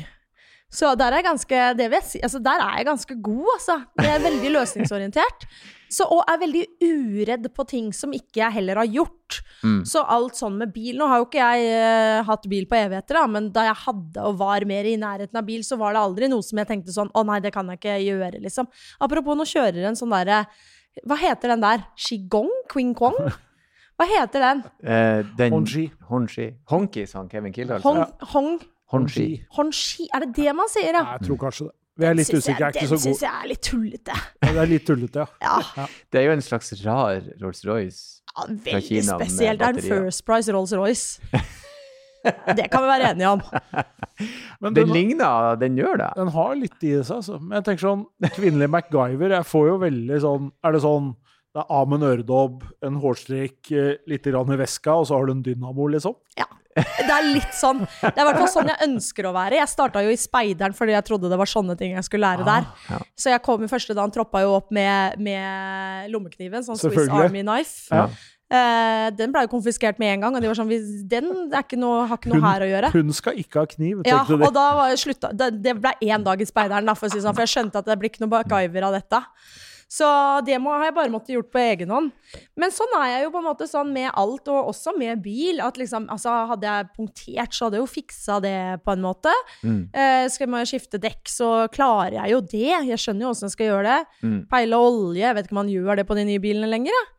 Så 0.72 0.94
der 0.98 1.12
er 1.12 1.20
jeg 1.20 1.28
ganske 1.28 1.62
det 1.78 1.90
vil 1.92 2.00
jeg 2.00 2.08
si, 2.08 2.24
altså 2.24 2.40
der 2.42 2.64
er 2.64 2.80
jeg 2.80 2.88
ganske 2.88 3.18
god, 3.28 3.52
altså. 3.58 3.78
Jeg 4.02 4.14
er 4.16 4.26
veldig 4.26 4.54
løsningsorientert. 4.56 5.46
Så, 5.92 6.06
og 6.08 6.24
er 6.30 6.40
veldig 6.40 6.64
uredd 6.86 7.50
på 7.52 7.66
ting 7.68 7.90
som 7.96 8.14
ikke 8.16 8.40
jeg 8.40 8.56
heller 8.62 8.80
har 8.80 8.88
gjort. 8.88 9.42
Mm. 9.62 9.82
Så 9.88 10.04
alt 10.08 10.40
sånn 10.40 10.58
med 10.60 10.72
bil 10.74 10.98
Nå 10.98 11.06
har 11.08 11.22
jo 11.22 11.28
ikke 11.28 11.44
jeg 11.44 11.68
uh, 11.76 12.24
hatt 12.28 12.48
bil 12.52 12.66
på 12.68 12.78
evigheter, 12.80 13.20
da, 13.20 13.26
men 13.30 13.52
da 13.54 13.68
jeg 13.68 13.78
hadde 13.84 14.26
og 14.28 14.40
var 14.40 14.66
mer 14.68 14.88
i 14.90 14.98
nærheten 15.00 15.40
av 15.40 15.46
bil, 15.48 15.62
så 15.68 15.78
var 15.80 15.96
det 15.96 16.02
aldri 16.02 16.32
noe 16.32 16.44
som 16.46 16.60
jeg 16.62 16.70
tenkte 16.72 16.96
sånn 16.96 17.12
Å 17.14 17.24
nei, 17.28 17.40
det 17.44 17.54
kan 17.56 17.70
jeg 17.72 17.82
ikke 17.82 18.00
gjøre, 18.02 18.42
liksom. 18.44 18.68
Apropos, 19.04 19.38
nå 19.38 19.48
kjører 19.48 19.88
en 19.92 20.00
sånn 20.00 20.16
derre 20.16 20.44
Hva 21.08 21.20
heter 21.22 21.54
den 21.54 21.64
der? 21.64 21.86
Qigong? 22.00 22.52
Queen 22.72 22.96
Kong? 22.98 23.20
Hva 24.02 24.08
heter 24.10 24.42
den? 24.48 24.62
Eh, 24.82 25.22
den, 25.38 25.54
Honji. 25.54 25.90
Honji. 26.10 26.48
Honki, 26.72 27.06
sa 27.06 27.20
han 27.20 27.30
Kevin 27.30 27.54
Kildahl. 27.54 27.84
Hong, 27.86 28.02
hong, 28.34 28.56
Honji. 28.92 29.44
Honshi? 29.56 30.08
Er 30.10 30.26
det 30.26 30.34
det 30.40 30.56
man 30.58 30.72
sier, 30.72 30.96
ja? 30.96 31.04
Jeg 31.16 31.28
tror 31.30 31.38
kanskje 31.46 31.68
det. 31.70 31.76
Vi 32.00 32.08
er 32.08 32.16
litt 32.18 32.32
usikre. 32.32 32.72
Den 32.76 32.88
syns 32.92 33.22
jeg 33.22 33.30
er 33.30 33.48
litt 33.52 33.62
tullete. 33.68 34.16
Ja, 34.42 34.52
Det 34.52 34.62
er 34.64 34.70
litt 34.72 34.86
tullete, 34.88 35.26
ja. 35.42 35.56
Ja, 35.78 35.88
Det 36.12 36.22
er 36.22 36.30
jo 36.30 36.36
en 36.38 36.46
slags 36.46 36.72
rar 36.86 37.22
Rolls-Royce. 37.42 38.22
ja 38.32 38.60
fra 38.64 38.80
Kina 38.80 39.18
med 39.18 39.28
spesielt. 39.28 39.60
Det 39.60 39.68
er 39.68 39.76
en. 39.76 39.82
First 39.90 40.26
Price 40.26 40.52
Rolls-Royce. 40.56 41.20
Det 42.56 42.68
kan 42.70 42.84
vi 42.84 42.88
være 42.92 43.12
enige 43.16 43.30
om. 43.34 43.42
Men 44.62 44.76
Den 44.76 44.88
den, 44.88 44.94
ligner, 44.94 45.56
den 45.58 45.78
gjør 45.80 45.98
det. 45.98 46.10
den 46.20 46.28
har 46.36 46.56
litt 46.56 46.84
i 46.86 46.94
seg, 47.02 47.16
altså. 47.18 47.40
Men 47.42 47.58
jeg 47.58 47.66
tenker 47.66 47.88
sånn, 47.88 48.04
kvinnelig 48.38 48.70
MacGyver, 48.70 49.34
jeg 49.40 49.48
får 49.50 49.68
jo 49.72 49.78
veldig 49.82 50.20
sånn 50.22 50.52
Er 50.62 50.76
det 50.76 50.84
sånn 50.86 51.12
det 51.52 51.60
er 51.66 51.74
av 51.76 51.90
med 51.92 52.00
en 52.00 52.08
øredobb, 52.08 52.62
en 52.88 53.00
hårstrek, 53.04 53.72
eh, 53.76 53.98
litt 54.08 54.28
i 54.28 54.32
veska, 54.32 54.94
og 55.02 55.08
så 55.10 55.18
har 55.18 55.26
du 55.28 55.34
en 55.34 55.42
dynamo, 55.44 55.88
liksom? 55.92 56.14
Ja. 56.40 56.46
Det 56.76 57.12
er 57.12 57.26
litt 57.28 57.56
sånn. 57.58 57.82
Det 57.84 58.12
er 58.14 58.24
i 58.24 58.28
hvert 58.30 58.42
fall 58.42 58.52
sånn 58.54 58.70
jeg 58.72 58.88
ønsker 58.88 59.28
å 59.28 59.34
være. 59.36 59.60
Jeg 59.60 59.72
starta 59.72 60.04
jo 60.06 60.12
i 60.14 60.20
Speideren 60.20 60.76
fordi 60.78 60.96
jeg 60.96 61.08
trodde 61.08 61.32
det 61.32 61.40
var 61.42 61.50
sånne 61.50 61.76
ting 61.80 61.96
jeg 61.98 62.08
skulle 62.08 62.28
lære 62.30 62.48
der. 62.48 62.68
ja. 62.90 63.00
Så 63.18 63.34
jeg 63.34 63.44
kom 63.46 63.64
jo 63.64 63.72
første 63.72 63.96
dagen, 63.98 64.14
troppa 64.16 64.44
jo 64.46 64.54
opp 64.60 64.72
med, 64.74 65.18
med 65.22 66.12
lommekniven, 66.14 66.64
sånn 66.66 66.80
Swiss 66.80 67.10
Army 67.12 67.44
knife. 67.46 67.90
Ja. 67.92 68.08
Uh, 68.52 69.08
den 69.16 69.32
ble 69.32 69.46
jo 69.46 69.52
konfiskert 69.54 70.00
med 70.02 70.18
en 70.18 70.26
gang, 70.26 70.36
og 70.36 70.44
de 70.44 70.50
var 70.50 70.58
sånn 70.60 70.72
Den 71.08 71.30
ikke 71.56 71.78
noe, 71.80 72.02
har 72.10 72.20
ikke 72.20 72.34
noe 72.34 72.42
her 72.44 72.66
å 72.66 72.68
gjøre. 72.68 72.90
Hun 72.98 73.14
skal 73.16 73.38
ikke 73.40 73.62
ha 73.64 73.70
kniv, 73.70 74.02
Ja, 74.04 74.26
de. 74.28 74.36
og 74.44 74.52
da 74.52 74.66
var 74.76 74.90
jeg 74.92 75.00
slutta 75.06 75.30
Det, 75.32 75.48
det 75.64 75.78
ble 75.80 75.94
én 76.04 76.26
dag 76.26 76.42
i 76.44 76.48
speideren, 76.50 76.90
da, 76.90 76.96
for 77.00 77.08
si 77.08 77.22
sånn, 77.24 77.32
for 77.32 77.46
jeg 77.48 77.54
skjønte 77.54 77.80
at 77.80 77.88
det 77.88 77.96
blir 78.02 78.12
ikke 78.12 78.26
noe 78.26 78.34
MacGyver 78.34 78.90
av 78.90 78.98
dette. 78.98 79.22
Så 79.92 80.08
det 80.48 80.56
må, 80.64 80.72
har 80.72 80.86
jeg 80.88 80.96
bare 80.96 81.12
måttet 81.12 81.34
gjort 81.36 81.50
på 81.52 81.60
egen 81.60 81.90
hånd. 81.92 82.14
Men 82.56 82.72
sånn 82.72 82.94
er 83.02 83.10
jeg 83.12 83.26
jo 83.26 83.32
på 83.34 83.42
en 83.42 83.48
måte 83.50 83.66
sånn 83.68 83.90
med 83.92 84.08
alt, 84.16 84.48
og 84.48 84.70
også 84.72 84.94
med 84.96 85.20
bil. 85.26 85.60
At 85.60 85.76
liksom, 85.82 86.06
altså 86.14 86.32
Hadde 86.54 86.70
jeg 86.70 86.88
punktert, 86.96 87.52
så 87.58 87.66
hadde 87.68 87.76
jeg 87.80 87.84
jo 87.84 87.90
fiksa 87.92 88.38
det 88.44 88.56
på 88.86 88.94
en 88.96 89.04
måte. 89.04 89.34
Mm. 89.68 89.82
Eh, 89.92 90.28
skal 90.32 90.48
man 90.54 90.64
skifte 90.70 91.02
dekk, 91.04 91.28
så 91.28 91.50
klarer 91.76 92.22
jeg 92.22 92.32
jo 92.38 92.40
det. 92.54 92.70
Jeg 92.94 93.02
skjønner 93.04 93.28
jo 93.28 93.34
åssen 93.34 93.50
jeg 93.50 93.56
skal 93.58 93.68
gjøre 93.74 93.90
det. 93.90 94.00
Mm. 94.24 94.38
Peile 94.54 94.80
olje. 94.80 95.26
Jeg 95.26 95.36
vet 95.36 95.50
ikke 95.50 95.58
om 95.58 95.62
man 95.66 95.74
gjør 95.76 96.00
det 96.00 96.08
på 96.08 96.18
de 96.22 96.28
nye 96.32 96.44
bilene 96.48 96.72
lenger, 96.72 96.96
Ja. 96.96 97.10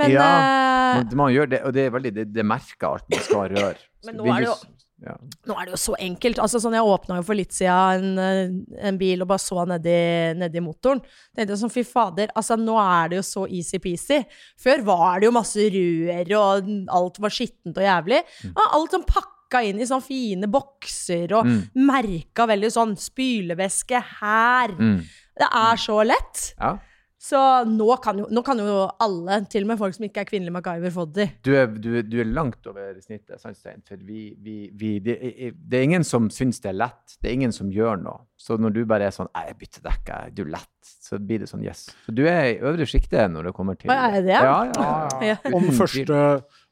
Men 0.00 0.10
Ja, 0.10 0.22
eh, 0.24 1.00
Man, 1.02 1.16
man 1.16 1.32
gjør 1.32 1.48
det, 1.52 1.58
og 1.68 1.72
det 1.76 1.82
er 1.86 1.90
veldig 1.92 2.12
Det, 2.14 2.22
det 2.32 2.44
merker 2.48 2.86
alt 2.94 3.08
man 3.12 3.20
skal 3.24 3.48
røre. 3.56 3.74
Men 4.06 4.16
nå 4.16 4.28
er 4.28 4.40
det 4.40 4.46
jo- 4.48 4.60
ja. 5.04 5.16
Nå 5.46 5.54
er 5.58 5.66
det 5.66 5.72
jo 5.74 5.80
så 5.82 5.94
enkelt. 5.98 6.38
Altså 6.38 6.60
sånn, 6.62 6.74
Jeg 6.78 6.86
åpna 6.86 7.16
jo 7.18 7.22
for 7.26 7.34
litt 7.34 7.50
siden 7.50 8.18
en, 8.18 8.18
eh, 8.22 8.86
en 8.88 8.98
bil 9.00 9.22
og 9.24 9.28
bare 9.32 9.42
så 9.42 9.64
nedi, 9.66 9.96
nedi 10.38 10.60
motoren. 10.62 11.00
Tenkte 11.36 11.56
sånn, 11.58 11.72
fy 11.74 11.82
fader, 11.82 12.28
altså 12.36 12.56
nå 12.56 12.76
er 12.78 13.08
det 13.10 13.16
jo 13.18 13.22
så 13.26 13.46
easy-peasy. 13.50 14.20
Før 14.62 14.84
var 14.84 15.20
det 15.20 15.26
jo 15.26 15.32
masse 15.34 15.56
rør, 15.74 16.32
og 16.38 16.70
alt 17.00 17.18
var 17.18 17.30
skittent 17.34 17.76
og 17.76 17.82
jævlig. 17.88 18.22
Mm. 18.44 18.52
Og 18.54 18.62
alt 18.78 18.90
sånn 18.96 19.06
pakka 19.10 19.64
inn 19.68 19.80
i 19.82 19.84
sånne 19.90 20.06
fine 20.06 20.46
bokser, 20.48 21.32
og 21.36 21.44
Mm. 21.46 21.58
merka 21.74 22.46
veldig 22.46 22.70
sånn 22.72 22.94
spylevæske 22.96 24.00
her. 24.20 24.68
Mm. 24.78 25.02
Det 25.38 25.48
er 25.50 25.76
så 25.76 26.04
lett. 26.06 26.54
ja. 26.60 26.78
Så 27.22 27.38
nå 27.70 27.86
kan, 28.02 28.18
jo, 28.18 28.24
nå 28.34 28.42
kan 28.42 28.58
jo 28.58 28.80
alle, 28.98 29.36
til 29.50 29.62
og 29.62 29.68
med 29.70 29.78
folk 29.78 29.94
som 29.94 30.08
ikke 30.08 30.24
er 30.24 30.26
kvinnelige 30.26 30.54
MacGyver, 30.56 30.90
få 30.90 31.04
det. 31.14 31.28
Du 31.46 31.52
er, 31.54 31.68
du, 31.70 31.92
du 32.02 32.16
er 32.18 32.26
langt 32.26 32.66
over 32.66 32.96
snittet, 32.98 33.38
Sandstein. 33.38 33.78
For 33.86 34.00
vi, 34.02 34.32
vi, 34.42 34.56
vi 34.74 34.96
det, 35.04 35.14
det 35.54 35.78
er 35.78 35.86
ingen 35.86 36.02
som 36.06 36.26
syns 36.34 36.58
det 36.64 36.72
er 36.72 36.80
lett. 36.80 37.14
Det 37.22 37.30
er 37.30 37.36
ingen 37.38 37.54
som 37.54 37.70
gjør 37.70 38.02
noe. 38.02 38.24
Så 38.42 38.56
når 38.58 38.74
du 38.74 38.80
bare 38.90 39.06
er 39.06 39.14
sånn 39.14 39.30
'Jeg 39.30 39.54
bytter 39.60 39.84
dekk, 39.86 40.10
jeg, 40.10 40.34
du 40.34 40.42
er 40.42 40.50
lett', 40.56 40.90
så 41.06 41.20
blir 41.22 41.44
det 41.44 41.48
sånn 41.52 41.62
yes. 41.62 41.84
Så 42.08 42.10
du 42.10 42.24
er 42.26 42.56
i 42.56 42.58
øvre 42.58 42.88
sjiktet 42.90 43.30
når 43.30 43.50
det 43.50 43.54
kommer 43.54 43.78
til 43.78 43.94
er 43.94 44.18
jeg 44.18 44.24
det? 44.26 44.40
Ja, 44.42 44.58
ja, 44.74 44.90
Ja, 45.22 45.36
Uten 45.46 45.78
første, 45.78 46.18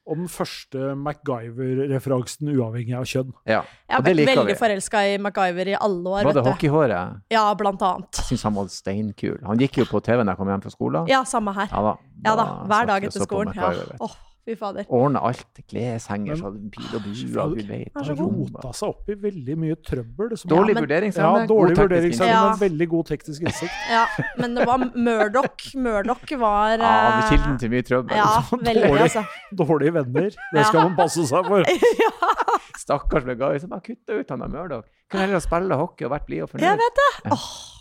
og 0.07 0.17
den 0.17 0.29
første 0.33 0.95
MacGyver-referansen 0.97 2.49
uavhengig 2.55 2.95
av 2.99 3.05
kjønn. 3.07 3.33
ja. 3.47 3.61
Jeg 3.91 3.95
har 3.97 4.01
Og 4.01 4.07
vært 4.07 4.37
veldig 4.39 4.57
forelska 4.59 5.01
i 5.11 5.19
MacGyver 5.19 5.69
i 5.73 5.75
alle 5.77 6.11
år. 6.15 6.25
Var 6.25 6.33
det 6.39 6.45
hockeyhåret? 6.47 7.21
Ja, 7.35 7.45
blant 7.59 7.83
annet. 7.83 8.11
Jeg 8.21 8.25
syns 8.31 8.43
han 8.47 8.55
var 8.55 8.69
steinkul. 8.71 9.39
Han 9.47 9.59
gikk 9.59 9.81
jo 9.83 9.85
på 9.91 10.01
TV 10.03 10.23
når 10.23 10.33
jeg 10.33 10.41
kom 10.41 10.49
hjem 10.55 10.63
fra 10.63 10.71
skolen. 10.75 11.09
Ja, 11.11 11.23
samme 11.25 11.55
her. 11.55 11.69
Ja 11.71 11.83
da. 11.83 11.95
Ja 12.25 12.35
da, 12.39 12.47
hver 12.71 12.87
dag 12.87 13.05
etter 13.11 13.27
skolen. 13.27 13.55
Ja. 13.57 14.09
Fy 14.47 14.55
fader. 14.57 14.85
Ordne 14.89 15.21
alt. 15.23 15.45
Kleshenger, 15.71 16.37
så 16.41 16.51
bil 16.53 16.87
og 16.97 17.03
fader. 17.05 17.41
og 17.45 17.57
du 17.59 17.67
vet. 17.69 17.91
Han 17.95 18.17
rota 18.21 18.73
seg 18.73 18.89
opp 18.89 19.09
i 19.09 19.15
veldig 19.15 19.57
mye 19.59 19.77
trøbbel. 19.87 20.37
som- 20.39 20.51
Dårlig 20.51 20.75
men- 20.75 20.85
vurderingsevne. 20.85 21.41
Ja, 21.41 21.47
dårlig 21.47 21.77
god 21.77 21.77
teknisk 21.77 21.91
vurderingsevne, 21.91 22.31
Ja. 22.35 22.49
men 22.51 22.59
veldig 22.71 22.89
god 22.89 23.07
teknisk 23.07 23.41
innsikt. 23.43 23.77
Ja, 23.91 24.07
men 24.39 24.55
det 24.55 24.67
var 24.67 24.79
Murdoch. 24.95 25.75
Murdoch 25.75 26.39
var 26.39 26.71
Ja, 26.71 26.77
med 26.79 27.25
eh, 27.25 27.31
kilden 27.31 27.59
til 27.59 27.71
mye 27.71 27.83
trøbbel. 27.83 28.17
Ja, 28.17 28.41
veldig, 28.51 28.87
Dårlig. 28.89 29.01
altså. 29.07 29.25
Dårlige 29.55 29.93
venner. 29.95 30.31
Det 30.55 30.67
skal 30.67 30.81
man 30.89 30.97
passe 30.97 31.27
seg 31.27 31.47
for. 31.47 31.65
Stakkars 32.81 33.25
MacGyver 33.29 33.61
som 33.61 33.71
bare 33.71 33.81
kutta 33.85 34.19
ut 34.21 34.31
han 34.31 34.43
av 34.43 34.51
Murdoch. 34.51 34.85
Kunne 35.11 35.21
heller 35.27 35.39
ha 35.41 35.45
spille 35.45 35.77
hockey 35.77 36.07
og 36.07 36.13
vært 36.15 36.27
blid 36.27 36.43
og 36.47 36.51
Jeg 36.61 36.79
vet 36.81 37.01
det! 37.01 37.11
Åh, 37.27 37.31
MacGyver. 37.31 37.77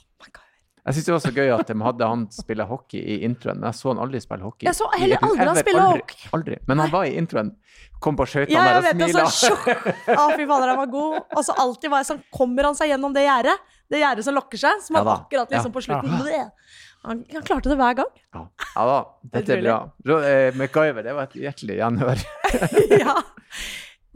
Jeg 0.86 0.96
syns 0.96 1.06
det 1.10 1.14
var 1.14 1.22
så 1.24 1.32
gøy 1.36 1.50
at 1.54 1.68
de 1.70 1.76
hadde 1.86 2.08
han 2.08 2.22
spille 2.34 2.66
hockey 2.70 3.02
i 3.04 3.18
introen, 3.28 3.60
men 3.60 3.68
jeg 3.70 3.78
så 3.80 3.92
han 3.92 4.00
aldri 4.06 4.22
spille 4.24 4.46
hockey. 4.48 4.66
Jeg 4.70 4.78
så 4.78 4.88
heller 4.96 5.26
aldri 5.28 5.46
han 5.50 5.60
spille 5.60 5.82
hockey. 5.86 6.30
Aldri. 6.38 6.58
Men 6.70 6.80
han 6.86 6.92
var 6.94 7.06
i 7.10 7.16
introen. 7.20 7.52
Kom 8.00 8.16
på 8.16 8.26
skøytene 8.32 8.56
Ja, 8.56 8.64
der 8.64 8.78
og 8.80 8.86
vet 8.88 8.98
det. 9.02 9.10
Smila. 9.12 9.76
Å, 10.16 10.28
fy 10.40 10.46
fader, 10.48 10.68
han 10.72 10.78
var 10.80 10.92
god. 10.94 11.18
Og 11.36 11.44
så 11.46 11.56
alltid 11.66 11.92
var 11.92 12.02
jeg 12.04 12.10
sånn, 12.14 12.22
kommer 12.34 12.70
han 12.70 12.78
seg 12.80 12.94
gjennom 12.94 13.14
det 13.18 13.26
gjerdet? 13.28 13.58
Det 13.92 14.00
gjerdet 14.04 14.24
som 14.30 14.38
lokker 14.38 14.62
seg, 14.62 14.82
som 14.86 14.96
Ja 14.96 15.02
han 15.04 15.10
da. 15.12 15.18
akkurat 15.26 15.52
liksom 15.52 15.72
Ja. 15.72 15.76
på 15.76 15.82
slutten 15.84 16.32
ja. 16.32 16.46
han, 17.10 17.22
han 17.34 17.44
klarte 17.48 17.70
det 17.72 17.78
hver 17.80 17.96
gang. 18.00 18.10
Ja. 18.38 18.46
ja 18.76 18.86
da, 18.90 18.98
dette 19.34 19.56
er 19.58 19.62
Utrolig. 19.64 19.76
bra. 20.06 20.20
Eh, 20.30 20.50
MacGyver, 20.62 21.04
det 21.10 21.16
var 21.18 21.28
et 21.30 21.38
hjertelig 21.44 21.80
gjenhør. 21.82 22.26
ja. 23.04 23.16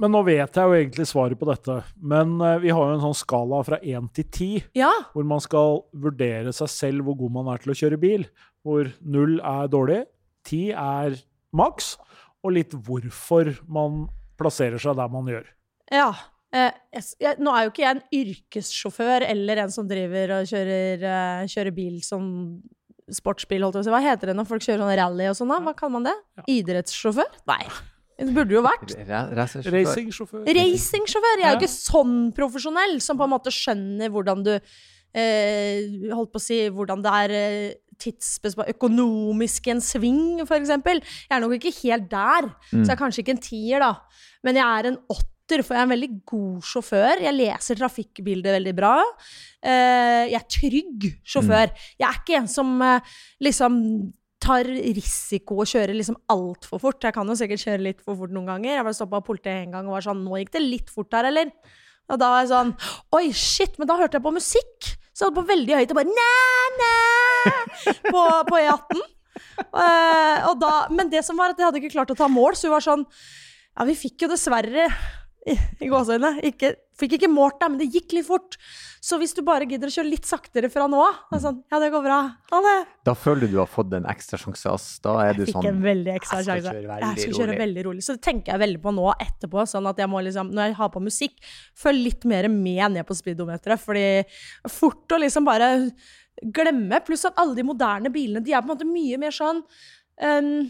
Men 0.02 0.14
nå 0.16 0.24
vet 0.26 0.58
jeg 0.58 0.70
jo 0.70 0.78
egentlig 0.78 1.06
svaret 1.10 1.40
på 1.40 1.48
dette. 1.50 1.78
Men 2.02 2.36
eh, 2.42 2.60
vi 2.64 2.74
har 2.74 2.90
jo 2.90 2.98
en 2.98 3.04
sånn 3.04 3.20
skala 3.20 3.62
fra 3.68 3.78
1 3.78 4.10
til 4.18 4.26
10, 4.26 4.66
ja. 4.80 4.92
hvor 5.14 5.28
man 5.30 5.44
skal 5.44 5.84
vurdere 5.94 6.54
seg 6.56 6.72
selv 6.72 7.08
hvor 7.08 7.20
god 7.22 7.36
man 7.38 7.54
er 7.54 7.62
til 7.62 7.74
å 7.74 7.78
kjøre 7.78 8.02
bil. 8.02 8.26
Hvor 8.66 8.90
0 9.00 9.38
er 9.38 9.72
dårlig, 9.72 10.02
10 10.50 10.74
er 10.74 11.18
maks, 11.54 11.96
og 12.44 12.56
litt 12.58 12.74
hvorfor 12.74 13.54
man 13.72 14.08
plasserer 14.40 14.82
seg 14.82 14.98
der 14.98 15.12
man 15.14 15.30
gjør. 15.30 15.46
Ja. 15.94 16.10
Eh, 16.54 16.74
jeg, 16.98 17.06
jeg, 17.22 17.38
nå 17.42 17.54
er 17.54 17.66
jo 17.66 17.74
ikke 17.74 17.86
jeg 17.86 17.98
en 17.98 18.06
yrkessjåfør 18.20 19.28
eller 19.30 19.64
en 19.64 19.74
som 19.74 19.88
driver 19.90 20.40
og 20.40 20.50
kjører, 20.50 21.06
eh, 21.10 21.46
kjører 21.54 21.76
bil 21.76 22.02
som 22.06 22.26
sportsbil, 23.14 23.62
holdt 23.62 23.78
jeg 23.78 23.84
på 23.84 23.86
å 23.86 23.90
si. 23.92 23.94
Hva 23.94 24.04
heter 24.10 24.32
det 24.32 24.38
når 24.40 24.50
folk 24.50 24.66
kjører 24.66 24.86
sånn 24.88 24.98
rally 24.98 25.30
og 25.30 25.38
sånn, 25.38 25.54
da? 25.54 25.62
Hva 25.66 25.78
kaller 25.78 26.00
man 26.00 26.08
det? 26.10 26.20
Idrettssjåfør? 26.50 27.44
Nei. 27.50 27.64
Det 28.24 28.36
burde 28.36 28.56
jo 28.56 28.64
vært. 28.66 28.96
Racingsjåfør. 29.38 30.48
Racingsjåfør! 30.58 31.42
Jeg 31.42 31.48
er 31.50 31.56
jo 31.56 31.62
ikke 31.62 31.74
sånn 31.74 32.18
profesjonell 32.36 33.00
som 33.04 33.20
på 33.20 33.28
en 33.28 33.34
måte 33.34 33.54
skjønner 33.54 34.12
hvordan 34.14 34.44
du 34.46 34.54
eh, 34.56 36.12
Holdt 36.14 36.34
på 36.34 36.42
å 36.42 36.44
si 36.44 36.60
hvordan 36.74 37.04
det 37.04 37.16
er 37.24 37.36
eh, 37.38 38.70
økonomisk 38.74 39.68
i 39.70 39.76
en 39.76 39.84
sving, 39.84 40.42
eksempel. 40.44 41.00
Jeg 41.00 41.36
er 41.38 41.44
nok 41.44 41.54
ikke 41.60 41.76
helt 41.84 42.10
der, 42.12 42.50
så 42.72 42.82
jeg 42.82 42.96
er 42.96 43.00
kanskje 43.00 43.24
ikke 43.24 43.36
en 43.38 43.46
tier, 43.46 43.84
da. 43.84 43.94
Men 44.44 44.60
jeg 44.60 44.66
er 44.66 44.90
en 44.90 44.98
åtter, 45.14 45.64
for 45.64 45.76
jeg 45.76 45.84
er 45.84 45.88
en 45.88 45.94
veldig 45.94 46.10
god 46.28 46.66
sjåfør. 46.68 47.22
Jeg 47.24 47.38
leser 47.38 47.80
trafikkbildet 47.80 48.58
veldig 48.58 48.74
bra. 48.76 48.96
Eh, 49.64 50.34
jeg 50.34 50.40
er 50.40 50.50
trygg 50.58 51.08
sjåfør. 51.24 51.72
Jeg 52.00 52.10
er 52.10 52.20
ikke 52.20 52.40
en 52.42 52.52
som 52.52 52.76
eh, 52.84 53.16
liksom 53.46 53.80
tar 54.44 54.68
risiko 54.68 55.62
og 55.64 55.70
kjører 55.70 55.96
liksom 55.98 56.18
altfor 56.34 56.82
fort. 56.84 57.04
Jeg 57.04 57.16
kan 57.16 57.30
jo 57.30 57.38
sikkert 57.40 57.64
kjøre 57.64 57.86
litt 57.88 58.04
for 58.04 58.20
fort 58.20 58.34
noen 58.36 58.52
ganger. 58.52 58.76
Jeg 58.78 58.88
ble 58.88 58.96
stoppa 58.98 59.22
av 59.22 59.26
politiet 59.28 59.64
en 59.64 59.78
gang 59.78 59.88
og 59.88 59.98
var 59.98 60.06
sånn 60.06 60.24
Nå 60.26 60.42
gikk 60.42 60.54
det 60.56 60.64
litt 60.66 60.92
fort 60.94 61.16
her, 61.16 61.30
eller? 61.32 61.54
Og 62.12 62.20
da 62.20 62.30
var 62.34 62.44
jeg 62.44 62.52
sånn 62.52 62.74
Oi, 63.16 63.26
shit, 63.38 63.80
men 63.80 63.90
da 63.90 63.98
hørte 64.00 64.20
jeg 64.20 64.26
på 64.26 64.36
musikk. 64.36 64.92
Så 65.14 65.24
jeg 65.24 65.30
hadde 65.30 65.40
på 65.40 65.50
veldig 65.52 65.80
høyt 65.80 65.94
og 65.94 66.00
bare 66.00 66.14
næ, 66.20 66.30
næ, 66.82 66.94
på, 68.10 68.22
på 68.50 68.60
E18. 68.60 69.04
Uh, 69.74 70.54
da, 70.62 70.72
men 70.94 71.10
det 71.10 71.24
som 71.26 71.38
var 71.38 71.54
at 71.54 71.60
jeg 71.60 71.68
hadde 71.68 71.82
ikke 71.82 71.94
klart 71.94 72.14
å 72.14 72.18
ta 72.18 72.30
mål, 72.30 72.58
så 72.58 72.70
hun 72.70 72.76
var 72.76 72.86
sånn 72.86 73.04
Ja, 73.74 73.86
vi 73.90 73.96
fikk 73.98 74.26
jo 74.26 74.30
dessverre 74.30 74.88
i, 75.50 75.88
gåseøynene 75.92 76.76
Fikk 76.94 77.16
ikke 77.18 77.28
målt 77.32 77.58
deg, 77.58 77.72
men 77.74 77.80
det 77.82 77.88
gikk 77.90 78.14
litt 78.14 78.28
fort. 78.28 78.56
Så 79.04 79.18
hvis 79.20 79.34
du 79.34 79.42
bare 79.46 79.66
gidder 79.66 79.90
å 79.90 79.94
kjøre 79.96 80.12
litt 80.12 80.28
saktere 80.30 80.70
fra 80.72 80.86
nå 80.88 81.00
av 81.02 81.40
sånn, 81.42 81.58
Ja, 81.74 81.80
det 81.82 81.90
går 81.92 82.04
bra. 82.06 82.20
Ha 82.52 82.60
det. 82.64 82.76
Da 83.10 83.16
føler 83.18 83.50
du 83.50 83.56
du 83.56 83.60
har 83.64 83.70
fått 83.72 83.96
en 83.98 84.06
ekstra 84.12 84.38
sjanse, 84.40 84.70
ass. 84.70 84.86
Da 85.04 85.16
er 85.26 85.34
du 85.40 85.42
Fikk 85.48 85.58
sånn 85.58 85.70
en 85.72 85.82
veldig 85.84 86.14
ekstra 86.14 86.44
jeg 86.44 86.62
sjanse. 86.62 86.76
kjøre 86.78 87.00
Jeg 87.02 87.24
skal 87.24 87.34
kjøre 87.40 87.50
rolig. 87.50 87.62
veldig 87.64 87.86
rolig. 87.90 88.06
Så 88.06 88.16
det 88.16 88.24
tenker 88.30 88.54
jeg 88.54 88.64
veldig 88.64 88.82
på 88.86 88.94
nå 88.94 89.08
etterpå. 89.26 89.66
Sånn 89.74 89.90
at 89.90 90.04
jeg 90.04 90.12
må 90.14 90.22
liksom, 90.28 90.54
når 90.54 90.70
jeg 90.70 90.78
har 90.84 90.94
på 90.94 91.04
musikk, 91.04 91.42
følge 91.84 92.06
litt 92.12 92.30
mer 92.30 92.50
med 92.54 92.94
ned 92.94 93.10
på 93.10 93.18
speedometeret. 93.18 93.82
Fordi 93.82 94.06
fort 94.70 95.18
å 95.18 95.22
liksom 95.26 95.50
bare 95.50 95.74
glemme. 96.46 97.02
Pluss 97.10 97.26
at 97.26 97.42
alle 97.42 97.58
de 97.58 97.66
moderne 97.68 98.14
bilene, 98.14 98.46
de 98.46 98.54
er 98.54 98.62
på 98.62 98.70
en 98.70 98.76
måte 98.78 98.88
mye 98.88 99.18
mer 99.18 99.34
sånn 99.34 99.64
um, 99.66 100.70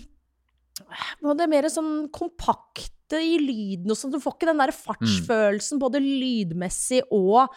Det 0.79 1.45
er 1.45 1.51
mer 1.51 1.69
sånn 1.71 1.95
kompakte 2.13 3.19
i 3.21 3.37
lyden 3.37 3.93
og 3.93 3.99
sånn. 3.99 4.13
Du 4.13 4.21
får 4.23 4.37
ikke 4.37 4.49
den 4.49 4.61
der 4.63 4.73
fartsfølelsen, 4.73 5.81
både 5.81 6.01
lydmessig 6.01 7.03
og 7.13 7.53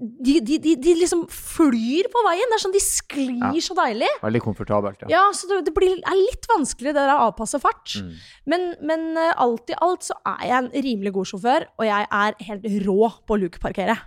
de, 0.00 0.38
de, 0.40 0.56
de, 0.58 0.72
de 0.80 0.94
liksom 0.96 1.26
flyr 1.28 2.08
på 2.12 2.22
veien. 2.24 2.48
Det 2.48 2.56
er 2.56 2.62
sånn 2.62 2.74
De 2.74 2.80
sklir 2.80 3.42
Ja. 3.42 3.50
så 3.66 3.76
deilig. 3.76 4.08
Veldig 4.22 4.40
komfortabelt, 4.44 5.04
ja. 5.04 5.10
Ja, 5.12 5.24
så 5.36 5.50
det, 5.50 5.58
det 5.68 5.74
blir, 5.76 5.98
er 6.00 6.16
litt 6.16 6.48
vanskelig 6.48 6.94
det 6.94 7.02
der 7.02 7.12
å 7.12 7.28
avpasse 7.28 7.60
fart. 7.60 7.98
Mm. 8.00 8.14
Men, 8.48 8.66
men 8.80 9.04
eh, 9.20 9.34
alt 9.44 9.70
i 9.70 9.76
alt 9.84 10.08
så 10.08 10.16
er 10.32 10.46
jeg 10.48 10.56
en 10.62 10.72
rimelig 10.88 11.14
god 11.18 11.30
sjåfør, 11.34 11.68
og 11.76 11.86
jeg 11.90 12.08
er 12.22 12.40
helt 12.48 12.66
rå 12.86 12.98
på 13.26 13.36
å 13.36 13.40
lukeparkere. 13.44 13.98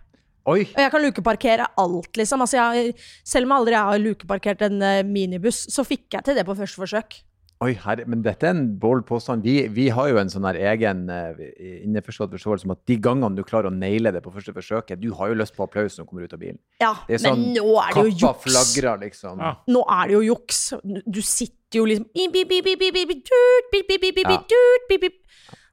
Oi! 0.48 0.62
Og 0.64 0.80
jeg 0.80 0.92
kan 0.94 1.04
lukeparkere 1.04 1.70
alt, 1.84 2.12
liksom. 2.18 2.42
Altså, 2.42 2.58
jeg, 2.58 2.98
selv 3.28 3.46
om 3.46 3.54
jeg 3.54 3.62
aldri 3.62 3.80
har 3.92 4.04
lukeparkert 4.04 4.66
en 4.70 4.82
eh, 4.82 5.02
minibuss, 5.06 5.66
så 5.74 5.86
fikk 5.88 6.18
jeg 6.18 6.26
til 6.26 6.40
det 6.40 6.48
på 6.48 6.56
første 6.58 6.82
forsøk. 6.82 7.20
Oi, 7.65 7.72
herre, 7.82 8.04
men 8.06 8.22
dette 8.22 8.46
er 8.46 8.54
en 8.54 8.67
bold 8.78 9.02
påstand. 9.10 9.41
Vi, 9.41 9.63
vi 9.74 9.88
har 9.89 10.12
jo 10.12 10.20
en 10.22 10.30
sånn 10.30 10.46
her 10.46 10.60
egen 10.76 11.08
uh, 11.10 11.39
innforstått 11.88 12.36
forståelse 12.36 12.67
om 12.67 12.74
at 12.76 12.84
de 12.86 12.98
gangene 13.02 13.34
du 13.34 13.41
klarer 13.48 13.72
å 13.72 13.74
naile 13.74 14.12
det 14.13 14.22
på 14.22 14.30
første 14.36 14.54
forsøket, 14.54 15.00
du 15.02 15.10
har 15.17 15.32
jo 15.32 15.38
lyst 15.39 15.56
på 15.58 15.65
applaus 15.65 15.98
når 15.98 16.06
du 16.06 16.10
kommer 16.12 16.28
ut 16.30 16.36
av 16.38 16.41
bilen. 16.43 16.60
Ja, 16.84 16.91
Det 17.08 17.17
er 17.17 17.24
sånn 17.24 17.41
men 17.48 17.58
nå 17.58 17.72
er 17.82 17.96
det 17.98 18.04
jo 18.12 18.28
juks. 18.28 18.43
flagrer, 18.46 19.02
liksom. 19.02 19.41
Ja. 19.41 19.56
Nå 19.74 19.82
er 19.98 20.12
det 20.12 20.17
jo 20.20 20.22
juks. 20.28 20.62
Du 21.10 21.22
sitter 21.26 21.82
jo 21.82 21.88
liksom. 21.89 22.06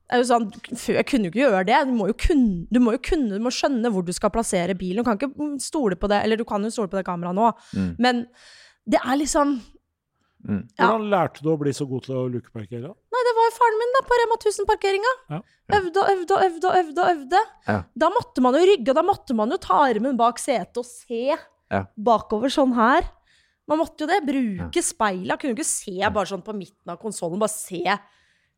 Det 0.04 0.18
er 0.18 0.20
jo 0.20 0.26
sånn, 0.28 0.48
jeg 0.92 1.06
kunne 1.08 1.28
jo 1.28 1.32
ikke 1.32 1.40
gjøre 1.44 1.62
det. 1.68 1.78
Du 1.88 1.94
må 1.96 2.08
jo 2.10 2.16
kunne, 2.20 2.66
du 2.72 2.80
må 2.84 2.92
jo 2.96 3.00
kunne, 3.04 3.38
du 3.38 3.44
må 3.44 3.52
skjønne 3.54 3.92
hvor 3.92 4.04
du 4.04 4.12
skal 4.16 4.32
plassere 4.34 4.74
bilen. 4.76 5.00
Du 5.00 5.08
kan 5.08 5.16
ikke 5.20 5.60
stole 5.64 5.96
på 6.00 6.10
det, 6.12 6.18
eller 6.26 6.40
du 6.40 6.44
kan 6.48 6.64
jo 6.64 6.72
stole 6.74 6.88
på 6.92 6.96
det 7.00 7.06
kameraet 7.08 7.36
nå, 7.38 7.52
Mm. 7.76 7.94
men 7.98 8.24
det 8.88 9.00
er 9.00 9.16
liksom 9.16 9.56
Mm. 10.44 10.60
Ja. 10.76 10.86
Hvordan 10.90 11.06
lærte 11.08 11.40
du 11.42 11.48
å 11.48 11.56
bli 11.60 11.72
så 11.72 11.86
god 11.88 12.02
til 12.04 12.14
å 12.20 12.24
lukeparkere? 12.28 12.90
Nei, 13.14 13.22
det 13.28 13.32
var 13.38 13.46
jo 13.48 13.54
faren 13.56 13.78
min 13.80 13.94
da, 13.96 14.02
på 14.04 14.18
Rema 14.20 14.36
1000-parkeringa. 14.36 15.12
Ja. 15.32 15.38
Øvde 15.78 16.02
og 16.02 16.10
øvde 16.12 16.36
og 16.36 16.44
øvde 16.44 16.68
og 16.68 16.78
øvde. 16.82 17.06
øvde. 17.14 17.42
Ja. 17.68 17.76
Da 18.04 18.10
måtte 18.12 18.44
man 18.44 18.54
jo 18.58 18.64
rygge, 18.68 18.90
og 18.92 18.98
da 18.98 19.04
måtte 19.08 19.36
man 19.38 19.50
jo 19.54 19.56
ta 19.64 19.78
armen 19.88 20.18
bak 20.20 20.38
setet 20.42 20.76
og 20.82 20.84
se 20.88 21.22
Ja. 21.72 21.86
bakover 21.96 22.52
sånn 22.52 22.74
her. 22.76 23.08
Man 23.66 23.78
måtte 23.80 24.04
jo 24.04 24.06
det. 24.10 24.20
Bruke 24.28 24.82
speila. 24.84 25.38
Kunne 25.40 25.54
ikke 25.56 25.64
se 25.64 25.96
bare 26.12 26.26
sånn 26.28 26.44
på 26.44 26.52
midten 26.52 26.92
av 26.92 26.98
konsollen. 27.00 27.38
Bare 27.40 27.48
se 27.48 27.80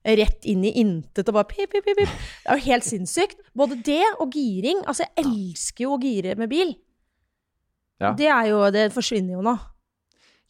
rett 0.07 0.45
inn 0.47 0.65
i 0.67 0.73
intet 0.83 1.29
og 1.29 1.35
bare 1.35 1.47
pip, 1.51 1.71
pip, 1.71 1.85
pip, 1.87 1.97
pip. 1.97 2.09
Det 2.09 2.51
er 2.51 2.59
jo 2.59 2.65
helt 2.67 2.83
sinnssykt. 2.85 3.39
Både 3.55 3.79
det 3.87 4.03
og 4.19 4.35
giring. 4.35 4.83
Altså, 4.87 5.07
jeg 5.07 5.25
elsker 5.25 5.85
jo 5.87 5.95
å 5.95 6.03
gire 6.03 6.35
med 6.37 6.51
bil. 6.51 6.75
Ja. 8.01 8.13
Det 8.13 8.27
er 8.27 8.51
jo 8.51 8.71
Det 8.75 8.93
forsvinner 8.93 9.39
jo 9.39 9.43
nå. 9.47 9.57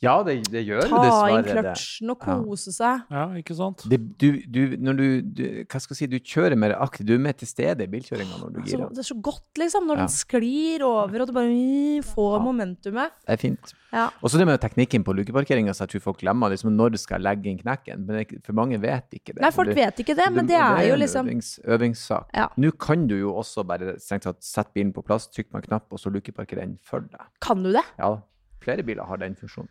Ja, 0.04 0.18
det, 0.26 0.34
det 0.52 0.60
gjør 0.66 0.82
det. 0.82 0.88
Ta 0.90 0.98
inn 0.98 1.06
dessverre 1.06 1.42
det. 1.46 1.52
kløtsjen 1.56 2.10
og 2.12 2.18
kose 2.20 2.72
seg. 2.74 3.06
Ja, 3.10 3.22
ikke 3.40 3.54
sant? 3.56 3.84
det 3.88 3.98
du, 4.20 4.26
du, 4.44 4.60
når 4.76 4.98
du, 4.98 5.06
du 5.38 5.42
Hva 5.64 5.80
skal 5.80 5.94
jeg 5.96 6.00
si, 6.02 6.08
du 6.12 6.18
kjører 6.20 6.58
mer 6.60 6.74
aktivt, 6.84 7.08
du 7.08 7.14
er 7.16 7.22
mer 7.24 7.32
til 7.40 7.48
stede 7.48 7.86
i 7.86 7.88
bilkjøringa 7.94 8.36
når 8.42 8.50
du 8.52 8.60
Altså, 8.60 8.76
girer. 8.76 8.90
det 8.92 9.02
er 9.04 9.08
så 9.08 9.16
godt, 9.24 9.46
liksom, 9.62 9.86
når 9.88 9.96
Ja. 9.96 10.04
den 10.04 10.12
sklir 10.12 10.84
over, 10.84 11.20
og 11.24 11.26
du 11.30 11.32
bare 11.32 11.48
mm, 11.48 12.04
får 12.12 12.36
Ja. 12.36 12.42
momentumet. 12.44 13.16
Det 13.24 13.32
er 13.38 13.40
fint. 13.40 13.72
Ja. 13.96 14.10
Og 14.20 14.28
så 14.28 14.36
det 14.36 14.46
med 14.46 14.60
teknikken 14.60 15.04
på 15.06 15.14
lukeparkeringa, 15.16 15.72
så 15.72 15.86
jeg 15.86 15.94
tror 15.96 16.04
folk 16.10 16.20
glemmer 16.20 16.52
liksom 16.52 16.74
når 16.76 16.98
skal 17.00 17.22
legge 17.24 17.48
inn 17.48 17.58
knekken. 17.58 18.04
Men 18.04 18.20
det, 18.20 18.42
for 18.44 18.52
mange 18.52 18.76
vet 18.82 19.08
ikke 19.16 19.32
det. 19.32 19.40
Nei, 19.40 19.50
folk 19.54 19.72
det, 19.72 19.76
vet 19.80 20.04
ikke 20.04 20.16
det, 20.18 20.28
men 20.34 20.46
det 20.46 20.60
er 20.60 20.90
jo 20.90 20.96
liksom... 21.00 21.24
en 21.24 21.28
er 21.28 21.32
øvings, 21.32 21.50
øvingssak. 21.64 22.28
Ja. 22.36 22.48
Nå 22.60 22.70
kan 22.76 23.06
du 23.08 23.16
jo 23.16 23.32
også 23.40 23.64
bare 23.64 23.96
strengt 24.02 24.28
tatt 24.28 24.42
sette 24.44 24.74
bilen 24.76 24.92
på 24.92 25.02
plass, 25.06 25.30
trykke 25.32 25.50
på 25.54 25.62
en 25.62 25.68
knapp, 25.70 25.88
og 25.90 25.98
så 26.02 26.12
lukeparkere 26.12 26.66
den 26.66 26.76
for 26.84 27.00
deg. 27.00 27.30
Kan 27.40 27.62
du 27.64 27.72
det? 27.72 27.84
Ja, 27.98 28.18
flere 28.66 28.84
biler 28.86 29.08
har 29.08 29.22
den 29.22 29.34
funksjonen. 29.38 29.70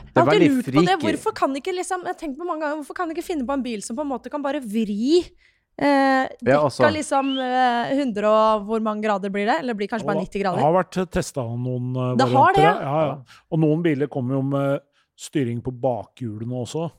Jeg 0.00 0.14
Det 0.14 0.16
er 0.16 0.24
har 0.24 0.32
alltid 0.32 0.50
lurt 0.56 0.72
på 0.74 0.84
det. 0.86 0.96
Hvorfor 1.04 1.36
kan 1.36 1.54
ikke 1.58 1.74
liksom 1.76 2.04
Jeg 2.08 2.16
tenker 2.16 2.40
på 2.40 2.48
mange 2.48 2.64
ganger, 2.64 2.80
hvorfor 2.80 2.96
kan 2.96 3.10
ikke 3.12 3.26
finne 3.26 3.46
på 3.46 3.56
en 3.58 3.62
bil 3.62 3.82
som 3.84 3.98
på 3.98 4.06
en 4.06 4.10
måte 4.10 4.32
kan 4.32 4.42
bare 4.42 4.62
vri 4.64 5.20
eh, 5.20 6.28
dekka 6.40 6.50
Ja, 6.50 6.60
altså- 6.64 6.92
liksom 6.92 7.32
eh, 7.38 7.92
100 7.96 8.24
og 8.30 8.66
hvor 8.68 8.80
mange 8.80 9.02
grader 9.02 9.30
blir 9.30 9.46
det? 9.46 9.58
Eller 9.60 9.74
blir 9.74 9.88
det 9.88 9.92
kanskje 9.94 10.06
bare 10.06 10.24
90 10.24 10.42
Det 10.42 10.64
har 10.64 10.76
vært 10.78 11.10
testa 11.10 11.42
noen 11.42 11.96
uh, 11.96 12.16
Det 12.16 12.28
har 12.28 12.52
det, 12.54 12.62
ja. 12.62 12.76
ja, 12.80 13.06
ja. 13.06 13.42
Og 13.50 13.58
noen 13.60 13.82
biler 13.82 14.06
kommer 14.08 14.38
jo 14.38 14.42
med 14.42 14.80
styring 15.20 15.60
på 15.60 15.72
bakhjulene 15.76 16.62
også. 16.64 16.90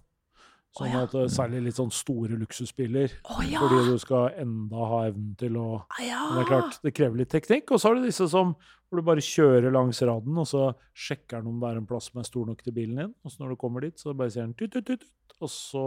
Sånn 0.71 0.87
Å, 0.87 0.91
ja. 0.91 0.99
at 1.03 1.15
uh, 1.19 1.25
Særlig 1.31 1.65
litt 1.65 1.75
sånn 1.75 1.91
store 1.91 2.37
luksusbiler. 2.39 3.11
Oh, 3.27 3.41
ja! 3.43 3.59
Fordi 3.59 3.91
du 3.91 3.97
skal 3.99 4.37
enda 4.39 4.85
ha 4.87 5.01
evnen 5.09 5.33
til 5.39 5.57
å 5.59 5.65
Ah, 5.81 6.03
ja. 6.05 6.21
Men 6.29 6.37
det 6.39 6.43
er 6.45 6.51
klart, 6.51 6.77
det 6.85 6.93
krever 6.95 7.19
litt 7.23 7.31
teknikk. 7.33 7.73
Og 7.75 7.81
så 7.81 7.89
har 7.89 7.99
du 7.99 8.05
disse 8.07 8.27
som 8.31 8.53
hvor 8.91 8.99
du 8.99 9.07
bare 9.07 9.23
kjører 9.23 9.71
langs 9.71 10.01
raden, 10.03 10.35
og 10.35 10.47
så 10.49 10.65
sjekker 10.91 11.39
den 11.39 11.53
om 11.53 11.61
det 11.61 11.69
er 11.69 11.77
en 11.79 11.87
plass 11.87 12.09
som 12.09 12.19
er 12.19 12.27
stor 12.27 12.49
nok 12.49 12.63
til 12.63 12.75
bilen 12.75 12.99
din. 12.99 13.13
Og 13.23 13.31
så 13.31 13.43
når 13.43 13.53
du 13.53 13.59
kommer 13.61 13.85
dit, 13.87 13.95
så 13.99 14.11
bare 14.15 14.33
sier 14.33 14.43
den 14.43 14.55
tut, 14.59 14.73
tut, 14.73 14.83
tut, 14.87 15.05
tut, 15.05 15.37
og 15.39 15.51
så 15.51 15.83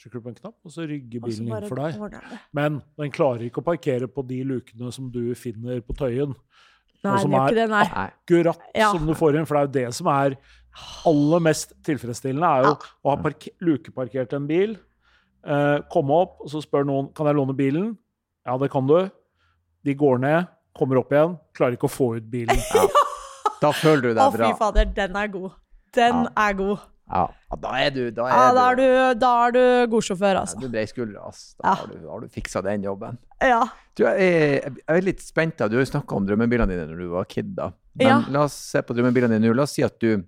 trykker 0.00 0.20
du 0.20 0.24
på 0.24 0.32
en 0.32 0.38
knapp, 0.38 0.56
og 0.64 0.72
så 0.72 0.86
rygger 0.88 1.24
bilen 1.26 1.50
inn 1.50 1.68
for 1.68 1.82
deg. 1.82 2.24
Men 2.56 2.80
den 3.00 3.12
klarer 3.12 3.44
ikke 3.44 3.60
å 3.60 3.66
parkere 3.66 4.08
på 4.08 4.24
de 4.28 4.40
lukene 4.48 4.88
som 4.96 5.10
du 5.12 5.34
finner 5.36 5.82
på 5.84 5.96
Tøyen. 6.00 6.32
Nei, 7.02 7.14
Og 7.14 7.20
som 7.22 7.34
er- 7.34 7.54
det, 7.54 7.68
nei. 7.70 7.84
Akkurat 7.84 8.58
Ja. 8.74 8.90
som 8.92 9.06
du 9.06 9.14
får 9.14 9.36
inn, 9.38 9.46
for 9.46 9.54
det 9.54 9.60
er 9.60 9.84
jo 9.84 9.88
det 9.88 9.94
som 9.94 10.06
er 10.08 10.36
aller 11.06 11.40
mest 11.40 11.72
tilfredsstillende, 11.82 12.44
er 12.44 12.62
jo 12.64 12.74
å 13.04 13.10
ha 13.10 13.16
parke- 13.16 13.54
lukeparkert 13.62 14.32
en 14.36 14.46
bil, 14.46 14.76
eh, 15.44 15.78
komme 15.90 16.10
opp, 16.10 16.40
og 16.42 16.48
så 16.48 16.60
spør 16.62 16.84
noen 16.84 17.14
kan 17.14 17.26
jeg 17.26 17.36
låne 17.36 17.56
bilen. 17.56 17.96
Ja, 18.46 18.56
det 18.58 18.70
kan 18.70 18.86
du. 18.86 19.10
De 19.84 19.94
går 19.94 20.20
ned, 20.20 20.46
kommer 20.76 20.98
opp 20.98 21.10
igjen, 21.10 21.38
klarer 21.54 21.72
ikke 21.76 21.88
å 21.88 21.96
få 21.96 22.16
ut 22.16 22.30
bilen. 22.30 22.56
Da 23.60 23.72
føler 23.72 24.02
du 24.02 24.14
Å, 24.14 24.14
deg 24.14 24.32
fy 24.32 24.38
bra. 24.38 24.52
fader, 24.56 24.84
den 24.84 25.16
er 25.16 25.28
god. 25.28 25.50
Den 25.92 26.28
er 26.36 26.52
god. 26.54 26.78
Ja, 27.10 27.24
ja, 27.50 27.56
da 27.58 27.70
er 27.82 27.90
du 27.90 28.10
Da 28.14 28.26
er 28.28 28.30
Ja, 28.36 28.52
da 28.54 28.64
er 28.70 28.76
du, 28.78 28.82
du, 28.82 29.20
da 29.20 29.30
er 29.46 29.52
du 29.56 29.62
god 29.90 30.02
sjåfør, 30.06 30.32
ja, 30.36 30.40
altså. 30.44 30.58
brei 30.60 30.68
breiskuldra, 30.76 31.24
altså. 31.26 31.56
Da 31.58 31.68
Ja. 31.68 31.74
har 31.80 31.86
du, 31.90 32.08
har 32.08 32.20
du 32.20 32.28
fiksa 32.28 32.62
den 32.62 32.82
jobben. 32.86 33.18
Ja. 33.42 33.64
Du, 33.96 34.04
jeg, 34.04 34.14
er- 34.20 34.70
jeg 34.70 34.96
er 34.96 35.00
litt 35.02 35.20
spent. 35.20 35.56
da. 35.58 35.66
Du 35.68 35.76
har 35.76 35.84
jo 35.84 35.90
snakka 35.90 36.16
om 36.16 36.26
drømmebilene 36.28 36.68
dine 36.70 36.86
når 36.86 36.98
du 37.02 37.08
var 37.10 37.24
kid. 37.24 37.54
da. 37.56 37.72
Men 37.96 38.06
Ja. 38.06 38.20
la 38.30 38.44
oss 38.44 38.54
se 38.54 38.80
på 38.82 38.94
drømmebilene 38.94 39.34
dine 39.40 39.48
nå. 39.50 39.54
La 39.56 39.62
oss 39.66 39.72
si 39.72 39.82
at 39.82 39.98
du 39.98 40.22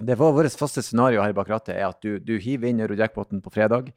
Det 0.00 0.16
var 0.18 0.32
vårt 0.32 0.50
faste 0.58 0.82
scenario 0.82 1.22
her 1.22 1.32
bak 1.32 1.46
rattet 1.46 1.76
er 1.76 1.86
at 1.86 2.00
du, 2.02 2.18
du 2.18 2.36
hiver 2.38 2.66
inn 2.68 2.80
Eurojackpoten 2.80 3.40
på 3.40 3.52
fredag. 3.52 3.92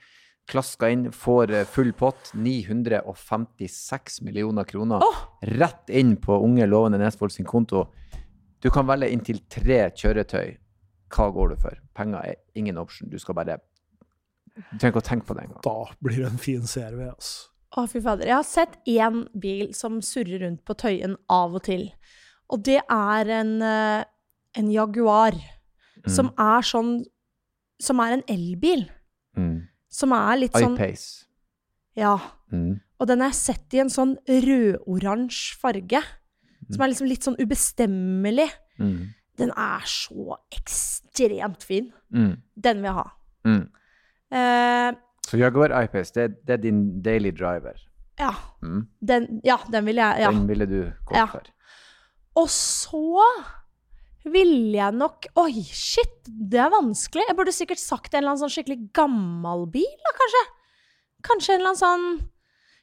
Klasker 0.47 0.91
inn, 0.91 1.07
får 1.11 1.49
eh, 1.51 1.63
full 1.65 1.91
pott. 1.93 2.30
956 2.36 4.21
millioner 4.21 4.63
kroner. 4.63 5.01
oh! 5.01 5.23
Rett 5.41 5.89
inn 5.89 6.15
på 6.17 6.38
unge, 6.43 6.67
lovende 6.67 6.99
Nesvold 7.01 7.32
sin 7.34 7.45
konto. 7.45 7.88
Du 8.61 8.69
kan 8.73 8.86
velge 8.88 9.09
inntil 9.13 9.39
tre 9.49 9.89
kjøretøy. 9.91 10.57
Hva 11.14 11.30
går 11.34 11.53
du 11.53 11.60
for? 11.62 11.78
Penger 11.95 12.32
er 12.32 12.39
ingen 12.55 12.78
option. 12.78 13.10
Du 13.10 13.20
skal 13.20 13.38
bare 13.38 13.60
Du 14.58 14.78
trenger 14.80 14.95
ikke 14.95 15.03
å 15.03 15.10
tenke 15.10 15.28
på 15.30 15.36
det 15.38 15.45
engang. 15.45 15.62
Da 15.64 15.93
blir 16.03 16.24
det 16.24 16.32
en 16.32 16.41
fin 16.41 16.66
CRV, 16.66 17.03
altså. 17.12 17.49
Å, 17.78 17.84
fy 17.91 17.99
fader. 18.01 18.26
Jeg 18.30 18.38
har 18.38 18.47
sett 18.47 18.78
én 18.88 19.26
bil 19.38 19.74
som 19.76 19.99
surrer 20.01 20.41
rundt 20.45 20.64
på 20.66 20.76
Tøyen 20.80 21.18
av 21.30 21.58
og 21.58 21.66
til. 21.68 21.89
Og 22.49 22.64
det 22.64 22.80
er 22.80 23.32
en, 23.41 23.62
eh, 23.62 24.03
en 24.58 24.72
Jaguar. 24.72 25.36
Som 26.08 26.32
er 26.39 26.62
sånn 26.64 27.05
Som 27.80 27.99
er 27.99 28.14
en 28.16 28.24
elbil. 28.28 28.88
Mm. 29.38 29.68
Som 29.88 30.14
er 30.14 30.38
litt 30.38 30.53
sånn 30.53 30.74
iPace. 30.74 31.28
Ja. 31.95 32.16
Mm. 32.51 32.80
Og 32.97 33.08
den 33.08 33.22
har 33.22 33.30
jeg 33.30 33.38
sett 33.38 33.76
i 33.76 33.82
en 33.84 33.91
sånn 33.93 34.16
rødoransje 34.26 35.60
farge. 35.62 36.01
Som 36.72 36.82
er 36.82 36.89
liksom 36.89 37.08
litt 37.08 37.28
sånn 37.28 37.38
ubestemmelig. 37.38 38.49
Mm. 38.80 39.14
Den 39.38 39.51
er 39.51 39.83
så 39.85 40.38
ekstremt 40.55 41.63
fin. 41.63 41.91
Mm. 42.13 42.38
Den 42.57 42.77
vil 42.81 42.89
jeg 42.89 42.93
ha. 42.97 43.03
Mm. 43.45 43.69
Eh, 44.31 44.95
Så 45.27 45.38
Jaguar 45.38 45.73
iPace, 45.83 46.11
det, 46.15 46.45
det 46.47 46.53
er 46.57 46.63
din 46.63 47.01
daily 47.03 47.31
driver. 47.31 47.75
ja, 48.19 48.31
Mm. 48.63 48.88
den, 49.05 49.41
ja, 49.45 49.57
den 49.71 49.85
ville 49.85 50.01
jeg 50.01 50.21
Ja. 50.21 50.31
Den 50.31 50.47
ville 50.47 50.65
du 50.65 50.79
gått 51.05 51.15
Ja. 51.17 51.25
for. 51.27 51.43
Og 52.35 52.47
så 52.49 53.21
ville 54.25 54.73
jeg 54.77 54.93
nok 54.93 55.25
Oi, 55.38 55.61
shit, 55.63 56.23
det 56.27 56.59
er 56.59 56.69
vanskelig. 56.69 57.23
Jeg 57.27 57.35
burde 57.38 57.51
sikkert 57.53 57.79
sagt 57.79 58.13
en 58.13 58.19
eller 58.23 58.31
annen 58.33 58.41
sånn 58.49 58.55
skikkelig 58.63 58.91
gammel 58.93 59.65
bil, 59.71 59.97
da, 60.03 60.11
kanskje. 60.17 60.43
Kanskje 61.23 61.53
en 61.53 61.61
eller 61.61 61.69
annen 61.69 61.83
sånn 61.83 62.29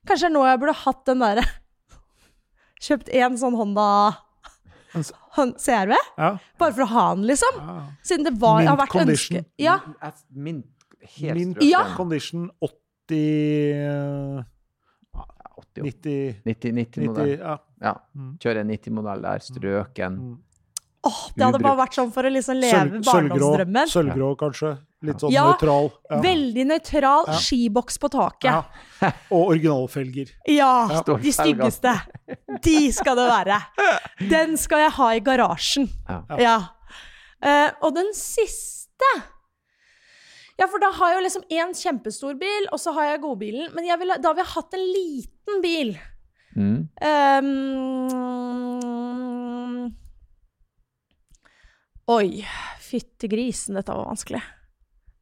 Kanskje 0.06 0.30
nå 0.32 0.44
jeg 0.44 0.60
burde 0.60 0.74
hatt 0.74 1.04
den 1.06 1.18
derre 1.18 1.44
Kjøpt 2.84 3.08
en 3.14 3.36
sånn 3.40 3.54
Honda 3.56 3.86
Hon- 5.36 5.54
CRV? 5.58 5.94
Ja. 6.18 6.38
Bare 6.58 6.72
for 6.72 6.82
å 6.84 6.86
ha 6.86 7.14
den, 7.14 7.24
liksom. 7.26 7.58
ja. 7.58 7.76
Siden 8.02 8.24
det 8.24 8.34
var, 8.40 8.58
Mint 8.60 8.68
har 8.68 8.76
vært 8.78 8.88
condition. 8.94 9.36
ønske 9.38 9.44
Ja. 9.58 9.80
Jeg- 10.02 10.12
Min 10.30 10.62
helt 11.18 11.34
Min. 11.38 11.54
Ja. 11.60 11.82
condition 11.96 12.50
80 12.60 13.72
eh, 13.74 14.44
Ja, 15.14 15.24
80, 15.58 15.82
90 15.82 16.34
90, 16.44 16.72
90 16.72 17.06
modell. 17.08 17.26
90 17.26 17.38
ja. 17.40 17.58
Ja. 17.82 17.94
Mm. 18.16 18.38
Kjøre 18.38 18.60
en 18.60 18.68
90-modell 18.70 19.22
der, 19.22 19.38
strøken. 19.38 20.16
Mm. 20.18 20.38
oh, 21.04 21.18
det 21.36 21.44
hadde 21.44 21.58
bare 21.62 21.76
vært 21.82 21.92
sånn 21.98 22.10
for 22.14 22.22
å 22.24 22.30
liksom 22.32 22.56
leve 22.60 22.72
Sølv- 22.72 23.04
barndomsdrømmen. 23.04 23.86
sølvgrå 23.92 24.36
kanskje. 24.40 24.78
Litt 25.04 25.20
sånn 25.22 25.32
Ja, 25.34 25.44
nøytral. 25.52 25.86
Ja. 26.10 26.18
Veldig 26.24 26.64
nøytral. 26.70 27.24
Ja. 27.28 27.36
Skiboks 27.44 27.96
på 28.00 28.08
taket. 28.12 28.50
Ja. 28.50 28.60
Og 29.34 29.42
originalfelger. 29.54 30.28
Ja, 30.48 30.72
Står 31.02 31.18
de 31.24 31.32
styggeste. 31.36 31.92
De 32.64 32.78
skal 32.96 33.14
det 33.20 33.26
være. 33.28 33.58
Den 34.30 34.50
skal 34.60 34.78
jeg 34.86 34.92
ha 34.96 35.08
i 35.14 35.20
garasjen. 35.26 35.86
Ja. 36.08 36.18
Ja. 36.40 36.56
Eh, 37.44 37.70
og 37.84 37.90
den 37.98 38.10
siste 38.16 39.10
Ja, 40.56 40.66
for 40.70 40.78
da 40.80 40.88
har 40.94 41.08
jeg 41.10 41.16
jo 41.18 41.22
liksom 41.26 41.44
én 41.50 41.74
kjempestor 41.76 42.34
bil, 42.40 42.64
og 42.72 42.78
så 42.80 42.92
har 42.94 43.04
jeg 43.10 43.20
godbilen. 43.24 43.68
Men 43.74 43.84
jeg 43.88 43.98
vil, 44.00 44.08
da 44.22 44.30
vil 44.32 44.42
jeg 44.44 44.52
hatt 44.54 44.74
en 44.78 44.86
liten 44.94 45.56
bil. 45.64 45.90
Mm. 46.54 46.80
Um, 47.02 47.50
oi, 52.14 52.28
fytti 52.86 53.26
grisen, 53.32 53.74
dette 53.74 53.90
var 53.90 54.06
vanskelig. 54.12 54.38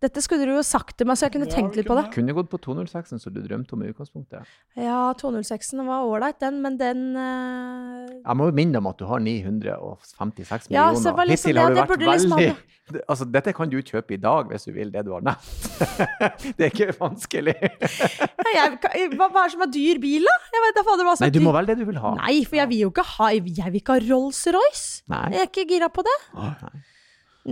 Dette 0.03 0.23
skulle 0.25 0.49
du 0.49 0.57
jo 0.57 0.65
sagt 0.67 0.97
til 0.99 1.07
meg, 1.07 1.19
så 1.19 1.29
jeg 1.29 1.37
kunne 1.37 1.47
Ja, 1.47 1.55
tenkt 1.55 1.77
litt 1.79 1.87
på 1.87 1.95
det. 1.95 2.09
Kunne 2.15 2.35
gått 2.35 2.49
på 2.51 2.59
206-en 2.65 3.23
som 3.23 3.35
du 3.35 3.39
drømte 3.45 3.77
om 3.77 3.85
i 3.85 3.91
utgangspunktet. 3.93 4.49
Ja, 4.75 5.13
206-en 5.21 5.85
var 5.87 6.09
ålreit, 6.09 6.41
den, 6.43 6.59
men 6.65 6.79
den 6.81 7.05
uh... 7.15 8.11
Jeg 8.11 8.39
må 8.41 8.51
jo 8.51 8.57
minne 8.57 8.83
om 8.83 8.91
at 8.91 8.99
du 8.99 9.07
har 9.07 9.23
956 9.23 10.67
Ja, 10.73 10.89
millioner. 10.91 10.99
så 10.99 11.13
det 11.13 11.17
var 11.21 11.31
liksom 11.31 11.53
Hittil 11.53 11.61
det, 11.61 11.63
har 11.63 11.71
du 11.71 11.79
det 11.79 11.87
vært 11.93 12.07
liksom 12.09 12.37
veldig 12.37 13.01
Altså, 13.13 13.29
dette 13.31 13.55
kan 13.55 13.71
du 13.71 13.79
kjøpe 13.79 14.17
i 14.17 14.21
dag 14.21 14.51
hvis 14.51 14.67
du 14.67 14.73
vil, 14.75 14.91
det 14.93 15.05
du 15.07 15.13
har 15.15 15.23
nevnt. 15.25 15.87
det 16.59 16.67
er 16.67 16.73
ikke 16.73 16.91
vanskelig. 16.99 17.55
Jeg, 17.63 18.75
hva, 19.15 19.29
hva 19.31 19.45
er 19.45 19.47
det 19.47 19.55
som 19.55 19.65
er 19.65 19.71
dyr 19.73 20.03
bil, 20.03 20.27
da? 20.27 20.35
Jeg 20.57 20.65
vet 20.67 20.77
da 20.81 20.85
fader 20.91 21.07
hva 21.07 21.15
som 21.17 21.25
Nei, 21.25 21.31
er 21.31 21.39
du 21.39 21.47
må 21.47 21.55
velge 21.55 21.73
det 21.73 21.87
du 21.87 21.89
vil 21.89 22.03
ha. 22.03 22.13
Nei, 22.19 22.35
for 22.49 22.59
jeg 22.59 22.71
vil 22.75 22.83
jo 22.85 22.91
ikke 22.93 23.07
ha 23.15 23.31
Jeg 23.37 23.47
vil 23.47 23.81
ikke 23.81 23.97
ha 23.97 24.05
Rolls-Royce. 24.11 25.07
Nei. 25.15 25.25
Jeg 25.37 25.47
er 25.47 25.51
ikke 25.53 25.67
gira 25.71 25.89
på 25.95 26.05
det. 26.11 26.19
Nei. 26.35 26.73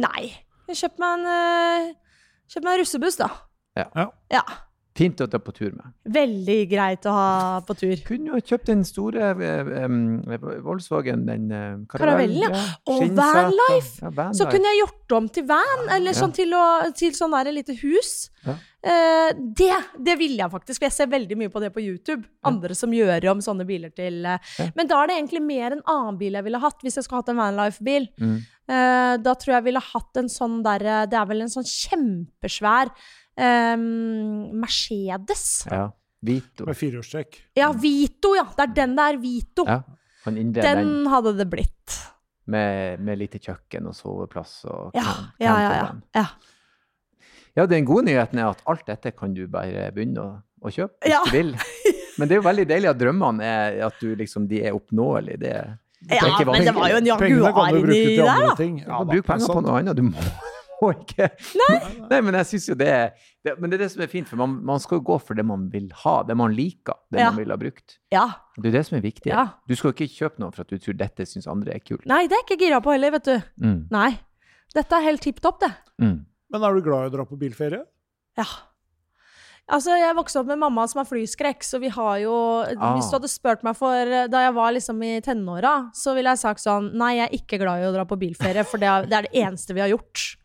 Nei. 0.03 0.25
Jeg 0.71 0.83
kjøper 0.83 1.07
meg 1.07 1.15
en 1.21 1.29
uh, 1.31 2.10
Kjøp 2.51 2.67
meg 2.67 2.75
en 2.75 2.83
russebuss, 2.83 3.21
da. 3.21 3.31
Ja. 3.79 3.87
Ja. 3.95 4.11
Ja. 4.35 4.43
Fint 4.99 5.21
å 5.23 5.27
ta 5.31 5.39
på 5.41 5.53
tur 5.55 5.71
med. 5.71 5.93
Veldig 6.13 6.57
greit 6.69 7.07
å 7.07 7.13
ha 7.15 7.29
på 7.65 7.77
tur. 7.79 7.93
Kunne 8.05 8.33
jo 8.35 8.41
kjøpt 8.43 8.67
den 8.73 8.83
store 8.85 9.31
um, 9.87 10.19
Volkswagen, 10.67 11.23
den 11.29 11.47
uh, 11.55 11.77
Karavellen, 11.89 12.43
ja. 12.43 12.65
Og 12.91 13.07
vanlife! 13.17 14.03
Ja, 14.03 14.11
van 14.17 14.35
Så 14.37 14.49
kunne 14.51 14.73
jeg 14.73 14.83
gjort 14.83 15.15
om 15.21 15.31
til 15.31 15.47
van, 15.49 15.87
eller 15.95 16.11
Ja. 16.11 16.19
sånn 16.19 16.35
til, 16.35 16.53
å, 16.59 16.65
til 16.99 17.15
sånn 17.17 17.39
der 17.39 17.53
lite 17.55 17.79
hus. 17.79 18.29
Ja. 18.45 18.59
Uh, 18.81 19.31
det, 19.57 19.73
det 20.11 20.19
ville 20.19 20.43
jeg 20.43 20.53
faktisk, 20.53 20.81
for 20.81 20.89
jeg 20.89 20.97
ser 20.99 21.15
veldig 21.15 21.39
mye 21.39 21.55
på 21.55 21.63
det 21.63 21.71
på 21.73 21.87
YouTube. 21.87 22.27
Andre 22.51 22.75
som 22.75 22.93
gjør 22.97 23.31
om 23.31 23.45
sånne 23.47 23.69
biler 23.69 23.95
til 23.95 24.25
uh, 24.27 24.41
Ja. 24.59 24.73
Men 24.75 24.91
da 24.91 25.05
er 25.05 25.13
det 25.13 25.21
egentlig 25.21 25.45
mer 25.47 25.79
en 25.79 25.87
annen 25.87 26.19
bil 26.21 26.35
jeg 26.35 26.49
ville 26.51 26.61
hatt, 26.67 26.83
hvis 26.83 26.99
jeg 26.99 27.07
skulle 27.07 27.23
hatt 27.23 27.31
en 27.31 27.41
vanlife-bil. 27.45 28.11
Mm. 28.19 28.41
Eh, 28.71 29.15
da 29.25 29.33
tror 29.35 29.57
jeg 29.57 29.65
ville 29.67 29.81
hatt 29.83 30.21
en 30.21 30.29
sånn 30.31 30.61
derre 30.63 31.01
Det 31.11 31.17
er 31.19 31.27
vel 31.27 31.41
en 31.43 31.51
sånn 31.51 31.67
kjempesvær 31.67 32.93
um, 33.41 34.51
Mercedes. 34.63 35.65
Ja. 35.71 35.89
Vito. 36.23 36.67
Med 36.69 36.77
firehjulstrekk. 36.77 37.39
Ja, 37.57 37.71
Vito, 37.73 38.35
ja! 38.37 38.45
Det 38.57 38.67
er 38.67 38.75
den 38.77 38.95
der, 38.99 39.17
Vito. 39.23 39.65
Ja. 39.67 39.81
Den, 40.27 40.51
Den 40.53 41.07
hadde 41.09 41.33
det 41.39 41.47
blitt. 41.49 41.95
med, 42.51 43.01
med 43.01 43.19
lite 43.23 43.39
kjøkken 43.41 43.87
og 43.89 43.95
soveplass 43.97 44.65
og 44.69 44.91
Ja, 44.99 45.15
ja, 45.41 45.55
ja. 45.63 45.71
ja. 45.73 45.93
ja. 46.21 46.27
Ja, 47.57 47.65
den 47.67 47.85
gode 47.89 48.05
nyheten 48.07 48.39
er 48.39 48.51
at 48.53 48.61
alt 48.71 48.85
dette 48.87 49.11
kan 49.17 49.33
du 49.35 49.47
bare 49.51 49.89
begynne 49.97 50.23
å, 50.23 50.35
å 50.63 50.71
kjøpe 50.71 51.01
hvis 51.03 51.11
Ja. 51.15 51.23
du 51.27 51.33
vil. 51.35 51.55
Men 52.19 52.29
det 52.29 52.37
er 52.37 52.41
jo 52.43 52.47
veldig 52.47 52.67
deilig 52.69 52.91
at 52.93 53.01
drømmene 53.01 53.43
er 53.49 53.81
at 53.89 53.97
du 54.03 54.13
liksom, 54.19 54.45
de 54.51 54.61
er 54.69 54.77
oppnåelige. 54.77 55.41
Det, 55.41 55.55
det 55.57 55.57
er 55.57 55.73
Ja, 56.09 56.31
men 56.49 56.65
det 56.65 56.73
var 56.73 56.89
jo 56.89 56.97
en 56.97 57.07
Jaguar 57.11 57.77
inni 57.77 58.17
der, 58.17 58.25
da. 58.25 58.55
Ja, 58.57 59.03
bruke 59.05 59.27
penger 59.27 59.53
på 59.53 59.61
noe 59.67 59.75
annet. 59.83 59.99
Du 59.99 60.07
må, 60.07 60.23
må 60.81 60.93
ikke 60.95 61.27
Nei. 61.61 62.21
men 62.25 62.39
jeg 62.39 62.47
syns 62.55 62.69
jo 62.71 62.77
det 62.81 62.93
det, 63.45 63.53
Men 63.61 63.69
det 63.69 63.77
er 63.77 63.83
det 63.85 63.91
som 63.93 64.01
er 64.05 64.09
fint, 64.09 64.29
for 64.29 64.41
man, 64.41 64.55
man 64.65 64.81
skal 64.81 64.99
jo 65.01 65.05
gå 65.11 65.19
for 65.21 65.37
det 65.37 65.45
man 65.45 65.67
vil 65.73 65.91
ha, 66.05 66.15
det 66.29 66.37
man 66.41 66.55
liker, 66.57 66.97
det 67.13 67.21
Ja. 67.21 67.29
man 67.35 67.43
vil 67.43 67.53
ha 67.53 67.59
brukt. 67.61 67.99
Ja. 68.13 68.25
Det 68.57 68.73
er 68.73 68.79
det 68.79 68.85
som 68.89 68.97
er 68.97 69.05
viktig. 69.05 69.29
Ja. 69.33 69.45
Du 69.69 69.77
skal 69.77 69.93
jo 69.93 69.97
ikke 69.99 70.09
kjøpe 70.17 70.41
noe 70.45 70.53
for 70.57 70.65
at 70.65 70.73
du 70.73 70.81
tror 70.81 70.97
dette 71.01 71.29
syns 71.29 71.49
andre 71.53 71.77
er 71.77 71.85
kult. 71.85 72.07
Nei, 72.09 72.23
det 72.33 72.37
er 72.39 72.45
ikke 72.49 72.59
gira 72.65 72.81
på 72.85 72.93
heller, 72.97 73.13
vet 73.19 73.29
du. 73.29 73.37
Mm. 73.61 73.79
Nei. 73.93 74.11
Dette 74.77 74.97
er 74.97 75.05
helt 75.09 75.21
tipp 75.25 75.41
topp, 75.45 75.61
det. 75.65 75.73
Mm. 76.01 76.19
Men 76.53 76.65
er 76.67 76.75
du 76.81 76.83
glad 76.89 77.07
i 77.07 77.13
å 77.13 77.15
dra 77.19 77.25
på 77.29 77.37
bilferie? 77.41 77.85
Ja. 78.41 78.49
Altså, 79.71 79.95
jeg 79.95 80.17
vokste 80.19 80.41
opp 80.41 80.49
med 80.51 80.59
mamma 80.59 80.85
som 80.91 81.01
har 81.03 81.07
flyskrekk, 81.07 81.63
så 81.63 81.79
vi 81.83 81.93
har 81.95 82.17
jo 82.25 82.35
Ah. 82.61 82.97
Hvis 82.97 83.11
du 83.11 83.17
hadde 83.17 83.31
spurt 83.31 83.63
meg 83.63 83.77
for 83.79 84.15
da 84.31 84.43
jeg 84.47 84.55
var 84.57 84.73
liksom 84.75 85.03
i 85.07 85.21
tenåra, 85.23 85.91
så 85.95 86.15
ville 86.17 86.33
jeg 86.35 86.43
sagt 86.43 86.61
sånn 86.65 86.91
Nei, 86.99 87.15
jeg 87.21 87.29
er 87.29 87.39
ikke 87.39 87.61
glad 87.63 87.83
i 87.83 87.89
å 87.89 87.95
dra 87.95 88.05
på 88.05 88.19
bilferie, 88.19 88.65
for 88.67 88.83
det 88.83 88.89
er 88.91 89.07
det, 89.07 89.17
er 89.17 89.29
det 89.29 89.43
eneste 89.47 89.77
vi 89.77 89.85
har 89.85 89.93
gjort. 89.93 90.37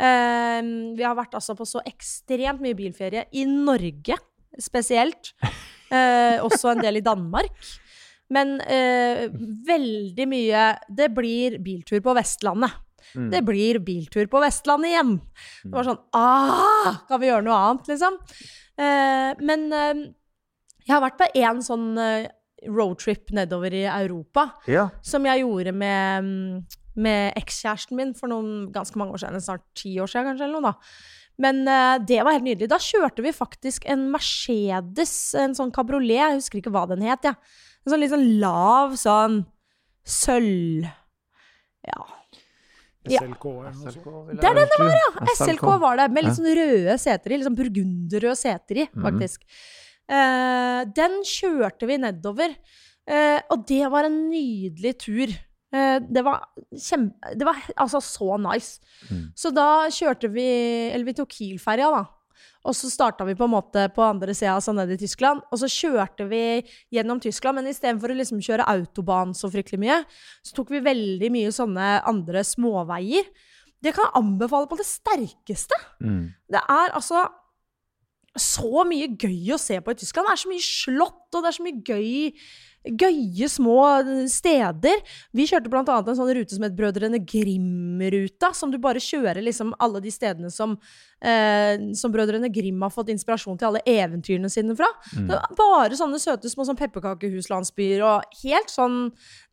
Ehm, 0.00 0.96
vi 0.96 1.04
har 1.04 1.16
vært 1.18 1.36
altså 1.36 1.56
på 1.58 1.66
så 1.68 1.82
ekstremt 1.88 2.62
mye 2.64 2.76
bilferie 2.78 3.26
i 3.36 3.44
Norge 3.48 4.16
spesielt. 4.60 5.34
Uh, 5.90 6.38
også 6.46 6.70
en 6.70 6.84
del 6.84 7.00
i 7.00 7.04
Danmark. 7.04 7.56
Men 8.30 8.60
uh, 8.62 9.24
veldig 9.66 10.26
mye 10.30 10.66
Det 10.86 11.08
blir 11.10 11.56
biltur 11.58 11.98
på 12.04 12.14
Vestlandet. 12.14 12.76
Mm. 13.16 13.28
Det 13.32 13.42
blir 13.46 13.78
biltur 13.84 14.26
på 14.30 14.40
Vestlandet 14.42 14.92
igjen. 14.92 15.14
Det 15.64 15.72
var 15.74 15.86
sånn 15.88 16.00
ah, 16.16 17.00
Kan 17.08 17.20
vi 17.22 17.30
gjøre 17.30 17.44
noe 17.46 17.58
annet, 17.68 17.88
liksom? 17.92 18.18
Eh, 18.80 19.32
men 19.44 19.66
eh, 19.72 20.02
jeg 20.86 20.94
har 20.94 21.02
vært 21.04 21.18
på 21.20 21.30
én 21.38 21.62
sånn 21.64 21.88
eh, 22.00 22.28
roadtrip 22.68 23.30
nedover 23.36 23.72
i 23.72 23.84
Europa 23.88 24.50
Ja. 24.68 24.88
som 25.02 25.24
jeg 25.24 25.42
gjorde 25.44 25.72
med, 25.72 26.24
mm, 26.24 26.80
med 27.00 27.38
ekskjæresten 27.40 27.96
min 27.96 28.12
for 28.14 28.28
noen 28.32 28.68
ganske 28.74 28.98
mange 29.00 29.14
år 29.16 29.22
siden. 29.22 29.40
Snart 29.44 29.64
ti 29.78 29.94
år 30.00 30.10
siden, 30.10 30.30
kanskje. 30.32 30.44
eller 30.48 30.60
noe 30.60 30.70
da. 30.72 30.74
Men 31.40 31.62
eh, 31.68 31.96
det 32.04 32.18
var 32.24 32.36
helt 32.36 32.44
nydelig. 32.44 32.68
Da 32.68 32.76
kjørte 32.76 33.24
vi 33.24 33.32
faktisk 33.32 33.86
en 33.88 34.10
Mercedes, 34.12 35.14
en 35.40 35.54
sånn 35.56 35.72
kabriolet. 35.72 36.18
Jeg 36.20 36.36
husker 36.40 36.60
ikke 36.60 36.72
hva 36.74 36.82
den 36.90 37.00
het. 37.06 37.24
Ja. 37.24 37.32
En 37.86 37.94
sånn 37.94 38.02
litt 38.02 38.12
sånn 38.12 38.26
lav, 38.42 38.96
sånn 39.00 39.38
sølv 40.04 40.88
Ja. 41.86 42.02
Ja. 43.08 43.22
SLK 43.22 43.44
eller 43.48 43.76
noe 43.78 43.92
sånt. 43.94 44.34
Det 44.36 44.44
er 44.50 44.58
den 44.58 44.68
det 44.68 44.80
var, 44.82 44.92
ja! 44.92 45.10
SLK. 45.24 45.46
SLK 45.46 45.68
var 45.80 46.00
det, 46.02 46.08
med 46.12 46.26
litt 46.26 46.36
sånn 46.36 46.52
røde 46.58 46.98
seter 47.00 47.32
i. 47.32 47.38
Litt 47.38 47.48
sånn 47.48 47.56
burgunderrøde 47.62 48.36
seter 48.36 48.82
i, 48.84 48.86
faktisk. 48.92 49.46
faktisk. 49.46 49.66
Uh, 50.10 50.82
den 50.90 51.20
kjørte 51.24 51.86
vi 51.86 51.96
nedover, 52.02 52.56
Uh, 53.10 53.40
og 53.50 53.64
det 53.66 53.86
var 53.90 54.06
en 54.06 54.18
nydelig 54.30 54.94
tur. 55.02 55.32
Uh, 55.74 55.98
det 56.02 56.22
var 56.26 56.44
kjempe... 56.74 57.34
Det 57.38 57.46
var 57.46 57.58
altså 57.74 58.00
så 58.04 58.36
nice. 58.42 58.78
Mm. 59.08 59.24
Så 59.38 59.52
da 59.54 59.86
kjørte 59.94 60.30
vi 60.30 60.46
Eller 60.90 61.06
vi 61.06 61.14
tok 61.18 61.30
Kiel-ferja, 61.34 61.90
da. 61.94 62.04
Og 62.68 62.76
så 62.76 62.90
starta 62.92 63.24
vi 63.24 63.36
på 63.38 63.46
en 63.46 63.54
måte 63.54 63.86
på 63.94 64.04
andre 64.04 64.34
sida, 64.36 64.52
altså 64.58 64.74
ned 64.76 64.92
i 64.92 64.98
Tyskland. 65.00 65.40
Og 65.48 65.62
så 65.62 65.68
kjørte 65.70 66.26
vi 66.28 66.42
gjennom 66.92 67.22
Tyskland, 67.22 67.56
men 67.56 67.70
istedenfor 67.70 68.12
å 68.12 68.18
liksom 68.18 68.42
kjøre 68.44 68.68
autobahn 68.68 69.32
så 69.36 69.48
fryktelig 69.52 69.80
mye, 69.80 70.00
så 70.44 70.58
tok 70.58 70.74
vi 70.74 70.84
veldig 70.84 71.32
mye 71.32 71.52
sånne 71.56 71.92
andre 72.10 72.44
småveier. 72.44 73.30
Det 73.80 73.94
kan 73.96 74.10
jeg 74.10 74.18
anbefale 74.20 74.68
på 74.68 74.76
det 74.76 74.88
sterkeste. 74.88 75.78
Mm. 76.04 76.24
Det 76.52 76.60
er 76.60 76.96
altså 76.96 77.24
så 78.38 78.84
mye 78.86 79.08
gøy 79.18 79.54
å 79.56 79.60
se 79.60 79.80
på 79.80 79.94
i 79.94 80.02
Tyskland. 80.02 80.28
Det 80.28 80.36
er 80.36 80.42
så 80.44 80.52
mye 80.52 80.66
slott, 80.66 81.24
og 81.32 81.40
det 81.40 81.48
er 81.50 81.56
så 81.56 81.64
mye 81.66 81.80
gøy 81.88 82.12
Gøye 82.80 83.44
små 83.52 83.76
steder. 84.32 85.02
Vi 85.36 85.44
kjørte 85.44 85.68
annet 85.68 86.06
en 86.08 86.16
sånn 86.16 86.30
rute 86.32 86.56
som 86.56 86.64
het 86.64 86.76
Brødrene 86.78 87.18
Grim-ruta, 87.28 88.54
som 88.56 88.72
du 88.72 88.78
bare 88.80 89.02
kjører 89.04 89.42
liksom 89.44 89.74
alle 89.76 90.00
de 90.00 90.12
stedene 90.14 90.48
som, 90.48 90.78
eh, 91.20 91.82
som 91.96 92.12
Brødrene 92.14 92.50
Grim 92.52 92.80
har 92.84 92.92
fått 92.94 93.12
inspirasjon 93.12 93.58
til 93.60 93.70
alle 93.70 93.82
eventyrene 93.88 94.50
sine 94.52 94.76
fra. 94.78 94.88
Mm. 95.16 95.28
Det 95.28 95.38
var 95.38 95.56
bare 95.58 95.98
sånne 95.98 96.20
søte 96.22 96.50
små 96.52 96.66
sånn 96.68 96.78
pepperkakehuslandsbyer, 96.80 98.04
og 98.06 98.40
helt 98.42 98.72
sånn 98.72 98.98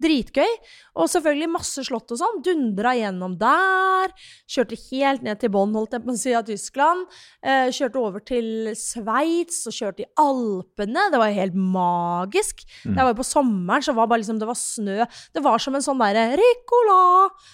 dritgøy. 0.03 0.53
Og 0.97 1.11
selvfølgelig 1.13 1.51
masse 1.53 1.85
slott 1.87 2.13
og 2.13 2.21
sånn. 2.21 2.41
Dundra 2.45 2.93
gjennom 2.97 3.37
der. 3.41 4.13
Kjørte 4.49 4.79
helt 4.87 5.25
ned 5.25 5.41
til 5.41 5.53
Bonn, 5.53 5.75
holdt 5.77 5.97
jeg 5.97 6.05
på 6.05 6.13
å 6.13 6.19
si, 6.21 6.35
av 6.37 6.47
Tyskland. 6.47 7.07
Eh, 7.41 7.71
kjørte 7.75 8.01
over 8.01 8.23
til 8.25 8.71
Sveits 8.77 9.63
og 9.69 9.75
kjørte 9.75 10.05
i 10.05 10.09
Alpene. 10.21 11.07
Det 11.13 11.21
var 11.21 11.35
helt 11.35 11.57
magisk. 11.57 12.65
Mm. 12.85 12.95
Det 12.97 13.09
var 13.09 13.17
på 13.17 13.27
sommeren, 13.27 13.85
så 13.85 13.95
var 13.97 14.09
bare 14.09 14.23
liksom, 14.23 14.39
det 14.41 14.49
var 14.49 14.59
snø. 14.59 14.99
Det 15.33 15.43
var 15.45 15.61
som 15.61 15.77
en 15.77 15.85
sånn 15.85 16.01
derre 16.01 16.29
Ricola! 16.37 17.01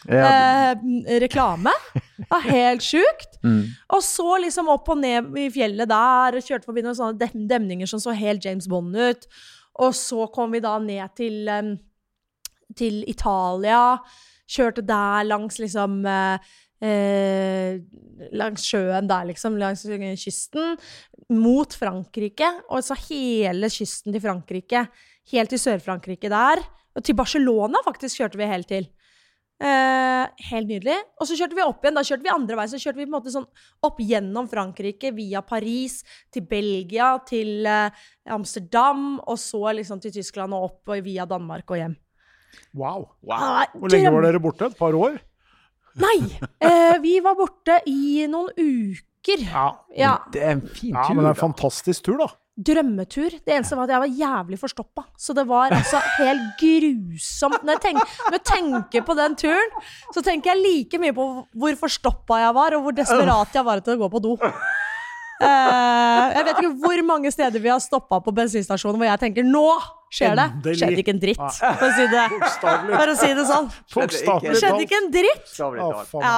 Ja, 0.09 0.31
Eh, 0.33 0.73
Det 2.17 2.27
var 2.29 2.45
helt 2.45 2.83
sjukt. 2.85 3.39
mm. 3.43 3.63
Og 3.95 4.03
så 4.05 4.37
liksom 4.43 4.69
opp 4.73 4.89
og 4.93 4.99
ned 5.01 5.33
i 5.39 5.47
fjellet 5.53 5.89
der, 5.89 6.37
og 6.37 6.45
kjørte 6.45 6.69
forbi 6.69 6.83
noen 6.85 6.97
sånne 6.97 7.19
dem 7.21 7.47
demninger 7.49 7.89
som 7.89 8.01
så 8.03 8.13
helt 8.17 8.45
James 8.45 8.69
Bond 8.69 8.95
ut. 8.95 9.25
Og 9.81 9.95
så 9.97 10.27
kom 10.33 10.53
vi 10.53 10.61
da 10.63 10.75
ned 10.81 11.15
til, 11.17 11.49
til 12.77 13.01
Italia. 13.09 13.97
Kjørte 14.53 14.83
der 14.85 15.25
langs 15.25 15.57
liksom 15.61 16.03
eh, 16.05 16.51
eh, 16.83 17.81
Langs 18.37 18.65
sjøen 18.67 19.09
der, 19.09 19.25
liksom. 19.31 19.57
Langs 19.57 19.85
kysten. 20.21 20.77
Mot 21.33 21.73
Frankrike. 21.73 22.49
Og 22.69 22.85
så 22.85 22.97
hele 23.07 23.71
kysten 23.73 24.13
til 24.13 24.21
Frankrike. 24.23 24.85
Helt 25.33 25.53
til 25.53 25.61
Sør-Frankrike 25.61 26.29
der. 26.31 26.61
Og 26.93 27.05
til 27.05 27.17
Barcelona 27.17 27.81
faktisk 27.85 28.21
kjørte 28.21 28.37
vi 28.37 28.51
helt 28.51 28.69
til. 28.69 28.85
Eh, 29.63 30.23
helt 30.49 30.67
nydelig. 30.67 30.95
Og 31.21 31.27
så 31.29 31.37
kjørte 31.39 31.55
vi 31.55 31.63
opp 31.63 31.85
igjen. 31.85 31.95
Da 31.95 32.03
kjørte 32.03 32.25
vi 32.25 32.31
andre 32.33 32.57
veien. 32.59 32.71
Så 32.73 32.81
kjørte 32.81 32.99
vi 32.99 33.05
på 33.05 33.11
en 33.11 33.15
måte 33.15 33.31
sånn 33.31 33.47
opp 33.87 34.01
gjennom 34.03 34.49
Frankrike, 34.51 35.13
via 35.15 35.43
Paris, 35.47 36.01
til 36.33 36.43
Belgia, 36.49 37.13
til 37.27 37.67
eh, 37.69 38.01
Amsterdam, 38.35 39.21
og 39.23 39.39
så 39.39 39.75
liksom 39.79 40.03
til 40.03 40.15
Tyskland 40.17 40.55
og 40.57 40.67
opp 40.67 40.93
og 40.95 41.05
via 41.05 41.27
Danmark 41.29 41.71
og 41.71 41.79
hjem. 41.79 41.95
Wow. 42.75 43.07
wow. 43.23 43.63
Hvor 43.79 43.93
lenge 43.93 44.11
var 44.13 44.27
dere 44.27 44.43
borte? 44.43 44.67
Et 44.67 44.77
par 44.77 44.97
år? 44.97 45.17
Nei! 46.01 46.17
Eh, 46.59 46.99
vi 47.03 47.17
var 47.23 47.37
borte 47.37 47.79
i 47.89 48.25
noen 48.29 48.51
uker. 48.57 49.45
Ja. 49.47 49.67
Ja. 49.95 50.17
Det 50.33 50.43
er 50.43 50.57
en 50.57 50.65
fin 50.67 50.91
tur. 50.91 50.99
ja 50.99 51.15
men 51.15 51.23
det 51.23 51.31
er 51.31 51.37
en 51.37 51.43
fantastisk 51.45 52.09
tur, 52.09 52.19
da. 52.19 52.27
Drømmetur. 52.53 53.33
Det 53.41 53.49
eneste 53.55 53.77
var 53.77 53.87
at 53.87 53.93
jeg 53.95 54.03
var 54.03 54.11
jævlig 54.19 54.59
forstoppa. 54.61 55.03
Så 55.17 55.33
det 55.33 55.47
var 55.49 55.73
altså 55.73 56.01
helt 56.19 56.43
grusomt. 56.61 57.63
Når 57.63 57.77
jeg, 57.77 57.81
tenker, 57.87 58.17
når 58.27 58.37
jeg 58.37 58.45
tenker 58.51 59.05
på 59.07 59.15
den 59.17 59.35
turen, 59.41 59.73
så 60.13 60.21
tenker 60.21 60.53
jeg 60.53 60.61
like 60.61 61.01
mye 61.01 61.15
på 61.17 61.27
hvor 61.57 61.79
forstoppa 61.81 62.43
jeg 62.43 62.53
var, 62.59 62.77
og 62.77 62.85
hvor 62.85 62.97
desperat 62.97 63.57
jeg 63.57 63.65
var 63.65 63.81
etter 63.81 63.97
å 63.97 64.03
gå 64.03 64.11
på 64.13 64.21
do. 64.27 64.35
Eh, 65.41 66.33
jeg 66.37 66.45
vet 66.47 66.61
ikke 66.61 66.73
hvor 66.83 67.03
mange 67.07 67.31
steder 67.33 67.63
vi 67.63 67.71
har 67.71 67.81
stoppa 67.83 68.19
på 68.23 68.33
bensinstasjonen 68.35 69.01
hvor 69.01 69.09
jeg 69.09 69.21
tenker 69.25 69.47
nå 69.47 69.65
skjer 70.13 70.35
det! 70.37 70.47
Endelig. 70.53 70.79
Skjedde 70.79 71.03
ikke 71.03 71.13
en 71.15 71.21
dritt, 71.23 71.45
for 71.57 71.87
å 71.87 71.93
si 71.97 72.09
det, 72.11 72.25
for 72.93 73.13
å 73.13 73.15
si 73.17 73.31
det 73.33 73.45
sånn. 73.49 73.71
Det 73.95 74.59
skjedde 74.61 74.83
ikke 74.85 74.99
en 75.01 75.09
dritt! 75.15 75.55
Ja. 76.21 76.35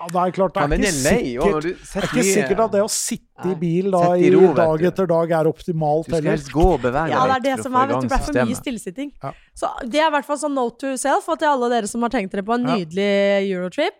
Ja, 0.00 0.06
det 0.06 0.20
er 0.22 0.32
klart, 0.32 0.54
det 0.54 0.62
er 0.62 0.70
ikke 0.70 0.86
er 0.88 0.94
sikkert 0.94 1.64
det 1.66 1.98
er 1.98 2.04
ikke 2.06 2.22
sikkert 2.24 2.60
at 2.64 2.72
det 2.72 2.80
å 2.80 2.88
sitte 2.88 3.50
i 3.50 3.56
bil 3.58 3.90
da, 3.92 4.02
i 4.16 4.30
dag 4.30 4.84
etter 4.88 5.08
dag 5.10 5.32
er 5.40 5.48
optimalt 5.50 6.06
Du 6.06 6.14
skal 6.14 6.28
helst 6.30 6.52
gå 6.54 6.66
og 6.76 6.78
bevege 6.86 7.10
Ja, 7.12 7.24
det 7.26 7.34
er 7.36 7.44
det 7.48 7.66
som 7.66 7.76
er, 7.76 7.90
vet 7.90 8.06
du, 8.06 8.14
for 8.14 8.38
mye 8.38 8.56
stillesitting. 8.56 9.10
Så 9.52 9.72
det 9.84 10.00
er 10.00 10.06
i 10.06 10.14
hvert 10.14 10.28
fall 10.30 10.40
sånn 10.40 10.56
note 10.56 10.78
to 10.86 10.94
self, 11.00 11.28
og 11.28 11.42
til 11.42 11.50
alle 11.50 11.68
dere 11.74 11.90
som 11.90 12.06
har 12.06 12.14
tenkt 12.14 12.32
dere 12.32 12.46
på 12.46 12.56
en 12.56 12.64
nydelig 12.70 13.10
Eurotrip. 13.50 13.98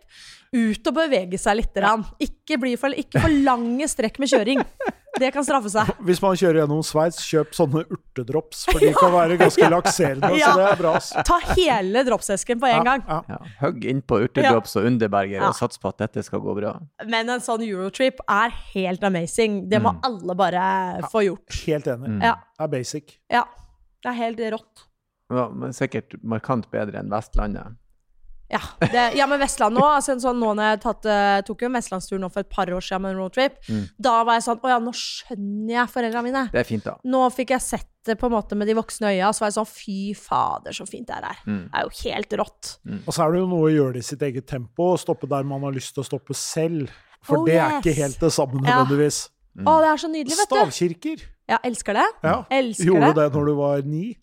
Ut 0.51 0.87
og 0.89 0.95
bevege 0.97 1.37
seg 1.39 1.55
litt. 1.61 1.77
Ikke, 2.19 2.57
bli 2.59 2.73
for, 2.75 2.91
ikke 2.91 3.21
for 3.23 3.31
lange 3.45 3.87
strekk 3.87 4.17
med 4.19 4.27
kjøring. 4.27 4.59
Det 5.19 5.29
kan 5.35 5.43
straffe 5.47 5.69
seg. 5.71 5.87
Hvis 6.07 6.19
man 6.23 6.35
kjører 6.39 6.61
gjennom 6.61 6.81
Sveits, 6.83 7.19
kjøp 7.27 7.53
sånne 7.55 7.85
urtedrops, 7.91 8.65
for 8.67 8.79
de 8.83 8.89
kan 8.95 9.11
være 9.15 9.37
ganske 9.39 9.69
lakserende. 9.75 10.29
Ja. 10.39 10.51
Så 10.51 10.59
det 10.59 10.65
er 10.69 10.79
bra. 10.81 10.93
ass. 10.99 11.09
Ta 11.27 11.37
hele 11.53 12.03
dropsesken 12.07 12.59
på 12.59 12.67
en 12.67 12.83
gang. 12.87 13.03
Ja, 13.07 13.21
Ja, 13.31 13.39
Hugg 13.61 13.85
innpå 13.91 14.19
urtedrops 14.25 14.75
og 14.79 14.87
underberger 14.91 15.39
Ja. 15.39 15.49
og 15.49 15.55
sats 15.59 15.79
på 15.79 15.87
at 15.91 16.03
dette 16.03 16.23
skal 16.27 16.43
gå 16.43 16.55
bra. 16.59 16.73
Men 17.07 17.29
en 17.31 17.43
sånn 17.43 17.63
Eurotrip 17.67 18.19
er 18.27 18.51
helt 18.73 19.03
amazing. 19.07 19.69
Det 19.71 19.79
må 19.83 19.91
Mm. 19.95 19.99
alle 20.07 20.35
bare 20.35 20.63
få 21.11 21.23
gjort. 21.27 21.59
helt 21.65 21.87
enig. 21.87 22.07
Mm. 22.17 22.21
Ja. 22.27 22.35
Det 22.59 22.63
er 22.67 22.73
basic. 22.77 23.17
ja. 23.31 23.43
Det 24.01 24.09
er 24.09 24.17
helt 24.17 24.39
rått. 24.55 24.87
Ja, 25.31 25.47
men 25.53 25.71
sikkert 25.77 26.15
markant 26.23 26.65
bedre 26.71 26.97
enn 26.99 27.09
Vestlandet. 27.13 27.75
Ja, 28.51 28.59
det, 28.91 29.03
ja 29.15 29.25
men 29.31 29.39
Vestland 29.39 29.77
nå, 29.77 29.83
altså, 29.95 30.17
sånn, 30.19 30.39
nå 30.43 30.49
når 30.57 30.65
jeg 30.73 30.79
tatt, 30.83 31.05
uh, 31.07 31.37
tok 31.47 31.61
jo 31.63 31.69
en 31.69 31.77
vestlandstur 31.77 32.19
nå 32.19 32.27
for 32.33 32.43
et 32.43 32.49
par 32.51 32.67
år 32.67 32.83
siden 32.83 33.01
med 33.05 33.13
en 33.15 33.21
roadtrip, 33.21 33.53
Mm. 33.69 33.85
da 33.97 34.23
var 34.27 34.35
jeg 34.39 34.43
sånn 34.49 34.59
Å 34.61 34.69
ja, 34.73 34.79
nå 34.83 34.91
skjønner 34.97 35.71
jeg 35.77 35.87
foreldrene 35.93 36.23
mine. 36.27 36.43
Det 36.51 36.59
er 36.59 36.67
fint, 36.67 36.83
da. 36.83 36.97
Nå 37.07 37.21
fikk 37.31 37.53
jeg 37.55 37.61
sett 37.63 37.87
det 38.05 38.17
på 38.19 38.25
en 38.27 38.33
måte 38.33 38.57
med 38.57 38.67
de 38.67 38.73
voksne 38.75 39.11
øya, 39.13 39.29
så 39.31 39.43
var 39.45 39.51
jeg 39.51 39.57
sånn 39.59 39.69
Fy 39.71 39.97
fader, 40.17 40.73
så 40.73 40.87
fint 40.89 41.07
det 41.07 41.15
er 41.19 41.27
her. 41.29 41.39
Mm. 41.47 41.63
Det 41.69 41.79
er 41.79 41.87
jo 41.87 41.93
helt 42.09 42.35
rått. 42.41 42.71
Og 43.05 43.13
så 43.13 43.23
er 43.27 43.31
det 43.31 43.39
jo 43.43 43.47
noe 43.47 43.67
å 43.69 43.73
gjøre 43.75 43.93
det 43.93 44.03
i 44.03 44.09
sitt 44.09 44.21
eget 44.27 44.47
tempo, 44.49 44.91
og 44.95 44.99
stoppe 44.99 45.29
der 45.29 45.43
man 45.47 45.61
har 45.63 45.71
lyst 45.75 45.93
til 45.95 46.03
å 46.03 46.07
stoppe 46.09 46.33
selv. 46.35 46.89
For 47.23 47.37
Oh, 47.37 47.45
det 47.45 47.55
er 47.59 47.77
yes. 47.77 47.85
ikke 47.85 47.95
helt 48.01 48.19
det 48.19 48.31
samme 48.33 48.57
Ja. 48.65 48.81
nødvendigvis. 48.83 49.29
Mm. 49.55 49.67
Å, 49.67 49.79
det 49.83 49.89
er 49.93 49.97
så 50.01 50.09
nydelig, 50.09 50.37
vet 50.39 50.49
du. 50.49 50.55
Stavkirker. 50.57 51.23
Ja, 51.51 51.57
elsker 51.67 51.93
det. 51.93 52.07
Ja. 52.23 52.35
Elsker 52.49 52.85
Gjorde 52.87 53.07
det. 53.11 53.15
du 53.15 53.21
det 53.21 53.33
når 53.35 53.45
du 53.45 53.53
var 53.59 53.81
ni? 53.83 54.17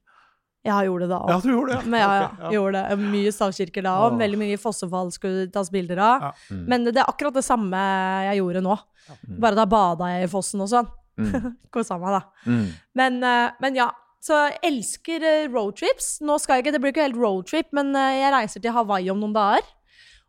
Ja, 0.69 0.77
jeg 0.83 0.91
gjorde 0.91 1.07
det 1.09 1.11
da 1.15 1.19
Ja, 1.33 1.37
òg. 1.39 1.43
du 1.43 1.51
gjorde 1.55 1.77
det. 1.79 1.91
Men 1.91 2.03
ja, 2.05 2.11
ja, 2.21 2.29
Ok, 2.39 2.53
gjorde 2.55 2.83
det. 2.85 2.99
Mye 3.17 3.33
stavkirker 3.35 3.87
da 3.89 3.95
òg. 4.05 4.19
Veldig 4.21 4.41
mye 4.45 4.59
fossefall 4.61 5.13
skulle 5.15 5.47
tas 5.55 5.71
bilder 5.75 6.03
av. 6.05 6.27
Ja. 6.29 6.33
Mm. 6.53 6.65
Men 6.73 6.85
det 6.91 6.97
er 7.01 7.09
akkurat 7.09 7.35
det 7.39 7.45
samme 7.47 7.81
jeg 8.29 8.41
gjorde 8.43 8.63
nå. 8.69 8.77
Mm. 9.09 9.39
Bare 9.41 9.59
da 9.59 9.65
bada 9.69 10.11
jeg 10.13 10.29
i 10.29 10.33
fossen 10.33 10.61
og 10.65 10.69
sånn. 10.73 10.91
Mm. 11.19 11.57
Kosa 11.75 11.97
meg, 11.99 12.19
da. 12.21 12.23
Mm. 12.47 12.69
Men, 13.01 13.19
eh, 13.25 13.57
men 13.65 13.81
ja. 13.81 13.89
Så 14.21 14.35
jeg 14.35 14.59
elsker 14.67 15.23
eh, 15.23 15.49
roadtrips. 15.49 16.17
Nå 16.27 16.41
skal 16.43 16.59
jeg 16.59 16.65
ikke, 16.67 16.73
Det 16.75 16.81
blir 16.83 16.93
ikke 16.95 17.05
helt 17.07 17.21
roadtrip, 17.23 17.69
men 17.73 17.95
eh, 17.97 18.17
jeg 18.19 18.33
reiser 18.35 18.65
til 18.65 18.75
Hawaii 18.75 19.11
om 19.15 19.21
noen 19.23 19.35
dager. 19.37 19.67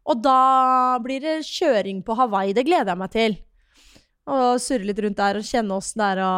Og 0.10 0.22
da 0.24 0.98
blir 1.04 1.22
det 1.22 1.40
kjøring 1.46 2.04
på 2.06 2.16
Hawaii. 2.18 2.54
Det 2.54 2.66
gleder 2.70 2.94
jeg 2.94 3.02
meg 3.02 3.12
til. 3.14 3.36
Og 4.30 4.60
surre 4.62 4.86
litt 4.86 5.00
rundt 5.02 5.18
der 5.18 5.40
og 5.42 5.46
kjenne 5.46 5.74
åssen 5.74 6.02
det 6.02 6.08
er 6.14 6.22
å 6.22 6.34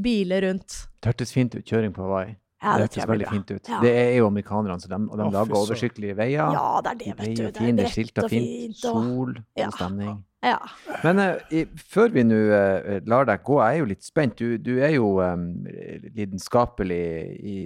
bile 0.00 0.40
rundt. 0.46 0.76
Det 1.04 1.12
hørtes 1.12 1.32
fint 1.36 1.52
ut, 1.56 1.64
kjøring 1.68 1.92
på 1.96 2.04
Hawaii. 2.06 2.32
Ja, 2.62 2.72
det 2.78 2.86
det 2.86 2.88
hørtes 2.88 3.08
veldig 3.08 3.26
bra. 3.26 3.32
fint 3.34 3.50
ut. 3.50 3.68
Ja. 3.68 3.78
Det 3.82 3.90
er 4.00 4.14
jo 4.16 4.26
amerikanerne, 4.30 4.80
så 4.80 4.88
de, 4.88 4.94
og 5.10 5.18
de 5.18 5.24
oh, 5.26 5.32
lager 5.32 5.56
oversiktlige 5.58 6.14
veier. 6.16 6.54
Ja, 6.56 6.80
det 6.84 6.90
er 6.92 7.00
det, 7.02 7.10
vet 7.18 7.36
du. 7.36 7.42
Det 7.58 7.84
er 7.84 7.90
rett 7.98 8.22
og 8.24 8.30
fint, 8.32 8.76
Sol 8.80 8.96
Og, 8.96 9.04
sol, 9.04 9.34
Ja. 9.58 9.68
stemning. 9.74 10.14
ja. 10.42 10.56
Men 11.04 11.18
uh, 11.20 11.76
før 11.92 12.08
vi 12.14 12.24
nå 12.24 12.38
uh, 12.48 12.96
lar 13.06 13.28
deg 13.28 13.42
gå, 13.44 13.60
jeg 13.60 13.74
er 13.76 13.78
jo 13.82 13.90
litt 13.92 14.04
spent. 14.08 14.38
Du, 14.40 14.56
du 14.56 14.78
er 14.80 14.94
jo 14.96 15.12
um, 15.20 15.44
lidenskapelig 16.16 17.02
i 17.44 17.58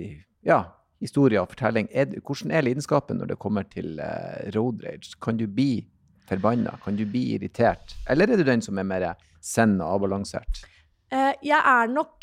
ja, 0.47 0.65
historie 1.01 1.41
og 1.41 1.49
fortelling. 1.55 1.89
Er, 1.95 2.11
hvordan 2.27 2.51
er 2.51 2.67
lidenskapen 2.67 3.21
når 3.23 3.33
det 3.35 3.39
kommer 3.43 3.63
til 3.71 3.95
uh, 4.03 4.51
road 4.57 4.83
rage? 4.85 5.15
Kan 5.23 5.39
du 5.41 5.47
bli 5.47 5.85
forbanna? 6.29 6.77
Kan 6.85 6.99
du 6.99 7.07
bli 7.07 7.37
irritert? 7.37 7.97
Eller 8.11 8.31
er 8.31 8.37
du 8.43 8.45
den 8.47 8.63
som 8.63 8.79
er 8.79 8.87
mer 8.91 9.09
zen 9.43 9.79
og 9.81 9.97
avbalansert? 10.01 10.65
Eh, 11.11 11.33
jeg 11.43 11.59
er 11.59 11.89
nok 11.91 12.23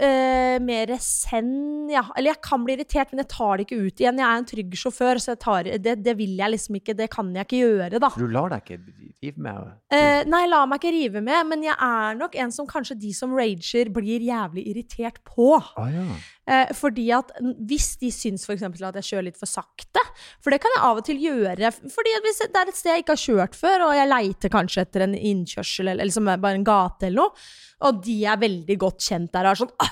uh, 0.00 0.56
mer 0.64 0.92
send, 1.04 1.90
ja. 1.92 2.02
Eller 2.16 2.34
jeg 2.34 2.42
kan 2.46 2.64
bli 2.66 2.76
irritert, 2.76 3.12
men 3.12 3.22
jeg 3.22 3.30
tar 3.32 3.58
det 3.58 3.66
ikke 3.66 3.80
ut 3.80 4.02
igjen. 4.02 4.20
Jeg 4.20 4.26
er 4.26 4.40
en 4.40 4.48
trygg 4.48 4.74
sjåfør, 4.82 5.20
så 5.22 5.36
tar, 5.40 5.68
det, 5.84 5.96
det 6.04 6.16
vil 6.18 6.34
jeg 6.40 6.54
liksom 6.56 6.80
ikke. 6.80 6.96
Det 6.98 7.10
kan 7.12 7.30
jeg 7.36 7.48
ikke 7.48 7.62
gjøre, 7.62 8.02
da. 8.02 8.12
Du 8.16 8.26
lar 8.30 8.52
deg 8.54 8.64
ikke 8.64 8.80
rive 9.20 9.46
med. 9.46 9.70
Eh, 9.92 10.24
nei, 10.30 10.42
la 10.50 10.64
meg 10.68 10.80
ikke 10.80 10.94
rive 10.96 11.24
med, 11.24 11.48
men 11.52 11.64
jeg 11.68 11.76
er 11.76 12.18
nok 12.18 12.36
en 12.40 12.54
som 12.54 12.68
kanskje 12.70 12.98
de 13.00 13.14
som 13.16 13.34
rager, 13.36 13.92
blir 13.94 14.24
jævlig 14.24 14.66
irritert 14.72 15.20
på. 15.26 15.52
Ah, 15.78 15.90
ja. 15.92 16.06
Eh, 16.50 16.72
fordi 16.74 17.06
at 17.14 17.30
hvis 17.68 17.92
de 18.00 18.08
syns 18.14 18.46
f.eks. 18.48 18.64
at 18.64 18.96
jeg 18.98 19.06
kjører 19.06 19.26
litt 19.28 19.38
for 19.38 19.46
sakte 19.46 20.00
For 20.42 20.50
det 20.50 20.58
kan 20.62 20.72
jeg 20.74 20.82
av 20.82 20.98
og 20.98 21.04
til 21.06 21.20
gjøre. 21.22 21.70
Fordi 21.92 22.14
at 22.16 22.26
hvis 22.26 22.42
det 22.42 22.58
er 22.58 22.72
et 22.72 22.78
sted 22.78 22.94
jeg 22.94 23.04
ikke 23.04 23.14
har 23.14 23.24
kjørt 23.24 23.58
før, 23.58 23.86
og 23.86 23.96
jeg 23.98 24.10
leiter 24.10 24.52
kanskje 24.52 24.84
etter 24.86 25.06
en 25.06 25.14
innkjørsel 25.14 25.92
eller, 25.92 26.02
eller 26.02 26.16
som 26.16 26.30
er 26.30 26.42
bare 26.42 26.58
en 26.58 26.66
gate 26.66 27.10
eller 27.10 27.22
noe, 27.22 27.50
og 27.86 28.02
de 28.04 28.16
er 28.28 28.40
veldig 28.40 28.76
godt 28.80 29.06
kjent 29.06 29.32
der 29.32 29.46
og 29.46 29.54
er 29.54 29.60
sånn 29.62 29.74
«Ah, 29.80 29.80
hold, 29.80 29.86
ah, 29.86 29.89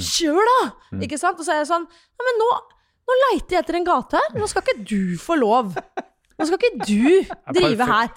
Kjør, 0.00 0.48
da! 0.48 0.60
Ikke 1.04 1.18
sant? 1.20 1.38
Og 1.38 1.44
så 1.46 1.52
er 1.54 1.62
jeg 1.62 1.68
sånn 1.70 1.84
Ja, 1.84 2.26
men 2.26 2.40
nå, 2.40 2.50
nå 3.04 3.16
leiter 3.26 3.58
jeg 3.58 3.64
etter 3.64 3.78
en 3.80 3.86
gate 3.86 4.18
her. 4.20 4.34
Nå 4.40 4.48
skal 4.50 4.64
ikke 4.64 4.84
du 4.88 5.16
få 5.20 5.36
lov. 5.38 5.74
Nå 6.34 6.46
skal 6.48 6.58
ikke 6.58 6.86
du 6.88 7.34
drive 7.54 7.86
her. 7.86 8.08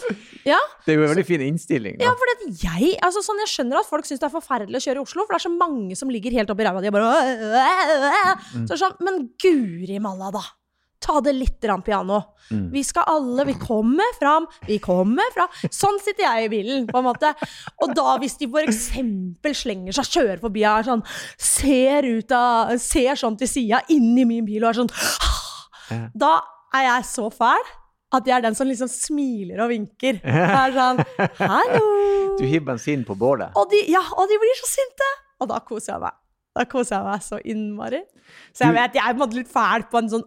Ja, 0.48 0.58
Det 0.86 0.93
er 0.93 0.98
jo 0.98 1.04
en 1.06 1.12
veldig 1.12 1.26
fin 1.28 1.43
innstilling. 1.45 2.00
Da. 2.00 2.08
ja, 2.08 2.14
for 2.18 2.32
jeg, 2.50 2.93
altså 3.06 3.22
sånn, 3.26 3.41
jeg 3.43 3.52
skjønner 3.52 3.82
at 3.84 3.89
folk 3.89 4.08
syns 4.10 4.24
det 4.24 4.30
er 4.30 4.34
forferdelig 4.34 4.80
å 4.80 4.86
kjøre 4.88 5.04
i 5.04 5.06
Oslo, 5.06 5.26
for 5.28 5.36
det 5.36 5.41
er 5.41 5.45
så 5.45 5.54
mange 5.54 5.98
som 6.00 6.10
ligger 6.14 6.34
helt 6.39 6.50
oppi 6.54 6.66
ræva 6.66 6.82
di 6.82 6.89
og 6.89 6.95
bare. 6.98 7.12
Så 8.66 8.74
er 8.74 8.82
sånn, 8.82 8.98
Men 9.06 9.28
guri 9.38 10.00
malla, 10.02 10.32
da! 10.34 10.41
Ta 11.08 11.22
det 11.24 11.34
litt 11.38 11.62
grann 11.64 11.84
piano. 11.86 12.20
Mm. 12.51 12.68
Vi 12.72 12.84
skal 12.84 13.08
alle 13.12 13.45
Vi 13.47 13.55
kommer 13.60 14.14
fram, 14.20 14.47
vi 14.68 14.78
kommer 14.84 15.32
fram. 15.36 15.51
Sånn 15.72 15.99
sitter 16.03 16.26
jeg 16.28 16.47
i 16.47 16.51
bilen, 16.51 16.86
på 16.89 16.99
en 16.99 17.08
måte. 17.08 17.32
Og 17.84 17.95
da, 17.95 18.18
hvis 18.22 18.38
de 18.41 18.49
eksempel 18.64 19.55
slenger 19.55 19.95
seg, 19.95 20.12
kjører 20.18 20.43
forbi 20.43 20.66
og 20.66 20.72
er 20.74 20.88
sånn 20.89 21.03
Ser 21.38 22.08
ut 22.08 22.32
av 22.36 22.76
Ser 22.84 23.20
sånn 23.20 23.39
til 23.39 23.51
sida, 23.51 23.82
inn 23.93 24.14
i 24.20 24.28
min 24.28 24.47
bil 24.47 24.66
og 24.66 24.74
er 24.74 24.82
sånn 24.84 24.93
Ja. 25.88 26.08
Da 26.12 26.32
er 26.76 26.84
jeg 26.89 27.05
så 27.08 27.30
fæl 27.32 27.70
at 28.18 28.28
jeg 28.28 28.36
er 28.38 28.43
den 28.43 28.55
som 28.55 28.68
liksom 28.68 28.89
smiler 28.91 29.62
og 29.64 29.72
vinker. 29.72 30.20
Og 30.24 30.58
er 30.58 30.76
sånn 30.76 31.01
Hallo! 31.39 31.88
Du 32.39 32.45
hiver 32.45 32.74
bensin 32.74 33.03
på 33.08 33.16
bålet. 33.20 33.55
Og 33.60 33.68
de, 33.72 33.82
ja, 33.91 34.03
og 34.16 34.28
de 34.32 34.39
blir 34.39 34.60
så 34.62 34.70
sinte! 34.70 35.10
Og 35.43 35.49
da 35.51 35.60
koser 35.64 35.93
jeg 35.93 36.03
meg. 36.05 36.16
Da 36.58 36.66
koser 36.70 36.97
jeg 36.97 37.08
meg 37.08 37.26
så 37.26 37.39
innmari. 37.45 38.03
Så 38.51 38.66
jeg 38.66 38.76
vet, 38.76 38.97
jeg 38.97 39.03
er 39.05 39.14
på 39.14 39.18
en 39.20 39.22
måte 39.22 39.38
litt 39.38 39.49
fæl 39.51 39.86
på, 39.91 39.99
en 40.01 40.10
sånn, 40.12 40.24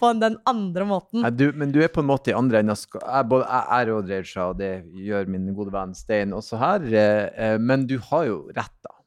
på 0.00 0.10
den 0.20 0.36
andre 0.50 0.86
måten. 0.88 1.22
Nei, 1.24 1.30
du, 1.32 1.46
men 1.56 1.72
du 1.72 1.78
er 1.84 1.92
på 1.94 2.02
en 2.02 2.10
måte 2.10 2.32
i 2.32 2.36
andre 2.36 2.60
enden 2.60 2.76
Jeg, 2.76 3.28
både, 3.30 3.46
jeg 3.46 3.66
er 3.78 3.90
road 3.92 4.12
seg, 4.28 4.42
og 4.44 4.58
det 4.60 4.72
gjør 5.06 5.30
min 5.32 5.48
gode 5.56 5.72
venn 5.74 5.94
Stein 5.96 6.34
også 6.36 6.60
her. 6.60 6.84
eh, 6.90 7.24
eh, 7.46 7.56
Men 7.62 7.86
du 7.88 7.96
har 8.10 8.26
jo 8.28 8.40
rett, 8.52 8.74
da. 8.84 8.97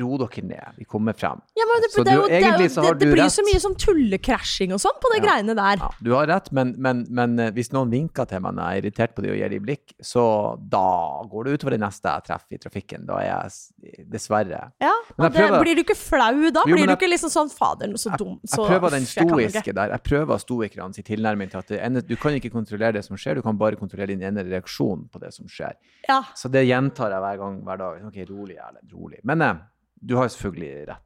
Ro 0.00 0.18
dere 0.18 0.42
ned. 0.44 0.74
Vi 0.78 0.84
kommer 0.84 1.12
frem. 1.16 1.40
Ja, 1.56 1.64
men 1.70 1.82
det, 1.82 1.90
Så 1.92 2.04
det, 2.04 2.12
du- 2.14 2.28
det, 2.28 2.42
egentlig 2.42 2.70
så 2.74 2.82
har 2.84 2.94
det 2.94 3.06
du 3.06 3.12
blir 3.14 3.22
rett. 3.24 3.32
så 3.32 3.42
mye 3.46 3.60
sånn 3.62 3.76
tullekrasjing 3.78 4.72
og 4.72 4.80
sånn 4.82 4.98
på 5.00 5.10
de 5.14 5.18
Ja. 5.20 5.24
greiene 5.26 5.54
der. 5.56 5.76
Ja, 5.82 5.88
du 6.02 6.10
har 6.14 6.26
rett, 6.26 6.50
men, 6.52 6.74
men, 6.78 7.06
men 7.10 7.38
eh, 7.38 7.50
hvis 7.56 7.72
noen 7.72 7.90
vinker 7.90 8.26
til 8.28 8.40
meg 8.40 8.54
når 8.54 8.62
jeg 8.68 8.78
er 8.78 8.82
irritert 8.84 9.14
på 9.16 9.22
dem 9.22 9.32
og 9.32 9.38
gir 9.38 9.48
dem 9.48 9.62
blikk, 9.64 9.94
så 10.02 10.58
da 10.68 10.84
går 11.30 11.44
det 11.44 11.58
utover 11.58 11.70
det 11.76 11.80
neste 11.80 12.08
jeg 12.12 12.24
treffer 12.28 12.54
i 12.54 12.58
trafikken. 12.58 13.06
Da 13.06 13.18
er 13.22 13.28
jeg 13.28 14.06
dessverre 14.10 14.72
Ja, 14.80 14.92
Men 15.16 15.26
og 15.26 15.32
det, 15.32 15.40
prøver- 15.40 15.62
Blir 15.62 15.74
du 15.76 15.82
ikke 15.84 15.96
flau 15.98 16.50
da? 16.50 16.62
Jo, 16.66 16.74
blir 16.74 16.84
jeg, 16.84 16.88
du 16.88 16.96
ikke 16.96 17.10
liksom 17.12 17.30
sånn 17.30 17.50
Fader, 17.50 17.88
så 17.96 18.16
dum. 18.16 18.38
Jeg 18.44 18.58
prøver 18.68 18.90
den 18.90 19.06
stoiske 19.08 19.64
jeg 19.66 19.74
der. 19.74 19.90
Jeg 19.96 20.02
prøver 20.02 20.38
stoikerne 20.38 20.94
sin 20.94 21.04
tilnærming 21.04 21.50
til 21.50 21.58
at 21.58 21.66
det 21.68 21.80
ene, 21.82 22.00
du 22.02 22.16
kan 22.16 22.32
ikke 22.32 22.50
kontrollere 22.52 22.92
det 22.94 23.04
som 23.04 23.16
skjer, 23.16 23.36
du 23.36 23.42
kan 23.42 23.56
bare 23.58 23.76
kontrollere 23.76 24.08
din 24.08 24.22
ene 24.22 24.44
reaksjon 24.44 25.08
på 25.10 25.20
det 25.20 25.32
som 25.34 25.46
skjer. 25.46 25.74
Ja. 26.08 26.22
Så 26.34 26.50
det 26.50 26.66
gjentar 26.66 27.10
jeg 27.10 27.20
hver 27.20 27.38
gang, 27.38 27.62
hver 27.64 27.78
dag. 27.78 28.04
Ok, 28.06 28.16
rolig, 28.28 28.56
Erlend, 28.58 28.92
rolig. 28.92 29.18
Men 29.24 29.42
eh, 29.42 29.54
du 30.00 30.16
har 30.18 30.30
selvfølgelig 30.32 30.88
rett. 30.88 31.04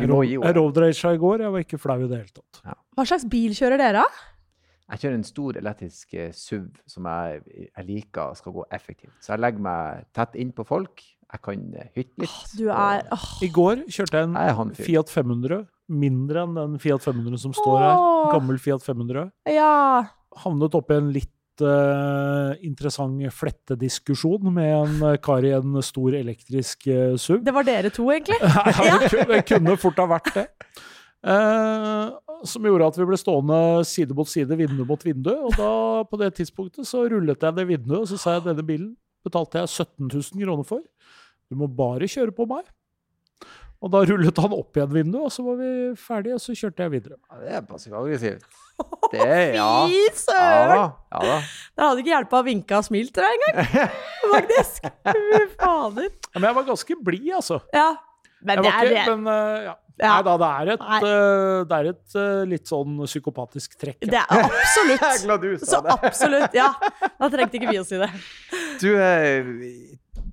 Jeg 0.00 0.08
jeg 0.08 0.56
roadraga 0.56 1.12
i 1.12 1.18
går, 1.20 1.42
jeg 1.44 1.52
var 1.52 1.64
ikke 1.66 1.78
flau 1.80 1.98
i 2.00 2.08
det 2.08 2.22
hele 2.22 2.32
tatt. 2.32 2.76
Hva 2.96 3.04
slags 3.04 3.26
bil 3.28 3.52
kjører 3.56 3.80
dere, 3.80 4.04
da? 4.04 4.28
Jeg 4.92 5.02
kjører 5.02 5.16
en 5.16 5.24
stor 5.24 5.56
elektrisk 5.60 6.14
eh, 6.20 6.32
SUV 6.36 6.80
som 6.90 7.06
jeg, 7.08 7.42
jeg 7.70 7.84
liker 7.88 8.34
skal 8.36 8.54
gå 8.56 8.64
effektivt. 8.76 9.14
Så 9.24 9.34
jeg 9.34 9.42
legger 9.44 9.64
meg 9.64 10.06
tett 10.16 10.36
innpå 10.40 10.66
folk. 10.68 11.04
Jeg 11.32 11.42
kan 11.44 11.62
eh, 11.80 11.92
hytte 11.96 12.24
litt. 12.24 12.56
Du 12.58 12.66
er 12.68 13.04
åh, 13.14 13.28
I 13.44 13.48
går 13.52 13.86
kjørte 13.88 14.20
jeg 14.20 14.28
en 14.28 14.36
Jeg. 14.36 14.80
Fiat 14.80 15.12
500, 15.12 15.62
mindre 16.02 16.44
enn 16.44 16.58
den 16.58 16.80
Fiat 16.82 17.04
500 17.04 17.40
som 17.40 17.54
står 17.56 17.78
her. 17.80 17.94
Åh. 17.94 18.26
Gammel 18.34 18.60
Fiat 18.60 18.84
500. 18.84 19.30
Ja. 19.52 19.70
Havnet 20.44 20.76
oppi 20.76 20.98
en 20.98 21.12
litt 21.14 21.32
eh, 21.68 22.62
interessant 22.66 23.20
flettediskusjon 23.34 24.48
med 24.54 24.72
en 24.72 25.18
kar 25.22 25.44
i 25.46 25.52
en 25.56 25.78
stor 25.84 26.16
elektrisk 26.18 26.88
uh, 26.90 27.14
SUV. 27.20 27.42
Det 27.46 27.54
var 27.54 27.66
dere 27.68 27.92
to, 27.94 28.08
egentlig? 28.14 28.38
Ja, 28.88 28.98
det, 29.02 29.44
kunne 29.48 29.76
fort 29.80 30.00
ha 30.02 30.08
vært 30.10 30.32
det. 30.36 30.46
Uh, 31.22 32.10
som 32.46 32.66
gjorde 32.66 32.88
at 32.90 32.98
vi 32.98 33.06
ble 33.06 33.18
stående 33.20 33.60
side 33.86 34.16
mot 34.18 34.28
side, 34.28 34.58
vindu 34.58 34.84
mot 34.88 35.06
vindu. 35.06 35.32
Og 35.48 35.54
da, 35.58 35.72
på 36.08 36.18
det 36.20 36.32
tidspunktet, 36.40 36.88
så 36.88 37.06
rullet 37.10 37.46
jeg 37.46 37.58
det 37.58 37.68
vinduet, 37.68 38.00
og 38.02 38.10
så 38.10 38.18
sa 38.20 38.36
jeg 38.36 38.46
denne 38.50 38.66
bilen 38.66 38.92
betalte 39.22 39.62
jeg 39.62 39.70
17 39.70 40.08
000 40.10 40.42
kroner 40.42 40.66
for. 40.66 40.82
Du 41.50 41.58
må 41.60 41.68
bare 41.70 42.10
kjøre 42.10 42.34
på 42.34 42.46
meg. 42.50 42.66
Og 43.82 43.90
da 43.90 44.00
rullet 44.06 44.36
han 44.38 44.52
opp 44.54 44.78
igjen 44.78 44.92
vinduet, 44.94 45.24
og 45.26 45.32
så 45.34 45.42
var 45.42 45.56
vi 45.58 45.70
ferdige, 45.98 46.36
og 46.38 46.42
så 46.44 46.54
kjørte 46.54 46.84
jeg 46.84 46.92
videre. 46.92 47.16
Ja, 47.32 47.38
det 47.42 47.54
er 47.58 47.64
passiv-aggressivt. 47.66 48.44
Det 49.12 49.26
Ja. 49.56 49.66
Fy 49.90 50.04
søren! 50.16 50.70
Ja, 50.78 50.84
Ja 51.12 51.18
da. 51.26 51.34
Det 51.42 51.84
hadde 51.84 52.02
ikke 52.04 52.12
hjulpet 52.14 52.38
å 52.38 52.44
vinke 52.46 52.78
og 52.78 52.86
smilt 52.86 53.12
til 53.14 53.26
deg 53.26 53.44
engang, 53.50 53.92
faktisk. 54.36 54.86
Fy 55.10 55.42
fader. 55.58 56.08
Ja, 56.14 56.32
Men 56.38 56.46
jeg 56.48 56.56
var 56.60 56.68
ganske 56.70 56.96
blid, 57.10 57.28
altså. 57.42 57.58
Ja. 57.74 57.88
Men 58.42 58.58
Jeg 58.58 58.64
det 58.64 58.72
er 58.72 58.90
ikke, 58.90 59.02
det. 59.10 59.16
men 59.18 59.32
uh, 59.34 59.62
ja. 59.68 59.74
Ja. 60.02 60.08
Nei 60.16 60.22
da, 60.26 60.32
det 60.40 60.46
er 60.48 60.70
et, 60.72 60.86
eh, 61.06 61.64
det 61.68 61.76
er 61.76 61.88
et 61.92 62.14
uh, 62.16 62.38
litt 62.48 62.66
sånn 62.66 62.94
psykopatisk 63.04 63.74
trekk. 63.78 63.98
ja. 64.08 64.22
Det 64.32 64.38
er 64.38 64.46
absolutt. 64.48 65.02
Jeg 65.04 65.18
er 65.20 65.24
glad 65.26 65.44
du 65.44 65.50
Så 65.60 65.68
sa 65.68 65.80
det. 65.84 65.98
absolutt, 66.08 66.56
ja. 66.56 66.70
Da 67.20 67.28
trengte 67.30 67.58
ikke 67.60 67.70
vi 67.74 67.78
å 67.82 67.84
si 67.86 68.00
det. 68.00 68.08
Du, 68.80 68.88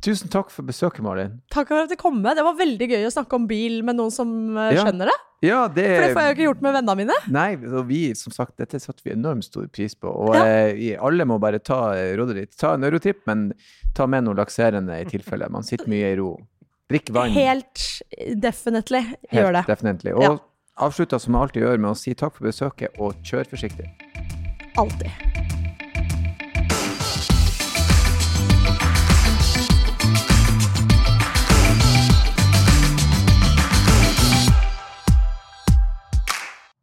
tusen 0.01 0.29
takk 0.31 0.49
for 0.53 0.63
besøket, 0.67 1.01
Malin. 1.03 1.41
Takk 1.51 1.67
for 1.71 1.83
at 1.83 1.89
du 1.91 1.95
kom 1.99 2.21
med. 2.21 2.37
Det 2.39 2.43
var 2.45 2.55
veldig 2.59 2.87
gøy 2.91 3.05
å 3.07 3.11
snakke 3.13 3.35
om 3.35 3.47
bil 3.49 3.81
med 3.83 3.95
noen 3.99 4.11
som 4.11 4.29
eh, 4.57 4.73
Ja. 4.75 4.85
skjønner 4.85 5.11
det. 5.11 5.17
Ja, 5.41 5.67
det 5.71 5.85
For 5.87 6.03
det 6.03 6.15
får 6.15 6.21
jeg 6.21 6.29
jo 6.29 6.35
ikke 6.35 6.47
gjort 6.49 6.61
med 6.65 6.73
vennene 6.75 6.95
mine. 6.99 7.15
Nei, 7.31 7.53
og 7.55 7.85
vi, 7.87 8.13
som 8.19 8.33
sagt, 8.35 8.57
dette 8.59 8.79
satte 8.83 9.01
vi 9.05 9.13
enormt 9.13 9.45
stor 9.47 9.67
pris 9.71 9.95
på. 9.95 10.11
Og 10.11 10.35
Ja. 10.35 10.43
eh, 10.45 10.97
alle 10.99 11.23
må 11.25 11.39
bare 11.39 11.59
ta 11.59 11.93
eh, 11.95 12.15
rådet 12.19 12.35
ditt. 12.35 12.57
Ta 12.59 12.73
en 12.75 12.83
eurotripp, 12.83 13.21
men 13.27 13.53
ta 13.95 14.05
med 14.05 14.23
noe 14.25 14.35
lakserende 14.35 14.99
i 14.99 15.05
tilfelle. 15.05 15.49
Man 15.49 15.63
sitter 15.63 15.87
mye 15.87 16.11
i 16.11 16.15
ro. 16.19 16.37
Drikk 16.89 17.09
vann. 17.13 17.31
Helt 17.31 18.01
definitely 18.35 19.03
gjør 19.31 19.53
det. 19.53 19.65
Definitely. 19.67 20.11
Og 20.11 20.23
Ja. 20.23 20.37
avslutta 20.77 21.19
som 21.21 21.33
jeg 21.33 21.41
alltid 21.41 21.63
gjør, 21.63 21.79
med 21.79 21.91
å 21.91 21.97
si 21.97 22.13
takk 22.13 22.35
for 22.35 22.47
besøket, 22.49 22.89
og 22.99 23.13
kjør 23.23 23.45
forsiktig. 23.47 23.87
Alltid. 24.75 25.11